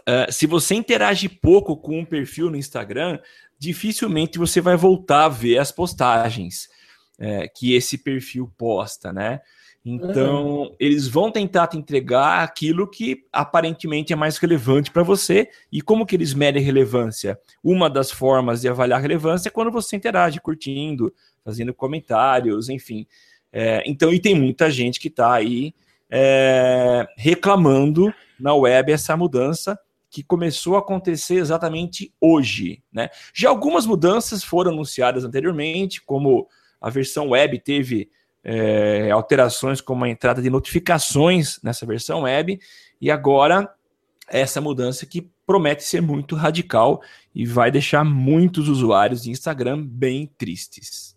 uh, 0.00 0.30
se 0.30 0.46
você 0.46 0.74
interage 0.74 1.28
pouco 1.28 1.76
com 1.76 1.98
um 1.98 2.04
perfil 2.04 2.50
no 2.50 2.56
Instagram, 2.56 3.18
dificilmente 3.64 4.38
você 4.38 4.60
vai 4.60 4.76
voltar 4.76 5.24
a 5.24 5.28
ver 5.28 5.58
as 5.58 5.72
postagens 5.72 6.68
é, 7.18 7.48
que 7.48 7.74
esse 7.74 7.98
perfil 7.98 8.52
posta, 8.56 9.12
né? 9.12 9.40
Então, 9.86 10.62
uhum. 10.62 10.76
eles 10.80 11.06
vão 11.06 11.30
tentar 11.30 11.66
te 11.66 11.76
entregar 11.76 12.42
aquilo 12.42 12.88
que 12.88 13.26
aparentemente 13.30 14.14
é 14.14 14.16
mais 14.16 14.38
relevante 14.38 14.90
para 14.90 15.02
você. 15.02 15.48
E 15.70 15.82
como 15.82 16.06
que 16.06 16.16
eles 16.16 16.32
medem 16.32 16.62
relevância? 16.62 17.38
Uma 17.62 17.90
das 17.90 18.10
formas 18.10 18.62
de 18.62 18.68
avaliar 18.68 19.00
relevância 19.02 19.48
é 19.48 19.52
quando 19.52 19.70
você 19.70 19.94
interage, 19.96 20.40
curtindo, 20.40 21.12
fazendo 21.44 21.74
comentários, 21.74 22.70
enfim. 22.70 23.06
É, 23.52 23.82
então, 23.86 24.12
e 24.12 24.18
tem 24.18 24.34
muita 24.34 24.70
gente 24.70 24.98
que 24.98 25.08
está 25.08 25.34
aí 25.34 25.74
é, 26.10 27.06
reclamando 27.18 28.12
na 28.40 28.54
web 28.54 28.90
essa 28.90 29.14
mudança 29.18 29.78
que 30.14 30.22
começou 30.22 30.76
a 30.76 30.78
acontecer 30.78 31.34
exatamente 31.34 32.14
hoje. 32.20 32.80
Né? 32.92 33.08
Já 33.34 33.48
algumas 33.48 33.84
mudanças 33.84 34.44
foram 34.44 34.70
anunciadas 34.70 35.24
anteriormente, 35.24 36.00
como 36.00 36.46
a 36.80 36.88
versão 36.88 37.30
web 37.30 37.58
teve 37.58 38.08
é, 38.44 39.10
alterações 39.10 39.80
como 39.80 40.04
a 40.04 40.08
entrada 40.08 40.40
de 40.40 40.48
notificações 40.48 41.58
nessa 41.64 41.84
versão 41.84 42.22
web, 42.22 42.60
e 43.00 43.10
agora 43.10 43.68
essa 44.28 44.60
mudança 44.60 45.04
que 45.04 45.28
promete 45.44 45.82
ser 45.82 46.00
muito 46.00 46.36
radical 46.36 47.02
e 47.34 47.44
vai 47.44 47.72
deixar 47.72 48.04
muitos 48.04 48.68
usuários 48.68 49.24
de 49.24 49.32
Instagram 49.32 49.82
bem 49.84 50.30
tristes. 50.38 51.16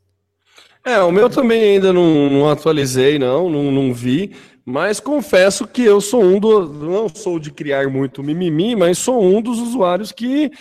É, 0.83 0.99
o 1.01 1.11
meu 1.11 1.29
também 1.29 1.75
ainda 1.75 1.93
não, 1.93 2.31
não 2.31 2.49
atualizei, 2.49 3.19
não, 3.19 3.47
não, 3.47 3.71
não 3.71 3.93
vi, 3.93 4.35
mas 4.69 4.99
confesso 4.99 5.65
que 5.65 5.81
eu 5.81 6.01
sou 6.01 6.21
um 6.21 6.41
do. 6.41 6.67
Não 6.67 7.07
sou 7.07 7.39
de 7.39 7.51
criar 7.51 7.89
muito 7.89 8.21
mimimi, 8.21 8.75
mas 8.75 8.97
sou 8.97 9.23
um 9.23 9.41
dos 9.41 9.59
usuários 9.59 10.11
que 10.11 10.51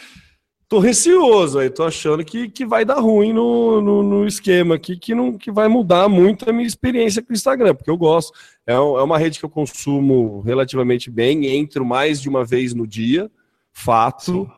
tô 0.69 0.79
receoso 0.79 1.59
aí, 1.59 1.69
tô 1.69 1.83
achando 1.83 2.25
que, 2.25 2.49
que 2.49 2.65
vai 2.65 2.85
dar 2.85 3.01
ruim 3.01 3.33
no, 3.33 3.81
no, 3.81 4.03
no, 4.05 4.25
esquema 4.25 4.77
aqui, 4.77 4.97
que, 4.97 5.13
não, 5.13 5.37
que 5.37 5.51
vai 5.51 5.67
mudar 5.67 6.09
muito 6.09 6.49
a 6.49 6.53
minha 6.53 6.69
experiência 6.69 7.21
com 7.21 7.33
o 7.33 7.35
Instagram, 7.35 7.75
porque 7.75 7.91
eu 7.91 7.97
gosto. 7.97 8.33
É, 8.65 8.75
é 8.75 8.79
uma 8.79 9.19
rede 9.19 9.41
que 9.41 9.45
eu 9.45 9.51
consumo 9.51 10.41
relativamente 10.43 11.11
bem, 11.11 11.49
entro 11.49 11.85
mais 11.85 12.21
de 12.21 12.29
uma 12.29 12.45
vez 12.45 12.75
no 12.75 12.87
dia, 12.87 13.29
fato. 13.73 14.49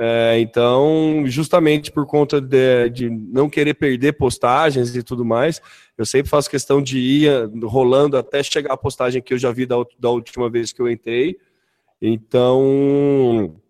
É, 0.00 0.38
então, 0.38 1.24
justamente 1.26 1.90
por 1.90 2.06
conta 2.06 2.40
de, 2.40 2.88
de, 2.88 3.10
não 3.10 3.50
querer 3.50 3.74
perder 3.74 4.12
postagens 4.12 4.94
e 4.94 5.02
tudo 5.02 5.24
mais, 5.24 5.60
eu 5.96 6.06
sempre 6.06 6.30
faço 6.30 6.48
questão 6.48 6.80
de 6.80 6.98
ir 7.00 7.28
rolando 7.64 8.16
até 8.16 8.40
chegar 8.40 8.74
a 8.74 8.76
postagem 8.76 9.20
que 9.20 9.34
eu 9.34 9.38
já 9.38 9.50
vi 9.50 9.66
da, 9.66 9.74
da 9.98 10.10
última 10.10 10.48
vez 10.48 10.72
que 10.72 10.80
eu 10.80 10.88
entrei. 10.88 11.36
Então, 12.00 13.60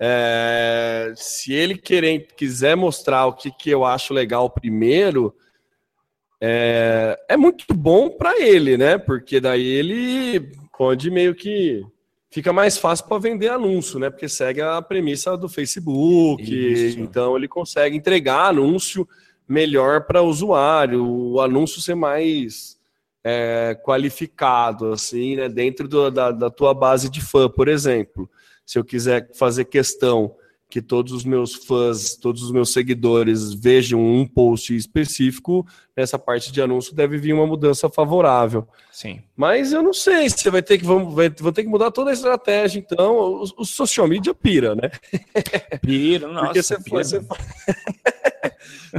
é, 0.00 1.12
se 1.14 1.52
ele 1.52 1.76
querer, 1.78 2.26
quiser 2.36 2.76
mostrar 2.76 3.26
o 3.26 3.34
que, 3.34 3.52
que 3.52 3.70
eu 3.70 3.84
acho 3.84 4.12
legal 4.12 4.50
primeiro, 4.50 5.32
é, 6.40 7.16
é 7.28 7.36
muito 7.36 7.72
bom 7.72 8.10
para 8.10 8.40
ele, 8.40 8.76
né? 8.76 8.98
Porque 8.98 9.38
daí 9.38 9.64
ele 9.64 10.40
pode 10.76 11.08
meio 11.08 11.36
que 11.36 11.86
fica 12.32 12.52
mais 12.52 12.78
fácil 12.78 13.06
para 13.06 13.18
vender 13.18 13.50
anúncio, 13.50 13.98
né? 13.98 14.08
Porque 14.08 14.28
segue 14.28 14.62
a 14.62 14.80
premissa 14.80 15.36
do 15.36 15.50
Facebook, 15.50 16.42
Isso. 16.42 16.98
então 16.98 17.36
ele 17.36 17.46
consegue 17.46 17.94
entregar 17.94 18.46
anúncio 18.46 19.06
melhor 19.46 20.06
para 20.06 20.22
o 20.22 20.26
usuário, 20.26 21.06
o 21.06 21.40
anúncio 21.40 21.80
ser 21.82 21.94
mais 21.94 22.78
é, 23.22 23.78
qualificado, 23.84 24.92
assim, 24.92 25.36
né? 25.36 25.48
Dentro 25.48 25.86
do, 25.86 26.10
da, 26.10 26.32
da 26.32 26.48
tua 26.48 26.72
base 26.72 27.10
de 27.10 27.20
fã, 27.20 27.50
por 27.50 27.68
exemplo. 27.68 28.28
Se 28.64 28.78
eu 28.78 28.84
quiser 28.84 29.30
fazer 29.34 29.66
questão 29.66 30.34
que 30.72 30.80
todos 30.80 31.12
os 31.12 31.22
meus 31.22 31.54
fãs, 31.54 32.16
todos 32.16 32.42
os 32.42 32.50
meus 32.50 32.72
seguidores 32.72 33.52
vejam 33.52 34.00
um 34.00 34.26
post 34.26 34.74
específico, 34.74 35.66
nessa 35.94 36.18
parte 36.18 36.50
de 36.50 36.62
anúncio 36.62 36.94
deve 36.94 37.18
vir 37.18 37.34
uma 37.34 37.46
mudança 37.46 37.90
favorável. 37.90 38.66
Sim. 38.90 39.20
Mas 39.36 39.74
eu 39.74 39.82
não 39.82 39.92
sei 39.92 40.30
se 40.30 40.38
você 40.38 40.50
vai 40.50 40.62
ter 40.62 40.78
que 40.78 40.84
vamos, 40.86 41.14
vai, 41.14 41.28
vou 41.28 41.52
ter 41.52 41.64
que 41.64 41.68
mudar 41.68 41.90
toda 41.90 42.08
a 42.08 42.14
estratégia, 42.14 42.78
então 42.78 43.18
o, 43.18 43.42
o 43.58 43.64
social 43.66 44.08
media 44.08 44.32
pira, 44.32 44.74
né? 44.74 44.90
Pira, 45.82 46.26
nossa. 46.26 46.46
Porque 46.46 46.62
você, 46.62 46.82
pira. 46.82 47.04
Você... 47.04 47.20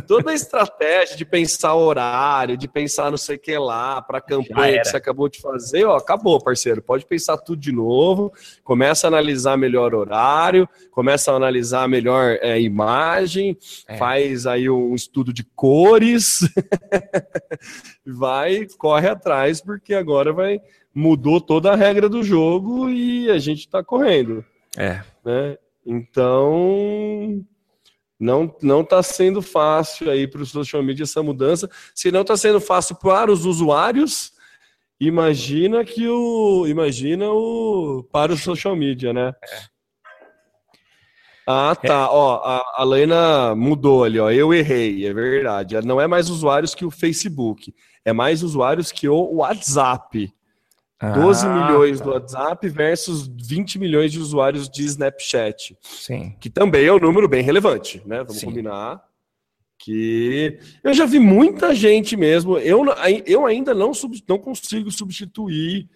toda 0.07 0.31
a 0.31 0.33
estratégia 0.33 1.15
de 1.15 1.25
pensar 1.25 1.75
horário, 1.75 2.57
de 2.57 2.67
pensar 2.67 3.09
não 3.09 3.17
sei 3.17 3.35
o 3.35 3.39
que 3.39 3.57
lá, 3.57 4.01
para 4.01 4.17
a 4.17 4.21
campanha 4.21 4.81
que 4.81 4.87
você 4.87 4.97
acabou 4.97 5.29
de 5.29 5.39
fazer, 5.39 5.85
ó, 5.85 5.97
acabou, 5.97 6.41
parceiro. 6.41 6.81
Pode 6.81 7.05
pensar 7.05 7.37
tudo 7.37 7.59
de 7.59 7.71
novo, 7.71 8.31
começa 8.63 9.07
a 9.07 9.09
analisar 9.09 9.57
melhor 9.57 9.93
horário, 9.93 10.67
começa 10.91 11.31
a 11.31 11.35
analisar 11.35 11.87
melhor 11.87 12.37
é, 12.41 12.59
imagem, 12.59 13.57
é. 13.87 13.97
faz 13.97 14.45
aí 14.45 14.69
um 14.69 14.95
estudo 14.95 15.33
de 15.33 15.43
cores, 15.55 16.39
vai, 18.05 18.67
corre 18.77 19.07
atrás, 19.07 19.61
porque 19.61 19.93
agora 19.93 20.33
vai 20.33 20.59
mudou 20.93 21.41
toda 21.41 21.71
a 21.71 21.75
regra 21.75 22.07
do 22.07 22.23
jogo 22.23 22.89
e 22.89 23.29
a 23.29 23.39
gente 23.39 23.61
está 23.61 23.83
correndo. 23.83 24.45
É. 24.77 25.01
Né? 25.25 25.57
Então, 25.85 27.43
não 28.19 28.55
não 28.61 28.81
está 28.81 29.01
sendo 29.03 29.41
fácil 29.41 30.09
aí 30.09 30.27
para 30.27 30.41
o 30.41 30.45
social 30.45 30.83
media 30.83 31.03
essa 31.03 31.21
mudança. 31.21 31.69
Se 31.93 32.11
não 32.11 32.21
está 32.21 32.37
sendo 32.37 32.61
fácil 32.61 32.95
para 32.95 33.31
os 33.31 33.45
usuários, 33.45 34.31
imagina 34.99 35.83
que 35.83 36.07
o 36.07 36.65
imagina 36.67 37.29
o 37.31 38.07
para 38.11 38.33
o 38.33 38.37
social 38.37 38.75
media, 38.75 39.13
né? 39.13 39.33
É. 39.43 39.73
Ah, 41.45 41.75
tá. 41.75 41.93
É. 41.93 42.07
Ó, 42.09 42.35
a, 42.43 42.81
a 42.81 42.83
Lena 42.83 43.53
mudou 43.55 44.03
ali, 44.03 44.19
ó. 44.19 44.31
Eu 44.31 44.53
errei, 44.53 45.05
é 45.05 45.13
verdade. 45.13 45.79
Não 45.85 45.99
é 45.99 46.07
mais 46.07 46.29
usuários 46.29 46.73
que 46.73 46.85
o 46.85 46.91
Facebook, 46.91 47.73
é 48.05 48.13
mais 48.13 48.43
usuários 48.43 48.91
que 48.91 49.07
o 49.09 49.35
WhatsApp. 49.35 50.33
12 51.11 51.45
ah, 51.45 51.49
milhões 51.49 51.99
tá. 51.99 52.05
do 52.05 52.11
WhatsApp 52.11 52.69
versus 52.69 53.27
20 53.27 53.77
milhões 53.77 54.11
de 54.11 54.19
usuários 54.19 54.69
de 54.69 54.83
Snapchat. 54.85 55.77
Sim. 55.81 56.35
Que 56.39 56.49
também 56.49 56.85
é 56.85 56.93
um 56.93 56.99
número 56.99 57.27
bem 57.27 57.43
relevante, 57.43 58.01
né? 58.05 58.19
Vamos 58.19 58.37
Sim. 58.37 58.45
combinar. 58.47 59.03
Que 59.77 60.59
eu 60.81 60.93
já 60.93 61.05
vi 61.05 61.19
muita 61.19 61.75
gente 61.75 62.15
mesmo. 62.15 62.57
Eu, 62.57 62.85
eu 63.25 63.45
ainda 63.45 63.73
não, 63.73 63.91
não 64.29 64.37
consigo 64.37 64.89
substituir 64.91 65.89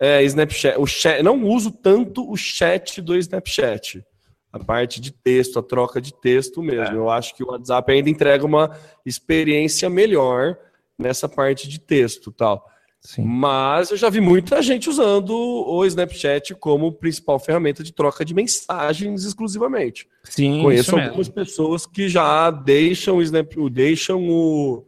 é, 0.00 0.22
Snapchat. 0.22 0.80
O 0.80 0.86
chat, 0.86 1.22
não 1.22 1.44
uso 1.44 1.70
tanto 1.70 2.30
o 2.30 2.36
chat 2.36 3.02
do 3.02 3.14
Snapchat. 3.16 4.02
A 4.50 4.58
parte 4.58 5.00
de 5.00 5.10
texto, 5.12 5.58
a 5.58 5.62
troca 5.62 6.00
de 6.00 6.14
texto 6.14 6.62
mesmo. 6.62 6.94
É. 6.94 6.96
Eu 6.96 7.10
acho 7.10 7.34
que 7.34 7.42
o 7.42 7.48
WhatsApp 7.48 7.92
ainda 7.92 8.08
entrega 8.08 8.46
uma 8.46 8.70
experiência 9.04 9.90
melhor 9.90 10.56
nessa 10.98 11.28
parte 11.28 11.68
de 11.68 11.78
texto 11.78 12.32
tal. 12.32 12.64
Sim. 13.04 13.22
Mas 13.22 13.90
eu 13.90 13.98
já 13.98 14.08
vi 14.08 14.18
muita 14.18 14.62
gente 14.62 14.88
usando 14.88 15.30
o 15.34 15.84
Snapchat 15.84 16.54
como 16.54 16.90
principal 16.90 17.38
ferramenta 17.38 17.84
de 17.84 17.92
troca 17.92 18.24
de 18.24 18.32
mensagens 18.32 19.24
exclusivamente. 19.24 20.08
Sim, 20.24 20.62
Conheço 20.62 20.96
algumas 20.96 21.28
pessoas 21.28 21.84
que 21.84 22.08
já 22.08 22.50
deixam 22.50 23.18
o 23.18 23.22
Snap, 23.22 23.52
deixam 23.70 24.26
o, 24.26 24.86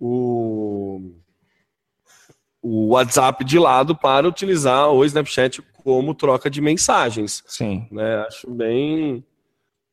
o, 0.00 1.12
o 2.62 2.88
WhatsApp 2.88 3.44
de 3.44 3.58
lado 3.58 3.94
para 3.94 4.26
utilizar 4.26 4.90
o 4.90 5.04
Snapchat 5.04 5.62
como 5.84 6.14
troca 6.14 6.48
de 6.48 6.62
mensagens. 6.62 7.44
Sim. 7.46 7.86
Né? 7.92 8.24
Acho 8.26 8.50
bem. 8.50 9.22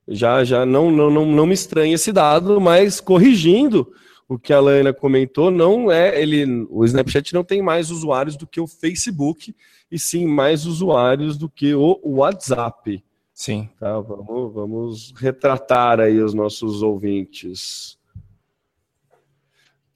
Já, 0.07 0.41
já 0.45 0.65
não, 0.65 0.89
não, 0.89 1.09
não, 1.09 1.25
não 1.25 1.45
me 1.45 1.53
estranha 1.53 1.95
esse 1.95 2.13
dado, 2.13 2.61
mas 2.61 3.01
corrigindo 3.01 3.91
o 4.27 4.39
que 4.39 4.51
a 4.51 4.59
Lana 4.59 4.93
comentou, 4.93 5.51
não 5.51 5.91
é 5.91 6.19
ele, 6.19 6.65
o 6.69 6.83
Snapchat 6.83 7.33
não 7.33 7.43
tem 7.43 7.61
mais 7.61 7.91
usuários 7.91 8.35
do 8.35 8.47
que 8.47 8.59
o 8.59 8.67
Facebook 8.67 9.55
e 9.91 9.99
sim 9.99 10.25
mais 10.25 10.65
usuários 10.65 11.37
do 11.37 11.47
que 11.47 11.75
o 11.75 11.99
WhatsApp. 12.03 13.03
Sim. 13.33 13.69
Tá, 13.79 13.99
vamos, 13.99 14.53
vamos 14.53 15.13
retratar 15.17 15.99
aí 15.99 16.19
os 16.21 16.33
nossos 16.33 16.81
ouvintes. 16.81 17.97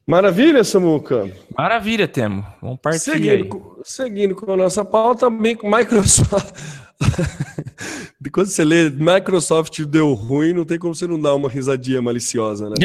Maravilha, 0.05 0.63
Samuca. 0.63 1.32
Maravilha, 1.55 2.07
Temo. 2.07 2.45
Vamos 2.61 2.80
partir 2.82 2.99
seguindo, 2.99 3.32
aí. 3.32 3.43
Com, 3.45 3.82
seguindo 3.84 4.36
com 4.36 4.51
a 4.51 4.57
nossa 4.57 4.84
pauta, 4.84 5.27
também 5.27 5.55
com 5.55 5.69
Microsoft. 5.69 6.53
Quando 8.32 8.47
você 8.47 8.64
lê 8.64 8.89
Microsoft 8.89 9.80
deu 9.86 10.14
ruim, 10.14 10.54
não 10.54 10.66
tem 10.66 10.78
como 10.78 10.93
você 10.93 11.08
não 11.08 11.20
dar 11.20 11.34
uma 11.36 11.50
risadinha 11.50 12.02
maliciosa, 12.02 12.70
né? 12.70 12.76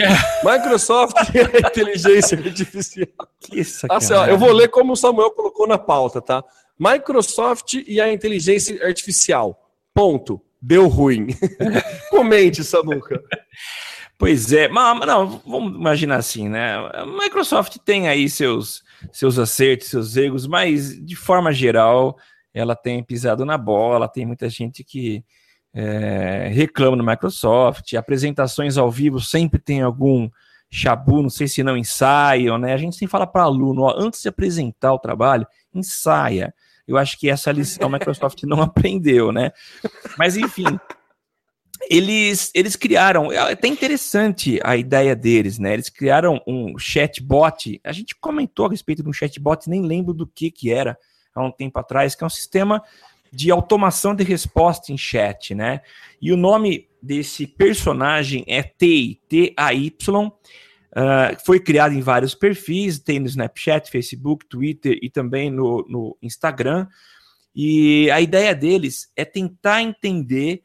Microsoft 0.45 1.15
e 1.35 1.39
a 1.65 1.69
inteligência 1.69 2.39
artificial. 2.39 3.09
Que 3.41 3.61
assim, 3.61 4.13
ó, 4.15 4.27
eu 4.27 4.39
vou 4.39 4.53
ler 4.53 4.69
como 4.69 4.93
o 4.93 4.97
Samuel 4.97 5.31
colocou 5.33 5.67
na 5.67 5.79
pauta, 5.79 6.21
tá? 6.21 6.43
Microsoft 6.79 7.75
e 7.87 8.01
a 8.01 8.13
inteligência 8.13 8.85
artificial. 8.87 9.71
Ponto. 9.93 10.41
Deu 10.61 10.89
ruim. 10.89 11.29
Comente, 12.11 12.65
Samuca. 12.65 13.23
Pois 14.17 14.53
é, 14.53 14.69
mas 14.69 15.07
não, 15.07 15.43
vamos 15.45 15.75
imaginar 15.75 16.17
assim, 16.17 16.49
né? 16.49 16.77
A 16.95 17.05
Microsoft 17.05 17.77
tem 17.85 18.09
aí 18.09 18.31
seus, 18.31 18.83
seus 19.13 19.39
acertos, 19.39 19.89
seus 19.89 20.17
erros, 20.17 20.47
mas 20.47 20.99
de 21.05 21.17
forma 21.17 21.53
geral 21.53 22.17
ela 22.55 22.77
tem 22.77 23.03
pisado 23.03 23.45
na 23.45 23.59
bola, 23.59 24.09
tem 24.09 24.25
muita 24.25 24.49
gente 24.49 24.85
que 24.85 25.25
é, 25.75 26.49
reclama 26.53 26.97
no 26.97 27.05
Microsoft, 27.05 27.93
apresentações 27.95 28.79
ao 28.79 28.91
vivo 28.91 29.21
sempre 29.21 29.59
tem 29.59 29.83
algum 29.83 30.31
chabu, 30.71 31.21
não 31.21 31.31
sei 31.31 31.49
se 31.49 31.63
não 31.63 31.77
ensaiam, 31.77 32.57
né? 32.57 32.73
A 32.73 32.77
gente 32.77 32.95
sempre 32.95 33.11
fala 33.11 33.27
para 33.27 33.43
aluno, 33.43 33.83
ó, 33.83 33.95
antes 33.99 34.23
de 34.23 34.29
apresentar 34.29 34.93
o 34.93 34.99
trabalho, 34.99 35.47
ensaia. 35.75 36.55
Eu 36.87 36.97
acho 36.97 37.19
que 37.19 37.29
essa 37.29 37.51
lição 37.51 37.89
a 37.89 37.91
Microsoft 37.91 38.43
não 38.45 38.63
aprendeu, 38.63 39.33
né? 39.33 39.53
Mas 40.17 40.37
enfim, 40.37 40.79
eles, 41.91 42.51
eles 42.55 42.77
criaram, 42.77 43.33
é 43.33 43.39
até 43.53 43.69
interessante 43.69 44.61
a 44.63 44.77
ideia 44.77 45.17
deles, 45.17 45.59
né? 45.59 45.75
Eles 45.75 45.89
criaram 45.89 46.41
um 46.47 46.79
chatbot. 46.79 47.81
A 47.83 47.93
gente 47.93 48.15
comentou 48.15 48.67
a 48.67 48.71
respeito 48.71 49.03
de 49.03 49.09
um 49.09 49.13
chatbot, 49.13 49.69
nem 49.69 49.83
lembro 49.83 50.15
do 50.15 50.27
que 50.27 50.51
que 50.51 50.73
era 50.73 50.97
há 51.35 51.43
um 51.43 51.51
tempo 51.51 51.79
atrás, 51.79 52.15
que 52.15 52.23
é 52.23 52.27
um 52.27 52.31
sistema 52.31 52.83
de 53.33 53.51
automação 53.51 54.15
de 54.15 54.23
resposta 54.23 54.93
em 54.93 54.97
chat, 54.97 55.55
né? 55.55 55.81
E 56.23 56.33
o 56.33 56.37
nome 56.37 56.89
desse 57.03 57.47
personagem 57.47 58.45
é 58.47 58.63
TI, 58.63 59.21
T-A-Y. 59.29 60.29
Uh, 60.29 61.45
foi 61.45 61.59
criado 61.59 61.93
em 61.93 62.01
vários 62.01 62.35
perfis, 62.35 63.01
tem 63.01 63.19
no 63.19 63.27
Snapchat, 63.27 63.91
Facebook, 63.91 64.47
Twitter 64.47 64.97
e 65.03 65.11
também 65.11 65.51
no, 65.51 65.85
no 65.89 66.17
Instagram. 66.23 66.87
E 67.55 68.09
a 68.11 68.21
ideia 68.21 68.55
deles 68.55 69.11
é 69.17 69.25
tentar 69.25 69.83
entender 69.83 70.63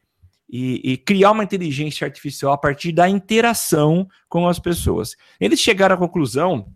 e, 0.48 0.92
e, 0.92 0.96
criar 0.96 1.30
uma 1.30 1.44
inteligência 1.44 2.04
artificial 2.04 2.52
a 2.52 2.58
partir 2.58 2.90
da 2.90 3.08
interação 3.08 4.08
com 4.28 4.48
as 4.48 4.58
pessoas. 4.58 5.14
Eles 5.38 5.60
chegaram 5.60 5.94
à 5.94 5.98
conclusão 5.98 6.66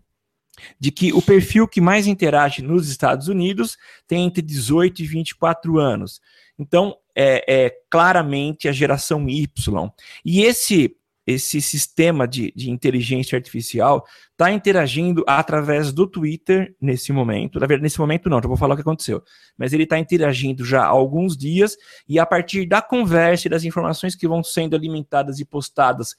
de 0.79 0.91
que 0.91 1.13
o 1.13 1.21
perfil 1.21 1.67
que 1.67 1.81
mais 1.81 2.07
interage 2.07 2.61
nos 2.61 2.89
Estados 2.89 3.27
Unidos 3.27 3.77
tem 4.07 4.25
entre 4.25 4.41
18 4.41 5.01
e 5.01 5.05
24 5.05 5.79
anos. 5.79 6.21
Então, 6.57 6.95
é, 7.15 7.65
é 7.65 7.75
claramente 7.89 8.67
a 8.67 8.71
geração 8.71 9.27
Y. 9.29 9.89
E 10.23 10.41
esse 10.41 10.95
esse 11.25 11.59
sistema 11.59 12.27
de, 12.27 12.53
de 12.55 12.69
inteligência 12.69 13.35
artificial 13.35 14.05
está 14.31 14.51
interagindo 14.51 15.23
através 15.25 15.91
do 15.91 16.05
Twitter 16.05 16.75
nesse 16.79 17.11
momento. 17.11 17.59
Na 17.59 17.65
verdade, 17.65 17.83
nesse 17.83 17.99
momento 17.99 18.29
não, 18.29 18.39
já 18.39 18.47
vou 18.47 18.57
falar 18.57 18.73
o 18.73 18.77
que 18.77 18.81
aconteceu. 18.81 19.23
Mas 19.57 19.73
ele 19.73 19.83
está 19.83 19.97
interagindo 19.97 20.63
já 20.63 20.83
há 20.83 20.87
alguns 20.87 21.35
dias 21.35 21.75
e 22.07 22.19
a 22.19 22.25
partir 22.25 22.67
da 22.67 22.81
conversa 22.81 23.47
e 23.47 23.49
das 23.49 23.63
informações 23.63 24.15
que 24.15 24.27
vão 24.27 24.43
sendo 24.43 24.75
alimentadas 24.75 25.39
e 25.39 25.45
postadas 25.45 26.15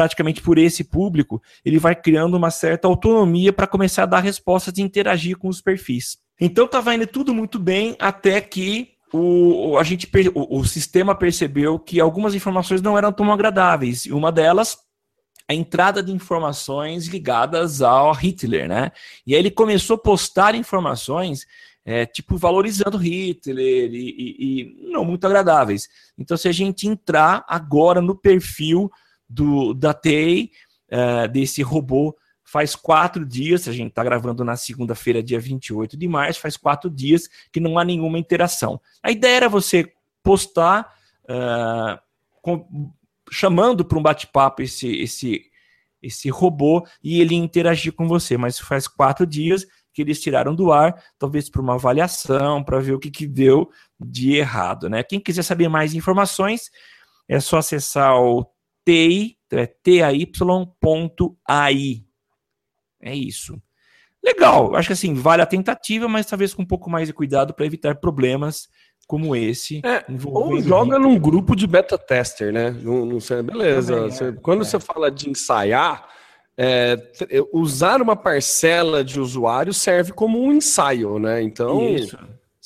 praticamente 0.00 0.40
por 0.40 0.56
esse 0.56 0.82
público, 0.82 1.42
ele 1.62 1.78
vai 1.78 1.94
criando 1.94 2.34
uma 2.34 2.50
certa 2.50 2.88
autonomia 2.88 3.52
para 3.52 3.66
começar 3.66 4.04
a 4.04 4.06
dar 4.06 4.20
respostas 4.20 4.78
e 4.78 4.80
interagir 4.80 5.36
com 5.36 5.46
os 5.46 5.60
perfis. 5.60 6.16
Então 6.40 6.64
estava 6.64 6.94
indo 6.94 7.06
tudo 7.06 7.34
muito 7.34 7.58
bem 7.58 7.96
até 8.00 8.40
que 8.40 8.92
o, 9.12 9.76
a 9.76 9.84
gente, 9.84 10.10
o, 10.34 10.58
o 10.58 10.64
sistema 10.64 11.14
percebeu 11.14 11.78
que 11.78 12.00
algumas 12.00 12.34
informações 12.34 12.80
não 12.80 12.96
eram 12.96 13.12
tão 13.12 13.30
agradáveis. 13.30 14.06
E 14.06 14.12
uma 14.14 14.32
delas 14.32 14.78
a 15.46 15.52
entrada 15.52 16.02
de 16.02 16.10
informações 16.12 17.06
ligadas 17.06 17.82
ao 17.82 18.14
Hitler, 18.14 18.66
né? 18.66 18.92
E 19.26 19.34
aí 19.34 19.38
ele 19.38 19.50
começou 19.50 19.96
a 19.96 19.98
postar 19.98 20.54
informações, 20.54 21.44
é, 21.84 22.06
tipo, 22.06 22.38
valorizando 22.38 22.96
Hitler 22.96 23.92
e, 23.92 24.14
e, 24.16 24.36
e, 24.38 24.90
não 24.92 25.04
muito 25.04 25.26
agradáveis. 25.26 25.88
Então, 26.16 26.38
se 26.38 26.48
a 26.48 26.52
gente 26.52 26.88
entrar 26.88 27.44
agora 27.46 28.00
no 28.00 28.16
perfil 28.16 28.90
do 29.30 29.72
da 29.72 29.94
TEI, 29.94 30.50
é, 30.90 31.28
desse 31.28 31.62
robô 31.62 32.16
faz 32.50 32.74
quatro 32.74 33.24
dias, 33.24 33.68
a 33.68 33.72
gente 33.72 33.90
está 33.90 34.02
gravando 34.02 34.44
na 34.44 34.56
segunda-feira, 34.56 35.22
dia 35.22 35.38
28 35.38 35.96
de 35.96 36.08
março, 36.08 36.40
faz 36.40 36.56
quatro 36.56 36.90
dias 36.90 37.28
que 37.52 37.60
não 37.60 37.78
há 37.78 37.84
nenhuma 37.84 38.18
interação. 38.18 38.80
A 39.00 39.12
ideia 39.12 39.36
era 39.36 39.48
você 39.48 39.92
postar, 40.20 40.92
uh, 41.26 41.96
com, 42.42 42.92
chamando 43.30 43.84
para 43.84 43.96
um 43.96 44.02
bate-papo 44.02 44.62
esse, 44.62 44.88
esse, 44.96 45.42
esse 46.02 46.28
robô 46.28 46.84
e 47.00 47.20
ele 47.20 47.36
interagir 47.36 47.92
com 47.92 48.08
você, 48.08 48.36
mas 48.36 48.58
faz 48.58 48.88
quatro 48.88 49.24
dias 49.24 49.64
que 49.92 50.02
eles 50.02 50.20
tiraram 50.20 50.52
do 50.52 50.72
ar, 50.72 51.00
talvez 51.20 51.48
para 51.48 51.62
uma 51.62 51.74
avaliação, 51.74 52.64
para 52.64 52.80
ver 52.80 52.94
o 52.94 52.98
que, 52.98 53.12
que 53.12 53.28
deu 53.28 53.70
de 53.98 54.34
errado. 54.34 54.88
Né? 54.88 55.04
Quem 55.04 55.20
quiser 55.20 55.44
saber 55.44 55.68
mais 55.68 55.94
informações, 55.94 56.68
é 57.28 57.38
só 57.38 57.58
acessar 57.58 58.16
o 58.16 58.44
TI, 58.84 59.36
então 59.46 59.58
é 59.58 59.66
tai.ai 59.66 60.84
é 63.02 63.14
isso. 63.14 63.60
Legal, 64.22 64.76
acho 64.76 64.88
que 64.88 64.92
assim, 64.92 65.14
vale 65.14 65.40
a 65.40 65.46
tentativa, 65.46 66.06
mas 66.06 66.26
talvez 66.26 66.52
com 66.52 66.62
um 66.62 66.66
pouco 66.66 66.90
mais 66.90 67.08
de 67.08 67.14
cuidado 67.14 67.54
para 67.54 67.64
evitar 67.64 67.96
problemas 67.96 68.68
como 69.06 69.34
esse. 69.34 69.80
É, 69.84 70.04
ou 70.26 70.60
joga 70.60 70.98
num 70.98 71.18
grupo 71.18 71.56
de 71.56 71.66
beta 71.66 71.96
tester, 71.96 72.52
né? 72.52 72.70
Não, 72.82 73.06
não 73.06 73.18
sei, 73.18 73.42
beleza. 73.42 73.94
Também, 73.94 74.10
você, 74.10 74.24
é, 74.24 74.32
quando 74.32 74.60
é. 74.60 74.64
você 74.64 74.78
fala 74.78 75.10
de 75.10 75.30
ensaiar, 75.30 76.06
é, 76.56 76.96
usar 77.52 78.02
uma 78.02 78.14
parcela 78.14 79.02
de 79.02 79.18
usuários 79.18 79.78
serve 79.78 80.12
como 80.12 80.38
um 80.38 80.52
ensaio, 80.52 81.18
né? 81.18 81.42
Então, 81.42 81.82
Isso. 81.88 82.18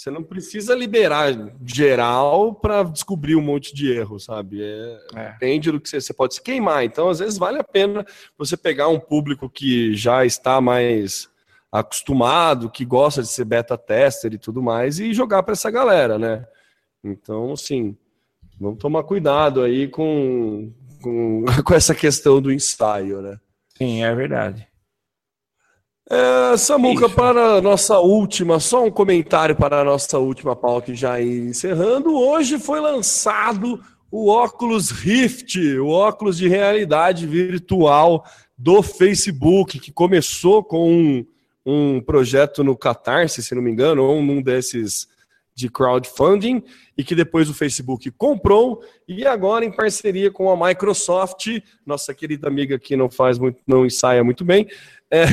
Você 0.04 0.10
não 0.10 0.22
precisa 0.22 0.74
liberar 0.74 1.32
geral 1.64 2.54
para 2.54 2.82
descobrir 2.82 3.36
um 3.36 3.40
monte 3.40 3.74
de 3.74 3.90
erro, 3.90 4.20
sabe? 4.20 4.62
É, 4.62 4.98
é. 5.14 5.30
Depende 5.30 5.72
do 5.72 5.80
que 5.80 5.88
você, 5.88 5.98
você, 5.98 6.12
pode 6.12 6.34
se 6.34 6.42
queimar. 6.42 6.84
Então, 6.84 7.08
às 7.08 7.20
vezes, 7.20 7.38
vale 7.38 7.58
a 7.58 7.64
pena 7.64 8.04
você 8.36 8.54
pegar 8.54 8.88
um 8.88 9.00
público 9.00 9.48
que 9.48 9.94
já 9.94 10.26
está 10.26 10.60
mais 10.60 11.30
acostumado, 11.72 12.68
que 12.68 12.84
gosta 12.84 13.22
de 13.22 13.28
ser 13.28 13.46
beta 13.46 13.78
tester 13.78 14.34
e 14.34 14.38
tudo 14.38 14.62
mais, 14.62 14.98
e 14.98 15.14
jogar 15.14 15.42
para 15.42 15.52
essa 15.52 15.70
galera, 15.70 16.18
né? 16.18 16.46
Então, 17.02 17.54
assim, 17.54 17.96
vamos 18.60 18.80
tomar 18.80 19.04
cuidado 19.04 19.62
aí 19.62 19.88
com, 19.88 20.70
com, 21.00 21.46
com 21.64 21.74
essa 21.74 21.94
questão 21.94 22.42
do 22.42 22.52
ensaio, 22.52 23.22
né? 23.22 23.40
Sim, 23.78 24.04
é 24.04 24.14
verdade. 24.14 24.68
É, 26.10 26.56
Samuca, 26.58 27.06
Isso. 27.06 27.14
para 27.14 27.54
a 27.54 27.62
nossa 27.62 27.98
última, 27.98 28.60
só 28.60 28.84
um 28.84 28.90
comentário 28.90 29.56
para 29.56 29.80
a 29.80 29.84
nossa 29.84 30.18
última 30.18 30.54
pauta 30.54 30.86
que 30.86 30.94
já 30.94 31.20
encerrando. 31.20 32.14
Hoje 32.14 32.58
foi 32.58 32.78
lançado 32.78 33.80
o 34.10 34.28
óculos 34.28 34.90
Rift, 34.90 35.58
o 35.78 35.88
óculos 35.88 36.36
de 36.36 36.46
realidade 36.46 37.26
virtual 37.26 38.22
do 38.56 38.82
Facebook, 38.82 39.80
que 39.80 39.90
começou 39.90 40.62
com 40.62 40.92
um, 40.92 41.26
um 41.64 42.00
projeto 42.02 42.62
no 42.62 42.76
Catarse, 42.76 43.42
se 43.42 43.54
não 43.54 43.62
me 43.62 43.70
engano, 43.70 44.04
ou 44.04 44.22
num 44.22 44.42
desses 44.42 45.08
de 45.54 45.70
crowdfunding, 45.70 46.62
e 46.98 47.04
que 47.04 47.14
depois 47.14 47.48
o 47.48 47.54
Facebook 47.54 48.10
comprou, 48.10 48.82
e 49.06 49.24
agora 49.24 49.64
em 49.64 49.70
parceria 49.70 50.30
com 50.30 50.50
a 50.50 50.68
Microsoft, 50.68 51.46
nossa 51.86 52.12
querida 52.12 52.48
amiga 52.48 52.78
que 52.78 52.96
não 52.96 53.08
faz 53.08 53.38
muito, 53.38 53.62
não 53.66 53.86
ensaia 53.86 54.22
muito 54.22 54.44
bem, 54.44 54.66
é, 55.14 55.24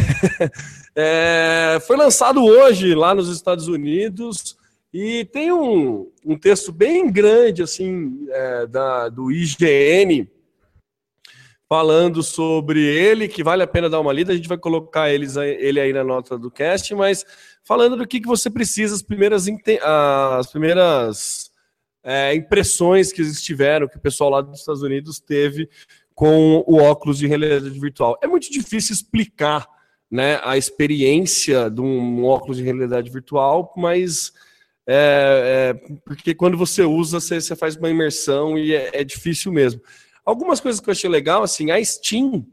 é, 1.75 1.79
foi 1.81 1.97
lançado 1.97 2.43
hoje 2.43 2.93
lá 2.93 3.15
nos 3.15 3.29
Estados 3.29 3.67
Unidos 3.67 4.55
e 4.93 5.25
tem 5.25 5.51
um, 5.51 6.11
um 6.25 6.37
texto 6.37 6.71
bem 6.71 7.11
grande 7.11 7.63
assim 7.63 8.27
é, 8.29 8.67
da, 8.67 9.09
do 9.09 9.31
IGN 9.31 10.29
falando 11.71 12.21
sobre 12.21 12.83
ele, 12.83 13.29
que 13.29 13.41
vale 13.41 13.63
a 13.63 13.67
pena 13.67 13.89
dar 13.89 14.01
uma 14.01 14.11
lida. 14.11 14.33
A 14.33 14.35
gente 14.35 14.49
vai 14.49 14.57
colocar 14.57 15.09
eles, 15.09 15.37
ele 15.37 15.79
aí 15.79 15.93
na 15.93 16.03
nota 16.03 16.37
do 16.37 16.51
cast, 16.51 16.93
mas 16.93 17.25
falando 17.63 17.95
do 17.95 18.05
que, 18.05 18.19
que 18.19 18.27
você 18.27 18.49
precisa, 18.49 18.93
as 18.93 19.01
primeiras, 19.01 19.47
as 19.47 20.51
primeiras 20.51 21.49
é, 22.03 22.35
impressões 22.35 23.13
que 23.13 23.21
estiveram, 23.21 23.87
que 23.87 23.95
o 23.95 24.01
pessoal 24.01 24.29
lá 24.29 24.41
dos 24.41 24.59
Estados 24.59 24.81
Unidos 24.81 25.21
teve 25.21 25.69
com 26.21 26.63
o 26.67 26.75
óculos 26.75 27.17
de 27.17 27.25
realidade 27.25 27.67
virtual. 27.79 28.15
É 28.21 28.27
muito 28.27 28.47
difícil 28.51 28.93
explicar 28.93 29.67
né, 30.09 30.39
a 30.43 30.55
experiência 30.55 31.67
de 31.67 31.81
um 31.81 32.23
óculos 32.23 32.57
de 32.57 32.63
realidade 32.63 33.09
virtual, 33.09 33.73
mas 33.75 34.31
é, 34.85 35.73
é, 35.83 35.95
porque 36.05 36.35
quando 36.35 36.55
você 36.55 36.83
usa, 36.83 37.19
você, 37.19 37.41
você 37.41 37.55
faz 37.55 37.75
uma 37.75 37.89
imersão 37.89 38.55
e 38.55 38.71
é, 38.71 39.01
é, 39.01 39.03
difícil 39.03 39.51
mesmo. 39.51 39.81
Algumas 40.23 40.59
coisas 40.59 40.79
que 40.79 40.87
eu 40.87 40.91
achei 40.91 41.09
legal, 41.09 41.41
assim, 41.41 41.71
a 41.71 41.83
Steam 41.83 42.45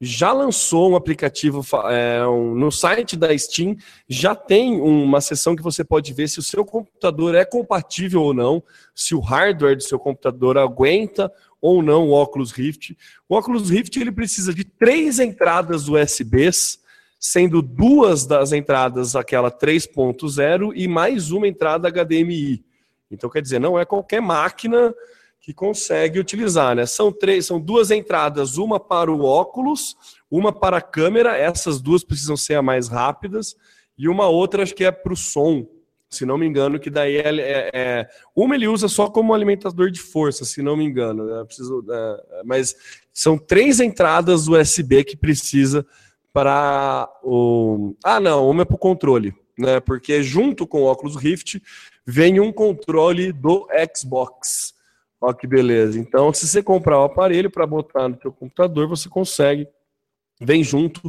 já 0.00 0.32
lançou 0.32 0.90
um 0.90 0.96
aplicativo 0.96 1.64
é, 1.88 2.26
um, 2.26 2.52
no 2.56 2.72
site 2.72 3.16
da 3.16 3.36
Steam, 3.38 3.76
já 4.08 4.34
tem 4.34 4.80
uma 4.80 5.20
seção 5.20 5.54
que 5.54 5.62
você 5.62 5.84
pode 5.84 6.12
ver 6.12 6.28
se 6.28 6.40
o 6.40 6.42
seu 6.42 6.64
computador 6.64 7.36
é 7.36 7.44
compatível 7.44 8.22
ou 8.22 8.34
não, 8.34 8.60
se 8.92 9.14
o 9.14 9.20
hardware 9.20 9.76
do 9.76 9.84
seu 9.84 10.00
computador 10.00 10.58
aguenta 10.58 11.32
ou 11.64 11.82
não 11.82 12.10
o 12.10 12.12
Oculus 12.12 12.52
Rift. 12.52 12.94
O 13.26 13.38
Oculus 13.38 13.70
Rift 13.70 13.98
ele 13.98 14.12
precisa 14.12 14.52
de 14.52 14.64
três 14.64 15.18
entradas 15.18 15.88
USBs, 15.88 16.78
sendo 17.18 17.62
duas 17.62 18.26
das 18.26 18.52
entradas 18.52 19.16
aquela 19.16 19.50
3.0 19.50 20.72
e 20.76 20.86
mais 20.86 21.30
uma 21.30 21.48
entrada 21.48 21.88
HDMI. 21.90 22.62
Então 23.10 23.30
quer 23.30 23.40
dizer, 23.40 23.58
não 23.60 23.78
é 23.78 23.86
qualquer 23.86 24.20
máquina 24.20 24.94
que 25.40 25.54
consegue 25.54 26.20
utilizar, 26.20 26.76
né? 26.76 26.84
São 26.84 27.10
três, 27.10 27.46
são 27.46 27.58
duas 27.58 27.90
entradas, 27.90 28.58
uma 28.58 28.78
para 28.78 29.10
o 29.10 29.24
óculos, 29.24 29.96
uma 30.30 30.52
para 30.52 30.76
a 30.76 30.82
câmera, 30.82 31.34
essas 31.34 31.80
duas 31.80 32.04
precisam 32.04 32.36
ser 32.36 32.58
as 32.58 32.64
mais 32.64 32.88
rápidas, 32.88 33.56
e 33.96 34.06
uma 34.06 34.28
outra 34.28 34.64
acho 34.64 34.74
que 34.74 34.84
é 34.84 34.90
para 34.90 35.14
o 35.14 35.16
som 35.16 35.66
se 36.14 36.26
não 36.26 36.38
me 36.38 36.46
engano, 36.46 36.78
que 36.78 36.90
daí 36.90 37.16
é, 37.16 37.28
é, 37.28 37.70
é, 37.72 38.08
uma 38.34 38.54
ele 38.54 38.68
usa 38.68 38.88
só 38.88 39.08
como 39.08 39.34
alimentador 39.34 39.90
de 39.90 40.00
força, 40.00 40.44
se 40.44 40.62
não 40.62 40.76
me 40.76 40.84
engano. 40.84 41.24
Né? 41.24 41.44
Preciso, 41.44 41.84
é, 41.90 42.42
mas 42.44 42.74
são 43.12 43.36
três 43.38 43.80
entradas 43.80 44.48
USB 44.48 45.04
que 45.04 45.16
precisa 45.16 45.86
para 46.32 47.08
o. 47.22 47.94
Ah, 48.04 48.18
não, 48.18 48.48
uma 48.50 48.62
é 48.62 48.64
para 48.64 48.74
o 48.74 48.78
controle, 48.78 49.32
né? 49.58 49.78
Porque 49.78 50.22
junto 50.22 50.66
com 50.66 50.82
o 50.82 50.86
óculos 50.86 51.16
Rift 51.16 51.62
vem 52.04 52.40
um 52.40 52.52
controle 52.52 53.32
do 53.32 53.68
Xbox. 53.96 54.74
Olha 55.20 55.34
que 55.34 55.46
beleza. 55.46 55.98
Então, 55.98 56.32
se 56.34 56.46
você 56.46 56.62
comprar 56.62 57.00
o 57.00 57.04
aparelho 57.04 57.50
para 57.50 57.66
botar 57.66 58.08
no 58.08 58.20
seu 58.20 58.32
computador, 58.32 58.88
você 58.88 59.08
consegue. 59.08 59.66
Vem 60.40 60.64
junto 60.64 61.00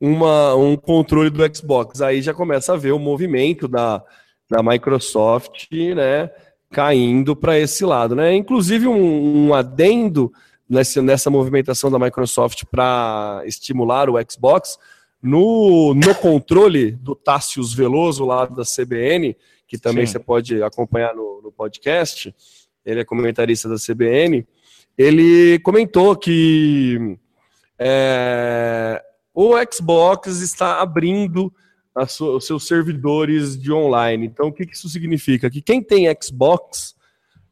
uma, 0.00 0.54
um 0.54 0.76
controle 0.76 1.30
do 1.30 1.56
Xbox. 1.56 2.00
Aí 2.00 2.22
já 2.22 2.32
começa 2.32 2.74
a 2.74 2.76
ver 2.76 2.92
o 2.92 2.98
movimento 2.98 3.66
da, 3.66 4.04
da 4.50 4.62
Microsoft, 4.62 5.66
né, 5.70 6.30
caindo 6.70 7.36
para 7.36 7.58
esse 7.58 7.84
lado, 7.84 8.14
né? 8.14 8.34
Inclusive 8.34 8.86
um, 8.86 9.48
um 9.48 9.54
adendo 9.54 10.32
nessa, 10.68 11.00
nessa 11.02 11.30
movimentação 11.30 11.90
da 11.90 11.98
Microsoft 11.98 12.64
para 12.70 13.42
estimular 13.46 14.10
o 14.10 14.14
Xbox 14.30 14.78
no, 15.22 15.94
no 15.94 16.14
controle 16.14 16.92
do 16.92 17.14
Tássius 17.14 17.74
Veloso 17.74 18.24
lá 18.24 18.46
da 18.46 18.62
CBN, 18.62 19.36
que 19.66 19.78
também 19.78 20.06
Sim. 20.06 20.12
você 20.12 20.18
pode 20.18 20.62
acompanhar 20.62 21.14
no, 21.14 21.40
no 21.42 21.52
podcast. 21.52 22.34
Ele 22.84 23.00
é 23.00 23.04
comentarista 23.04 23.68
da 23.68 23.76
CBN. 23.76 24.46
Ele 24.96 25.58
comentou 25.60 26.16
que 26.16 27.18
é, 27.78 29.02
o 29.34 29.54
Xbox 29.70 30.40
está 30.40 30.80
abrindo 30.80 31.52
sua, 32.06 32.36
os 32.36 32.46
seus 32.46 32.66
servidores 32.66 33.58
de 33.58 33.72
online. 33.72 34.26
Então, 34.26 34.48
o 34.48 34.52
que, 34.52 34.66
que 34.66 34.74
isso 34.74 34.88
significa? 34.88 35.50
Que 35.50 35.60
quem 35.60 35.82
tem 35.82 36.06
Xbox 36.20 36.94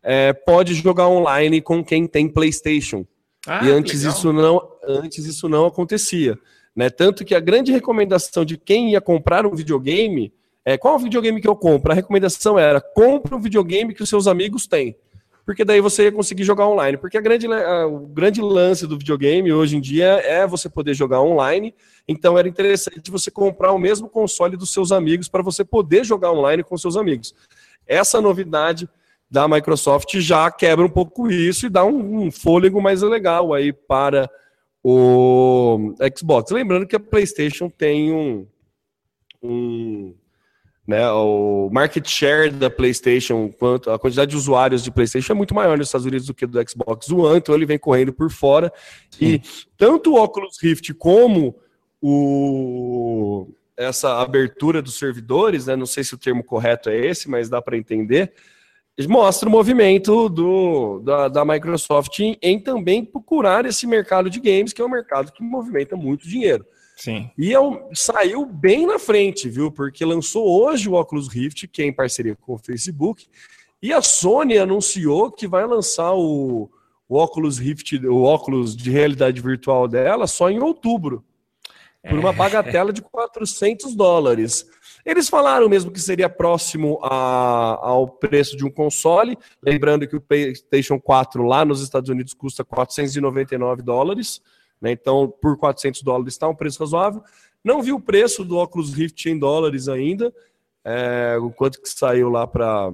é, 0.03 0.33
pode 0.33 0.75
jogar 0.75 1.09
online 1.09 1.61
com 1.61 1.85
quem 1.85 2.07
tem 2.07 2.29
PlayStation. 2.29 3.05
Ah, 3.47 3.65
e 3.65 3.71
antes 3.71 4.03
isso, 4.03 4.33
não, 4.33 4.61
antes 4.87 5.25
isso 5.25 5.49
não 5.49 5.67
acontecia. 5.67 6.39
Né? 6.75 6.91
Tanto 6.91 7.25
que 7.25 7.35
a 7.35 7.41
grande 7.41 7.73
recomendação 7.73 8.45
de 8.45 8.57
quem 8.57 8.93
ia 8.93 9.01
comprar 9.01 9.47
um 9.47 9.55
videogame 9.55 10.33
é 10.65 10.77
qual 10.77 10.97
o 10.97 10.99
videogame 10.99 11.41
que 11.41 11.49
eu 11.49 11.57
compro? 11.57 11.93
A 11.93 11.95
recomendação 11.95 12.59
era 12.59 12.81
compre 12.81 13.35
um 13.35 13.41
videogame 13.41 13.95
que 13.95 14.03
os 14.03 14.09
seus 14.09 14.27
amigos 14.27 14.67
têm. 14.67 14.97
Porque 15.45 15.65
daí 15.65 15.81
você 15.81 16.05
ia 16.05 16.13
conseguir 16.13 16.43
jogar 16.43 16.67
online. 16.67 16.99
Porque 16.99 17.17
a 17.17 17.21
grande, 17.21 17.47
a, 17.47 17.87
o 17.87 18.01
grande 18.01 18.41
lance 18.41 18.85
do 18.85 18.99
videogame 18.99 19.53
hoje 19.53 19.77
em 19.77 19.81
dia 19.81 20.21
é 20.25 20.45
você 20.45 20.69
poder 20.69 20.93
jogar 20.93 21.23
online. 21.23 21.73
Então 22.09 22.39
era 22.39 22.49
interessante 22.49 23.11
você 23.11 23.31
comprar 23.31 23.73
o 23.73 23.79
mesmo 23.79 24.09
console 24.09 24.57
dos 24.57 24.73
seus 24.73 24.93
amigos 24.93 25.29
para 25.29 25.43
você 25.43 25.65
poder 25.65 26.05
jogar 26.05 26.33
online 26.33 26.63
com 26.63 26.77
seus 26.77 26.97
amigos. 26.97 27.35
Essa 27.87 28.21
novidade 28.21 28.89
da 29.31 29.49
Microsoft 29.49 30.17
já 30.19 30.51
quebra 30.51 30.85
um 30.85 30.91
pouco 30.91 31.31
isso 31.31 31.67
e 31.67 31.71
dá 31.71 31.85
um, 31.85 32.27
um 32.27 32.31
fôlego 32.31 32.81
mais 32.81 33.03
legal 33.03 33.53
aí 33.53 33.73
para 33.73 34.31
o 34.83 35.95
Xbox. 36.17 36.53
Lembrando 36.53 36.87
que 36.87 36.95
a 36.95 37.01
PlayStation 37.01 37.69
tem 37.69 38.13
um, 38.13 38.47
um 39.43 40.15
né, 40.87 41.11
o 41.11 41.69
market 41.73 42.09
share 42.09 42.51
da 42.51 42.71
PlayStation, 42.71 43.51
quanto 43.59 43.91
a 43.91 43.99
quantidade 43.99 44.31
de 44.31 44.37
usuários 44.37 44.85
de 44.85 44.93
PlayStation 44.93 45.33
é 45.33 45.37
muito 45.37 45.55
maior 45.55 45.77
nos 45.77 45.89
Estados 45.89 46.07
Unidos 46.07 46.29
do 46.29 46.35
que 46.35 46.47
do 46.47 46.59
Xbox 46.69 47.11
One, 47.11 47.39
então 47.39 47.55
ele 47.55 47.67
vem 47.67 47.79
correndo 47.79 48.13
por 48.13 48.31
fora. 48.31 48.73
Sim. 49.11 49.25
E 49.25 49.43
tanto 49.77 50.13
o 50.13 50.23
Oculus 50.23 50.57
Rift 50.63 50.95
como 50.95 51.57
o 52.09 53.49
essa 53.77 54.23
abertura 54.23 54.81
dos 54.81 54.99
servidores, 54.99 55.67
né, 55.67 55.77
não 55.77 55.85
sei 55.85 56.03
se 56.03 56.15
o 56.15 56.19
termo 56.19 56.43
correto 56.43 56.89
é 56.89 56.97
esse, 56.97 57.29
mas 57.29 57.51
dá 57.51 57.61
para 57.61 57.77
entender 57.77 58.33
mostra 59.07 59.47
o 59.47 59.53
movimento 59.53 60.31
do, 60.31 61.01
da, 61.01 61.29
da, 61.29 61.45
Microsoft 61.45 62.19
em, 62.21 62.39
em, 62.41 62.59
também 62.59 63.05
procurar 63.05 63.67
esse 63.67 63.87
mercado 63.87 64.31
de 64.31 64.41
games, 64.41 64.73
que 64.73 64.81
é 64.81 64.85
um 64.85 64.89
mercado 64.89 65.33
que 65.33 65.43
movimenta 65.43 65.95
muito 65.97 66.27
dinheiro. 66.27 66.65
Sim. 66.97 67.31
E 67.37 67.53
é 67.53 67.61
um, 67.61 67.91
saiu 67.93 68.47
bem 68.47 68.87
na 68.87 68.99
frente, 68.99 69.51
viu? 69.51 69.71
Porque 69.71 70.03
lançou 70.03 70.49
hoje 70.49 70.89
o 70.89 70.95
Oculus 70.95 71.29
Rift, 71.29 71.69
que 71.69 71.83
é 71.83 71.85
em 71.85 71.93
parceria 71.93 72.35
com 72.35 72.55
o 72.55 72.59
Facebook, 72.59 73.27
e 73.83 73.93
a 73.93 74.01
Sony 74.01 74.57
anunciou 74.57 75.31
que 75.31 75.47
vai 75.47 75.67
lançar 75.67 76.15
o, 76.15 76.71
o 77.07 77.19
Oculus 77.19 77.59
Rift, 77.59 77.99
o 78.07 78.23
óculos 78.23 78.75
de 78.75 78.91
realidade 78.91 79.43
virtual 79.43 79.87
dela 79.87 80.27
só 80.27 80.49
em 80.49 80.59
outubro, 80.59 81.23
por 82.09 82.19
uma 82.19 82.31
é. 82.31 82.33
bagatela 82.33 82.93
de 82.93 83.03
400 83.03 83.95
dólares. 83.95 84.67
Eles 85.05 85.29
falaram 85.29 85.69
mesmo 85.69 85.93
que 85.93 86.01
seria 86.01 86.29
próximo 86.29 86.99
a, 87.03 87.79
ao 87.81 88.09
preço 88.09 88.57
de 88.57 88.65
um 88.65 88.71
console, 88.71 89.39
lembrando 89.63 90.07
que 90.07 90.17
o 90.17 90.21
PlayStation 90.21 90.99
4 90.99 91.45
lá 91.45 91.65
nos 91.65 91.81
Estados 91.81 92.11
Unidos 92.11 92.35
custa 92.35 92.65
499 92.65 93.83
dólares, 93.83 94.43
né? 94.81 94.91
então 94.91 95.33
por 95.41 95.57
400 95.57 96.03
dólares 96.03 96.35
está 96.35 96.49
um 96.49 96.55
preço 96.55 96.81
razoável. 96.81 97.23
Não 97.63 97.83
vi 97.83 97.93
o 97.93 98.01
preço 98.01 98.45
do 98.45 98.59
Oculus 98.59 98.93
Rift 98.93 99.27
em 99.27 99.39
dólares 99.39 99.89
ainda, 99.89 100.35
é, 100.85 101.37
o 101.41 101.51
quanto 101.51 101.81
que 101.81 101.89
saiu 101.89 102.29
lá 102.29 102.47
para 102.47 102.93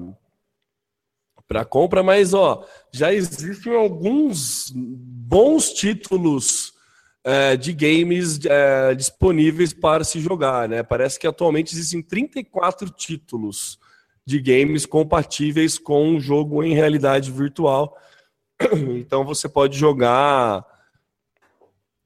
para 1.49 1.65
compra, 1.67 2.03
mas 2.03 2.33
ó, 2.33 2.67
já 2.91 3.13
existem 3.13 3.77
alguns 3.77 4.73
bons 4.75 5.71
títulos 5.71 6.72
é, 7.25 7.57
de 7.57 7.73
games 7.73 8.41
é, 8.45 8.95
disponíveis 8.95 9.73
para 9.73 10.05
se 10.05 10.21
jogar. 10.21 10.69
Né? 10.69 10.83
Parece 10.83 11.19
que 11.19 11.27
atualmente 11.27 11.73
existem 11.73 12.03
34 12.03 12.91
títulos 12.91 13.79
de 14.25 14.41
games 14.41 14.87
compatíveis 14.87 15.79
com 15.79 16.09
um 16.09 16.21
jogo 16.21 16.63
em 16.63 16.75
realidade 16.75 17.31
virtual. 17.31 17.97
Então 18.97 19.25
você 19.25 19.49
pode 19.49 19.77
jogar 19.77 20.65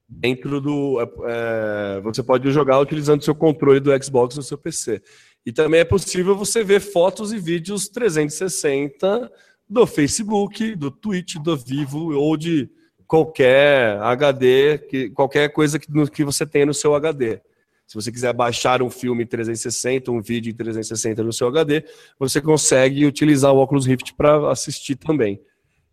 dentro 0.07 0.61
do. 0.61 0.97
É, 1.25 1.99
você 2.01 2.23
pode 2.23 2.49
jogar 2.51 2.79
utilizando 2.79 3.23
seu 3.23 3.35
controle 3.35 3.79
do 3.79 4.03
Xbox 4.03 4.35
no 4.35 4.41
seu 4.41 4.57
PC. 4.57 5.01
E 5.45 5.51
também 5.51 5.81
é 5.81 5.85
possível 5.85 6.35
você 6.35 6.63
ver 6.63 6.79
fotos 6.79 7.31
e 7.31 7.39
vídeos 7.39 7.87
360 7.89 9.31
do 9.69 9.85
Facebook, 9.85 10.75
do 10.75 10.89
Twitch, 10.89 11.35
do 11.35 11.55
Vivo 11.55 12.13
ou 12.15 12.35
de 12.35 12.69
qualquer 13.07 13.99
HD, 14.01 14.77
que, 14.79 15.09
qualquer 15.11 15.49
coisa 15.49 15.79
que, 15.79 15.87
que 16.09 16.23
você 16.23 16.45
tem 16.45 16.65
no 16.65 16.73
seu 16.73 16.93
HD. 16.93 17.39
Se 17.87 17.95
você 17.95 18.11
quiser 18.11 18.33
baixar 18.33 18.81
um 18.81 18.89
filme 18.89 19.23
em 19.23 19.27
360, 19.27 20.11
um 20.11 20.21
vídeo 20.21 20.51
em 20.51 20.53
360 20.53 21.23
no 21.23 21.31
seu 21.31 21.47
HD, 21.47 21.85
você 22.19 22.41
consegue 22.41 23.05
utilizar 23.05 23.53
o 23.53 23.59
Oculus 23.59 23.85
Rift 23.85 24.13
para 24.13 24.51
assistir 24.51 24.95
também. 24.97 25.41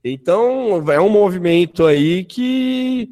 Então, 0.03 0.91
é 0.91 1.01
um 1.01 1.09
movimento 1.09 1.87
aí 1.87 2.25
que 2.25 3.09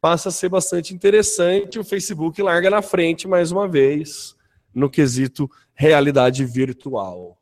passa 0.00 0.28
a 0.28 0.32
ser 0.32 0.48
bastante 0.48 0.92
interessante. 0.92 1.78
O 1.78 1.84
Facebook 1.84 2.42
larga 2.42 2.68
na 2.68 2.82
frente 2.82 3.28
mais 3.28 3.52
uma 3.52 3.68
vez 3.68 4.34
no 4.74 4.90
quesito 4.90 5.48
realidade 5.72 6.44
virtual. 6.44 7.38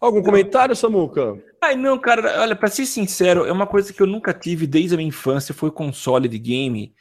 Algum 0.00 0.22
comentário, 0.22 0.76
Samuca? 0.76 1.36
Ai, 1.64 1.76
não, 1.76 1.98
cara, 1.98 2.42
olha, 2.42 2.54
pra 2.54 2.68
ser 2.68 2.84
sincero, 2.84 3.46
é 3.46 3.52
uma 3.52 3.66
coisa 3.66 3.90
que 3.90 4.02
eu 4.02 4.06
nunca 4.06 4.34
tive 4.34 4.66
desde 4.66 4.94
a 4.94 4.98
minha 4.98 5.08
infância, 5.08 5.54
foi 5.54 5.70
console 5.70 6.28
de 6.28 6.38
game. 6.38 6.94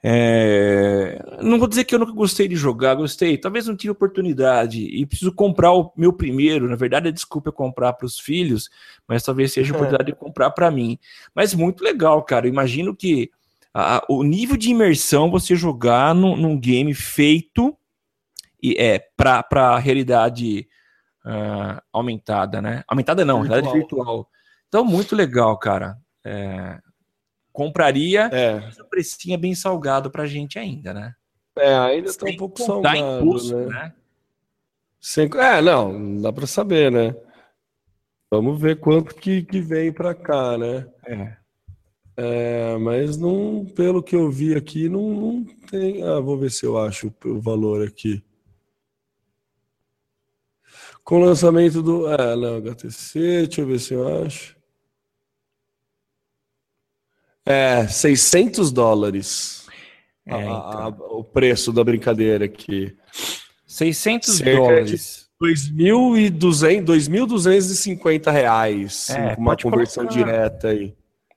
É... 0.00 1.20
Não 1.42 1.58
vou 1.58 1.66
dizer 1.66 1.82
que 1.82 1.92
eu 1.92 1.98
nunca 1.98 2.12
gostei 2.12 2.46
de 2.46 2.54
jogar, 2.54 2.94
gostei, 2.94 3.36
talvez 3.36 3.66
não 3.66 3.76
tive 3.76 3.90
oportunidade 3.90 4.80
e 4.80 5.04
preciso 5.04 5.32
comprar 5.32 5.72
o 5.72 5.92
meu 5.96 6.12
primeiro. 6.12 6.68
Na 6.68 6.76
verdade, 6.76 7.08
a 7.08 7.10
desculpa 7.10 7.50
é 7.50 7.52
comprar 7.52 7.94
para 7.94 8.06
os 8.06 8.16
filhos, 8.16 8.70
mas 9.08 9.24
talvez 9.24 9.52
seja 9.52 9.72
a 9.72 9.74
é. 9.74 9.76
oportunidade 9.76 10.12
de 10.12 10.16
comprar 10.16 10.50
para 10.52 10.70
mim. 10.70 10.96
Mas 11.34 11.52
muito 11.52 11.82
legal, 11.82 12.22
cara. 12.22 12.46
Eu 12.46 12.52
imagino 12.52 12.94
que 12.94 13.28
a, 13.74 14.04
o 14.08 14.22
nível 14.22 14.56
de 14.56 14.70
imersão 14.70 15.28
você 15.28 15.56
jogar 15.56 16.14
no, 16.14 16.36
num 16.36 16.56
game 16.56 16.94
feito 16.94 17.76
e 18.62 18.76
é 18.78 19.00
para 19.16 19.44
a 19.52 19.78
realidade 19.80 20.68
uh, 21.26 21.82
aumentada, 21.92 22.62
né? 22.62 22.84
Aumentada 22.86 23.24
não, 23.24 23.40
virtual. 23.42 23.60
realidade 23.60 23.78
virtual. 23.78 24.30
Então, 24.68 24.84
muito 24.84 25.16
legal, 25.16 25.58
cara. 25.58 25.98
É, 26.24 26.78
compraria, 27.52 28.28
é. 28.32 28.60
mas 28.60 28.78
o 28.78 28.84
precinho 28.84 29.34
é 29.34 29.38
bem 29.38 29.54
salgado 29.54 30.10
pra 30.10 30.26
gente 30.26 30.58
ainda, 30.58 30.92
né? 30.94 31.14
É, 31.58 31.74
ainda 31.74 32.08
está 32.08 32.28
um 32.28 32.36
pouco 32.36 32.62
salgado, 32.62 32.98
impulso, 32.98 33.56
né? 33.56 33.66
né? 33.66 33.92
Sem, 35.00 35.30
é, 35.36 35.62
não, 35.62 36.20
dá 36.20 36.32
para 36.32 36.46
saber, 36.46 36.90
né? 36.90 37.14
Vamos 38.30 38.60
ver 38.60 38.80
quanto 38.80 39.14
que, 39.14 39.42
que 39.42 39.60
vem 39.60 39.92
para 39.92 40.14
cá, 40.14 40.58
né? 40.58 40.86
É. 41.06 41.36
é. 42.16 42.76
Mas 42.78 43.16
não, 43.16 43.64
pelo 43.64 44.02
que 44.02 44.16
eu 44.16 44.30
vi 44.30 44.54
aqui, 44.54 44.88
não, 44.88 45.10
não 45.14 45.44
tem. 45.70 46.02
Ah, 46.02 46.18
vou 46.18 46.36
ver 46.36 46.50
se 46.50 46.66
eu 46.66 46.76
acho 46.76 47.14
o 47.24 47.40
valor 47.40 47.86
aqui. 47.86 48.22
Com 51.06 51.20
o 51.20 51.24
lançamento 51.24 51.82
do. 51.82 52.12
É, 52.12 52.34
não, 52.34 52.56
HTC, 52.56 53.46
deixa 53.46 53.60
eu 53.60 53.66
ver 53.68 53.78
se 53.78 53.94
eu 53.94 54.24
acho. 54.24 54.56
É, 57.46 57.86
600 57.86 58.72
dólares. 58.72 59.68
É, 60.26 60.34
a, 60.34 60.40
então. 60.40 60.58
a, 60.58 60.88
o 60.88 61.22
preço 61.22 61.72
da 61.72 61.84
brincadeira 61.84 62.46
aqui. 62.46 62.92
600 63.68 64.38
Cerca 64.38 64.56
dólares. 64.56 65.28
2.250 65.40 68.32
reais. 68.32 69.10
É, 69.10 69.36
uma 69.38 69.56
conversão 69.56 70.06
direta 70.06 70.70
aí. 70.70 70.92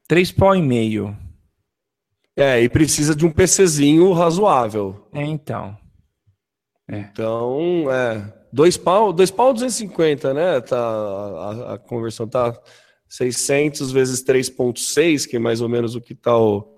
3 0.07 0.31
pau 0.31 0.55
e 0.55 0.63
meio. 0.63 1.15
É, 2.35 2.59
e 2.59 2.67
precisa 2.67 3.15
de 3.15 3.23
um 3.23 3.29
PCzinho 3.29 4.11
razoável. 4.13 5.07
É, 5.13 5.23
então. 5.23 5.77
É. 6.87 7.01
Então, 7.01 7.85
é. 7.91 8.38
Dois 8.51 8.77
pau, 8.77 9.13
dois 9.13 9.29
pau 9.29 9.53
250, 9.53 10.33
né? 10.33 10.61
Tá, 10.61 10.77
a, 10.77 11.73
a 11.73 11.77
conversão 11.77 12.27
tá 12.27 12.59
600 13.07 13.91
vezes 13.91 14.23
3,6, 14.23 15.27
que 15.27 15.35
é 15.35 15.39
mais 15.39 15.61
ou 15.61 15.69
menos 15.69 15.95
o 15.95 16.01
que 16.01 16.15
tá 16.15 16.37
o, 16.37 16.75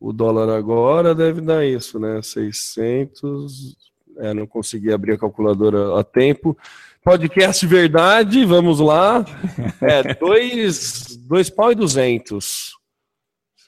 o 0.00 0.12
dólar 0.12 0.48
agora, 0.48 1.14
deve 1.14 1.40
dar 1.40 1.64
isso, 1.64 1.98
né? 1.98 2.20
600. 2.22 3.76
É, 4.18 4.32
não 4.32 4.46
consegui 4.46 4.92
abrir 4.92 5.12
a 5.12 5.18
calculadora 5.18 5.98
a 5.98 6.02
tempo. 6.02 6.56
Podcast 7.04 7.64
verdade, 7.66 8.44
vamos 8.44 8.80
lá. 8.80 9.24
É, 9.80 10.14
dois, 10.14 11.16
dois 11.20 11.48
pau 11.48 11.70
e 11.70 11.74
duzentos, 11.74 12.72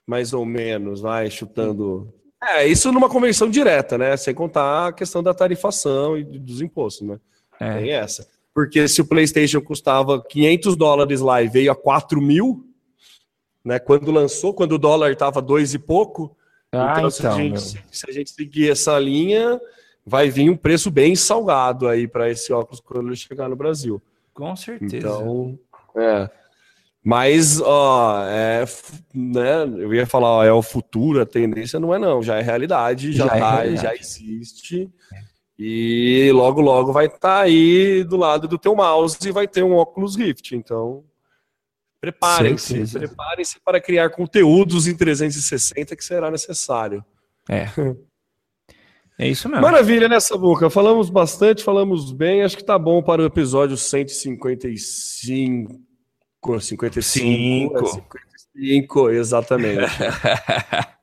mais 0.07 0.33
ou 0.33 0.45
menos, 0.45 1.01
vai 1.01 1.31
chutando 1.31 2.13
é, 2.43 2.67
isso 2.67 2.93
numa 2.93 3.09
conversão 3.09 3.51
direta, 3.51 3.99
né? 3.99 4.17
Sem 4.17 4.35
contar 4.35 4.89
a 4.89 4.93
questão 4.93 5.23
da 5.23 5.35
tarifação 5.35 6.17
e 6.17 6.25
dos 6.25 6.61
impostos, 6.61 7.07
né? 7.07 7.19
É. 7.61 7.79
Tem 7.79 7.91
essa. 7.91 8.29
Porque 8.55 8.89
se 8.89 9.01
o 9.01 9.07
PlayStation 9.07 9.61
custava 9.61 10.23
500 10.23 10.77
dólares 10.77 11.21
lá 11.21 11.43
e 11.43 11.49
veio 11.49 11.71
a 11.71 11.77
4 11.77 12.21
mil, 12.21 12.65
né? 13.65 13.79
Quando 13.79 14.11
lançou, 14.11 14.55
quando 14.55 14.73
o 14.73 14.79
dólar 14.79 15.13
estava 15.13 15.43
dois 15.43 15.75
e 15.75 15.79
pouco, 15.79 16.37
ah, 16.73 16.93
então, 16.93 16.99
então 16.99 17.11
se, 17.11 17.27
a 17.27 17.31
então, 17.31 17.39
gente, 17.39 17.85
se, 17.91 18.07
a 18.09 18.13
gente, 18.13 18.31
seguir 18.31 18.71
essa 18.71 18.99
linha, 18.99 19.61
vai 20.05 20.31
vir 20.31 20.49
um 20.49 20.57
preço 20.57 20.91
bem 20.91 21.17
salgado 21.17 21.89
aí 21.89 22.07
para 22.07 22.31
esse 22.31 22.53
óculos 22.53 22.81
quando 22.81 23.09
ele 23.09 23.17
chegar 23.17 23.49
no 23.49 23.57
Brasil. 23.57 24.01
Com 24.33 24.55
certeza. 24.55 24.97
Então, 24.97 25.59
é. 25.97 26.31
Mas, 27.09 27.59
ó, 27.59 28.23
é, 28.27 28.67
né, 29.15 29.63
eu 29.79 29.95
ia 29.95 30.05
falar, 30.05 30.29
ó, 30.29 30.45
é 30.45 30.53
o 30.53 30.61
futuro, 30.61 31.23
a 31.23 31.25
tendência 31.25 31.81
não 31.81 31.95
é 31.95 31.99
não, 31.99 32.23
já 32.23 32.37
é 32.37 32.43
realidade, 32.43 33.13
já, 33.13 33.27
Já 33.27 33.35
é 33.35 33.41
tá, 33.41 33.55
realidade. 33.55 33.83
já 33.83 33.95
existe. 33.95 34.91
E 35.59 36.31
logo, 36.35 36.61
logo 36.61 36.93
vai 36.93 37.07
estar 37.07 37.41
aí 37.41 38.05
do 38.05 38.19
lado 38.19 38.47
do 38.47 38.59
teu 38.59 38.77
mouse 38.77 39.17
e 39.27 39.33
vai 39.33 39.49
ter 39.49 39.63
um 39.63 39.73
óculos 39.73 40.17
Rift. 40.17 40.55
Então, 40.55 41.03
preparem-se, 41.99 42.99
preparem-se 42.99 43.59
para 43.65 43.81
criar 43.81 44.11
conteúdos 44.11 44.87
em 44.87 44.95
360 44.95 45.97
que 45.97 46.05
será 46.05 46.31
necessário. 46.31 47.03
É. 47.49 47.69
É 49.21 49.27
isso 49.27 49.49
mesmo. 49.49 49.63
Maravilha, 49.63 50.09
né, 50.09 50.21
Sabuca? 50.21 50.71
Falamos 50.71 51.11
bastante, 51.11 51.65
falamos 51.65 52.13
bem. 52.13 52.45
Acho 52.45 52.57
que 52.57 52.63
tá 52.63 52.79
bom 52.79 53.03
para 53.03 53.21
o 53.21 53.25
episódio 53.25 53.77
155. 53.77 55.88
55. 56.61 57.03
Cinco. 57.03 57.79
é 57.79 57.87
55, 57.87 59.11
exatamente. 59.11 59.79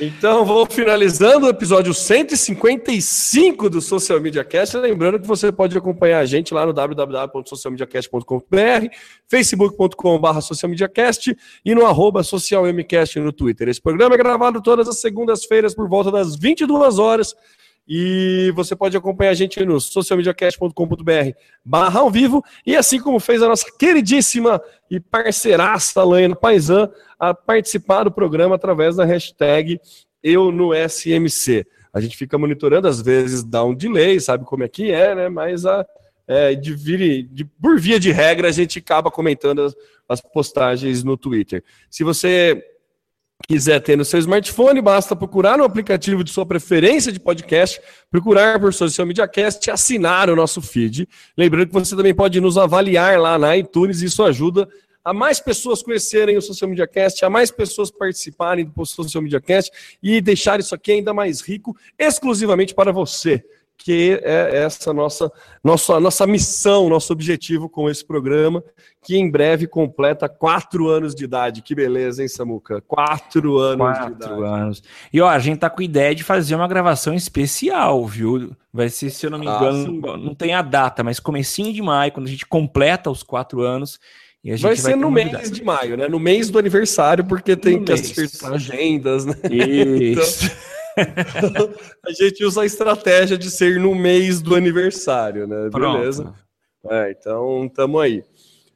Então, 0.00 0.44
vou 0.44 0.64
finalizando 0.66 1.46
o 1.46 1.48
episódio 1.48 1.92
155 1.92 3.68
do 3.68 3.80
Social 3.80 4.20
Media 4.20 4.44
Cast. 4.44 4.76
Lembrando 4.76 5.18
que 5.20 5.26
você 5.26 5.50
pode 5.50 5.76
acompanhar 5.76 6.20
a 6.20 6.26
gente 6.26 6.54
lá 6.54 6.64
no 6.64 6.72
www.socialmediacast.com.br, 6.72 8.86
facebook.com.br 9.28 10.40
socialmediacast 10.40 11.36
e 11.64 11.74
no 11.74 11.84
arroba 11.84 12.22
socialmcast 12.22 13.18
no 13.20 13.32
Twitter. 13.32 13.68
Esse 13.68 13.82
programa 13.82 14.14
é 14.14 14.18
gravado 14.18 14.62
todas 14.62 14.88
as 14.88 15.00
segundas-feiras 15.00 15.74
por 15.74 15.88
volta 15.88 16.10
das 16.10 16.36
22 16.36 16.98
horas 16.98 17.34
e 17.86 18.52
você 18.54 18.76
pode 18.76 18.96
acompanhar 18.96 19.30
a 19.30 19.34
gente 19.34 19.64
no 19.64 19.80
socialmediacast.com.br 19.80 21.30
barra 21.64 22.00
ao 22.00 22.10
vivo 22.10 22.42
e 22.64 22.76
assim 22.76 23.00
como 23.00 23.18
fez 23.18 23.42
a 23.42 23.48
nossa 23.48 23.66
queridíssima 23.76 24.62
e 24.90 25.00
parceiraça 25.00 26.04
Laina 26.04 26.36
Paisan 26.36 26.88
a 27.18 27.34
participar 27.34 28.04
do 28.04 28.12
programa 28.12 28.54
através 28.54 28.96
da 28.96 29.04
hashtag 29.04 29.80
eu 30.22 30.52
no 30.52 30.70
SMC. 30.72 31.66
A 31.92 32.00
gente 32.00 32.16
fica 32.16 32.38
monitorando, 32.38 32.88
às 32.88 33.02
vezes 33.02 33.42
dá 33.42 33.64
um 33.64 33.74
delay, 33.74 34.18
sabe 34.20 34.44
como 34.44 34.62
é 34.64 34.68
que 34.68 34.90
é, 34.90 35.14
né? 35.14 35.28
Mas 35.28 35.66
a, 35.66 35.84
é, 36.26 36.54
de, 36.54 36.74
de- 37.24 37.44
por 37.60 37.78
via 37.78 37.98
de 38.00 38.10
regra 38.12 38.48
a 38.48 38.52
gente 38.52 38.78
acaba 38.78 39.10
comentando 39.10 39.62
as, 39.62 39.74
as 40.08 40.20
postagens 40.20 41.02
no 41.04 41.16
Twitter. 41.16 41.62
Se 41.90 42.04
você 42.04 42.62
quiser 43.46 43.80
ter 43.80 43.96
no 43.96 44.04
seu 44.04 44.18
smartphone, 44.18 44.80
basta 44.80 45.14
procurar 45.14 45.58
no 45.58 45.64
aplicativo 45.64 46.22
de 46.24 46.30
sua 46.30 46.46
preferência 46.46 47.12
de 47.12 47.20
podcast, 47.20 47.80
procurar 48.10 48.60
por 48.60 48.72
Social 48.72 49.06
Media 49.06 49.26
Cast 49.28 49.68
e 49.68 49.70
assinar 49.70 50.30
o 50.30 50.36
nosso 50.36 50.60
feed. 50.60 51.08
Lembrando 51.36 51.68
que 51.68 51.74
você 51.74 51.96
também 51.96 52.14
pode 52.14 52.40
nos 52.40 52.56
avaliar 52.56 53.18
lá 53.18 53.38
na 53.38 53.56
iTunes, 53.56 54.02
isso 54.02 54.22
ajuda 54.22 54.68
a 55.04 55.12
mais 55.12 55.40
pessoas 55.40 55.82
conhecerem 55.82 56.36
o 56.36 56.42
Social 56.42 56.70
Media 56.70 56.86
Cast, 56.86 57.24
a 57.24 57.30
mais 57.30 57.50
pessoas 57.50 57.90
participarem 57.90 58.64
do 58.64 58.86
Social 58.86 59.22
Media 59.22 59.40
Cast 59.40 59.70
e 60.02 60.20
deixar 60.20 60.60
isso 60.60 60.74
aqui 60.74 60.92
ainda 60.92 61.12
mais 61.12 61.40
rico, 61.40 61.76
exclusivamente 61.98 62.74
para 62.74 62.92
você, 62.92 63.44
que 63.82 64.20
é 64.22 64.62
essa 64.64 64.92
nossa, 64.92 65.30
nossa, 65.62 65.98
nossa 65.98 66.26
missão, 66.26 66.88
nosso 66.88 67.12
objetivo 67.12 67.68
com 67.68 67.90
esse 67.90 68.04
programa, 68.04 68.62
que 69.02 69.16
em 69.16 69.30
breve 69.30 69.66
completa 69.66 70.28
quatro 70.28 70.88
anos 70.88 71.14
de 71.14 71.24
idade. 71.24 71.62
Que 71.62 71.74
beleza, 71.74 72.22
hein, 72.22 72.28
Samuca? 72.28 72.80
Quatro 72.82 73.58
anos 73.58 73.92
de 73.98 74.06
idade. 74.12 74.18
Quatro 74.18 74.44
anos. 74.44 74.82
E 75.12 75.20
ó, 75.20 75.28
a 75.28 75.38
gente 75.38 75.58
tá 75.58 75.68
com 75.68 75.82
ideia 75.82 76.14
de 76.14 76.22
fazer 76.22 76.54
uma 76.54 76.68
gravação 76.68 77.12
especial, 77.14 78.06
viu? 78.06 78.52
Vai 78.72 78.88
ser, 78.88 79.10
se 79.10 79.26
eu 79.26 79.30
não 79.30 79.38
me 79.38 79.48
Ah, 79.48 79.56
engano, 79.56 79.84
sim. 79.84 80.00
não, 80.24 80.34
tem 80.34 80.54
a 80.54 80.62
data, 80.62 81.02
mas 81.02 81.18
comecinho 81.20 81.72
de 81.72 81.82
maio, 81.82 82.12
quando 82.12 82.26
a 82.26 82.30
gente 82.30 82.46
completa 82.46 83.10
os 83.10 83.22
quatro 83.22 83.60
anos. 83.62 83.98
Vai 84.60 84.74
ser 84.74 84.96
no 84.96 85.08
mês 85.10 85.50
de 85.52 85.62
maio, 85.62 85.96
né? 85.96 86.08
No 86.08 86.18
mês 86.18 86.50
do 86.50 86.58
aniversário, 86.58 87.24
porque 87.24 87.54
tem 87.56 87.78
No 87.78 87.84
que 87.84 87.92
mês. 87.92 88.10
acertar 88.10 88.52
agendas, 88.54 89.24
né? 89.24 89.34
Isso. 89.50 90.50
A 92.06 92.12
gente 92.12 92.44
usa 92.44 92.62
a 92.62 92.66
estratégia 92.66 93.38
de 93.38 93.50
ser 93.50 93.78
no 93.80 93.94
mês 93.94 94.40
do 94.40 94.54
aniversário, 94.54 95.46
né? 95.46 95.68
Pronto. 95.70 95.98
Beleza? 95.98 96.34
É, 96.90 97.10
então, 97.18 97.70
tamo 97.74 97.98
aí. 97.98 98.24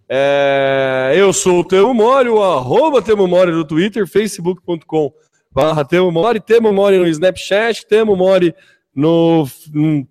É, 0.08 1.14
eu 1.16 1.32
sou 1.32 1.60
o 1.60 1.64
Temo 1.64 1.92
Mori, 1.92 2.28
o 2.28 2.42
arroba 2.42 3.02
Temo 3.02 3.26
Mori 3.26 3.50
no 3.50 3.64
Twitter, 3.64 4.06
facebook.com 4.06 5.12
barra 5.50 5.84
Temo 5.84 6.12
Mori, 6.12 6.38
Temo 6.40 6.72
Mori 6.72 6.98
no 6.98 7.08
Snapchat, 7.08 7.86
Temo 7.86 8.14
Mori 8.14 8.54
no, 8.94 9.48
no 9.72 10.06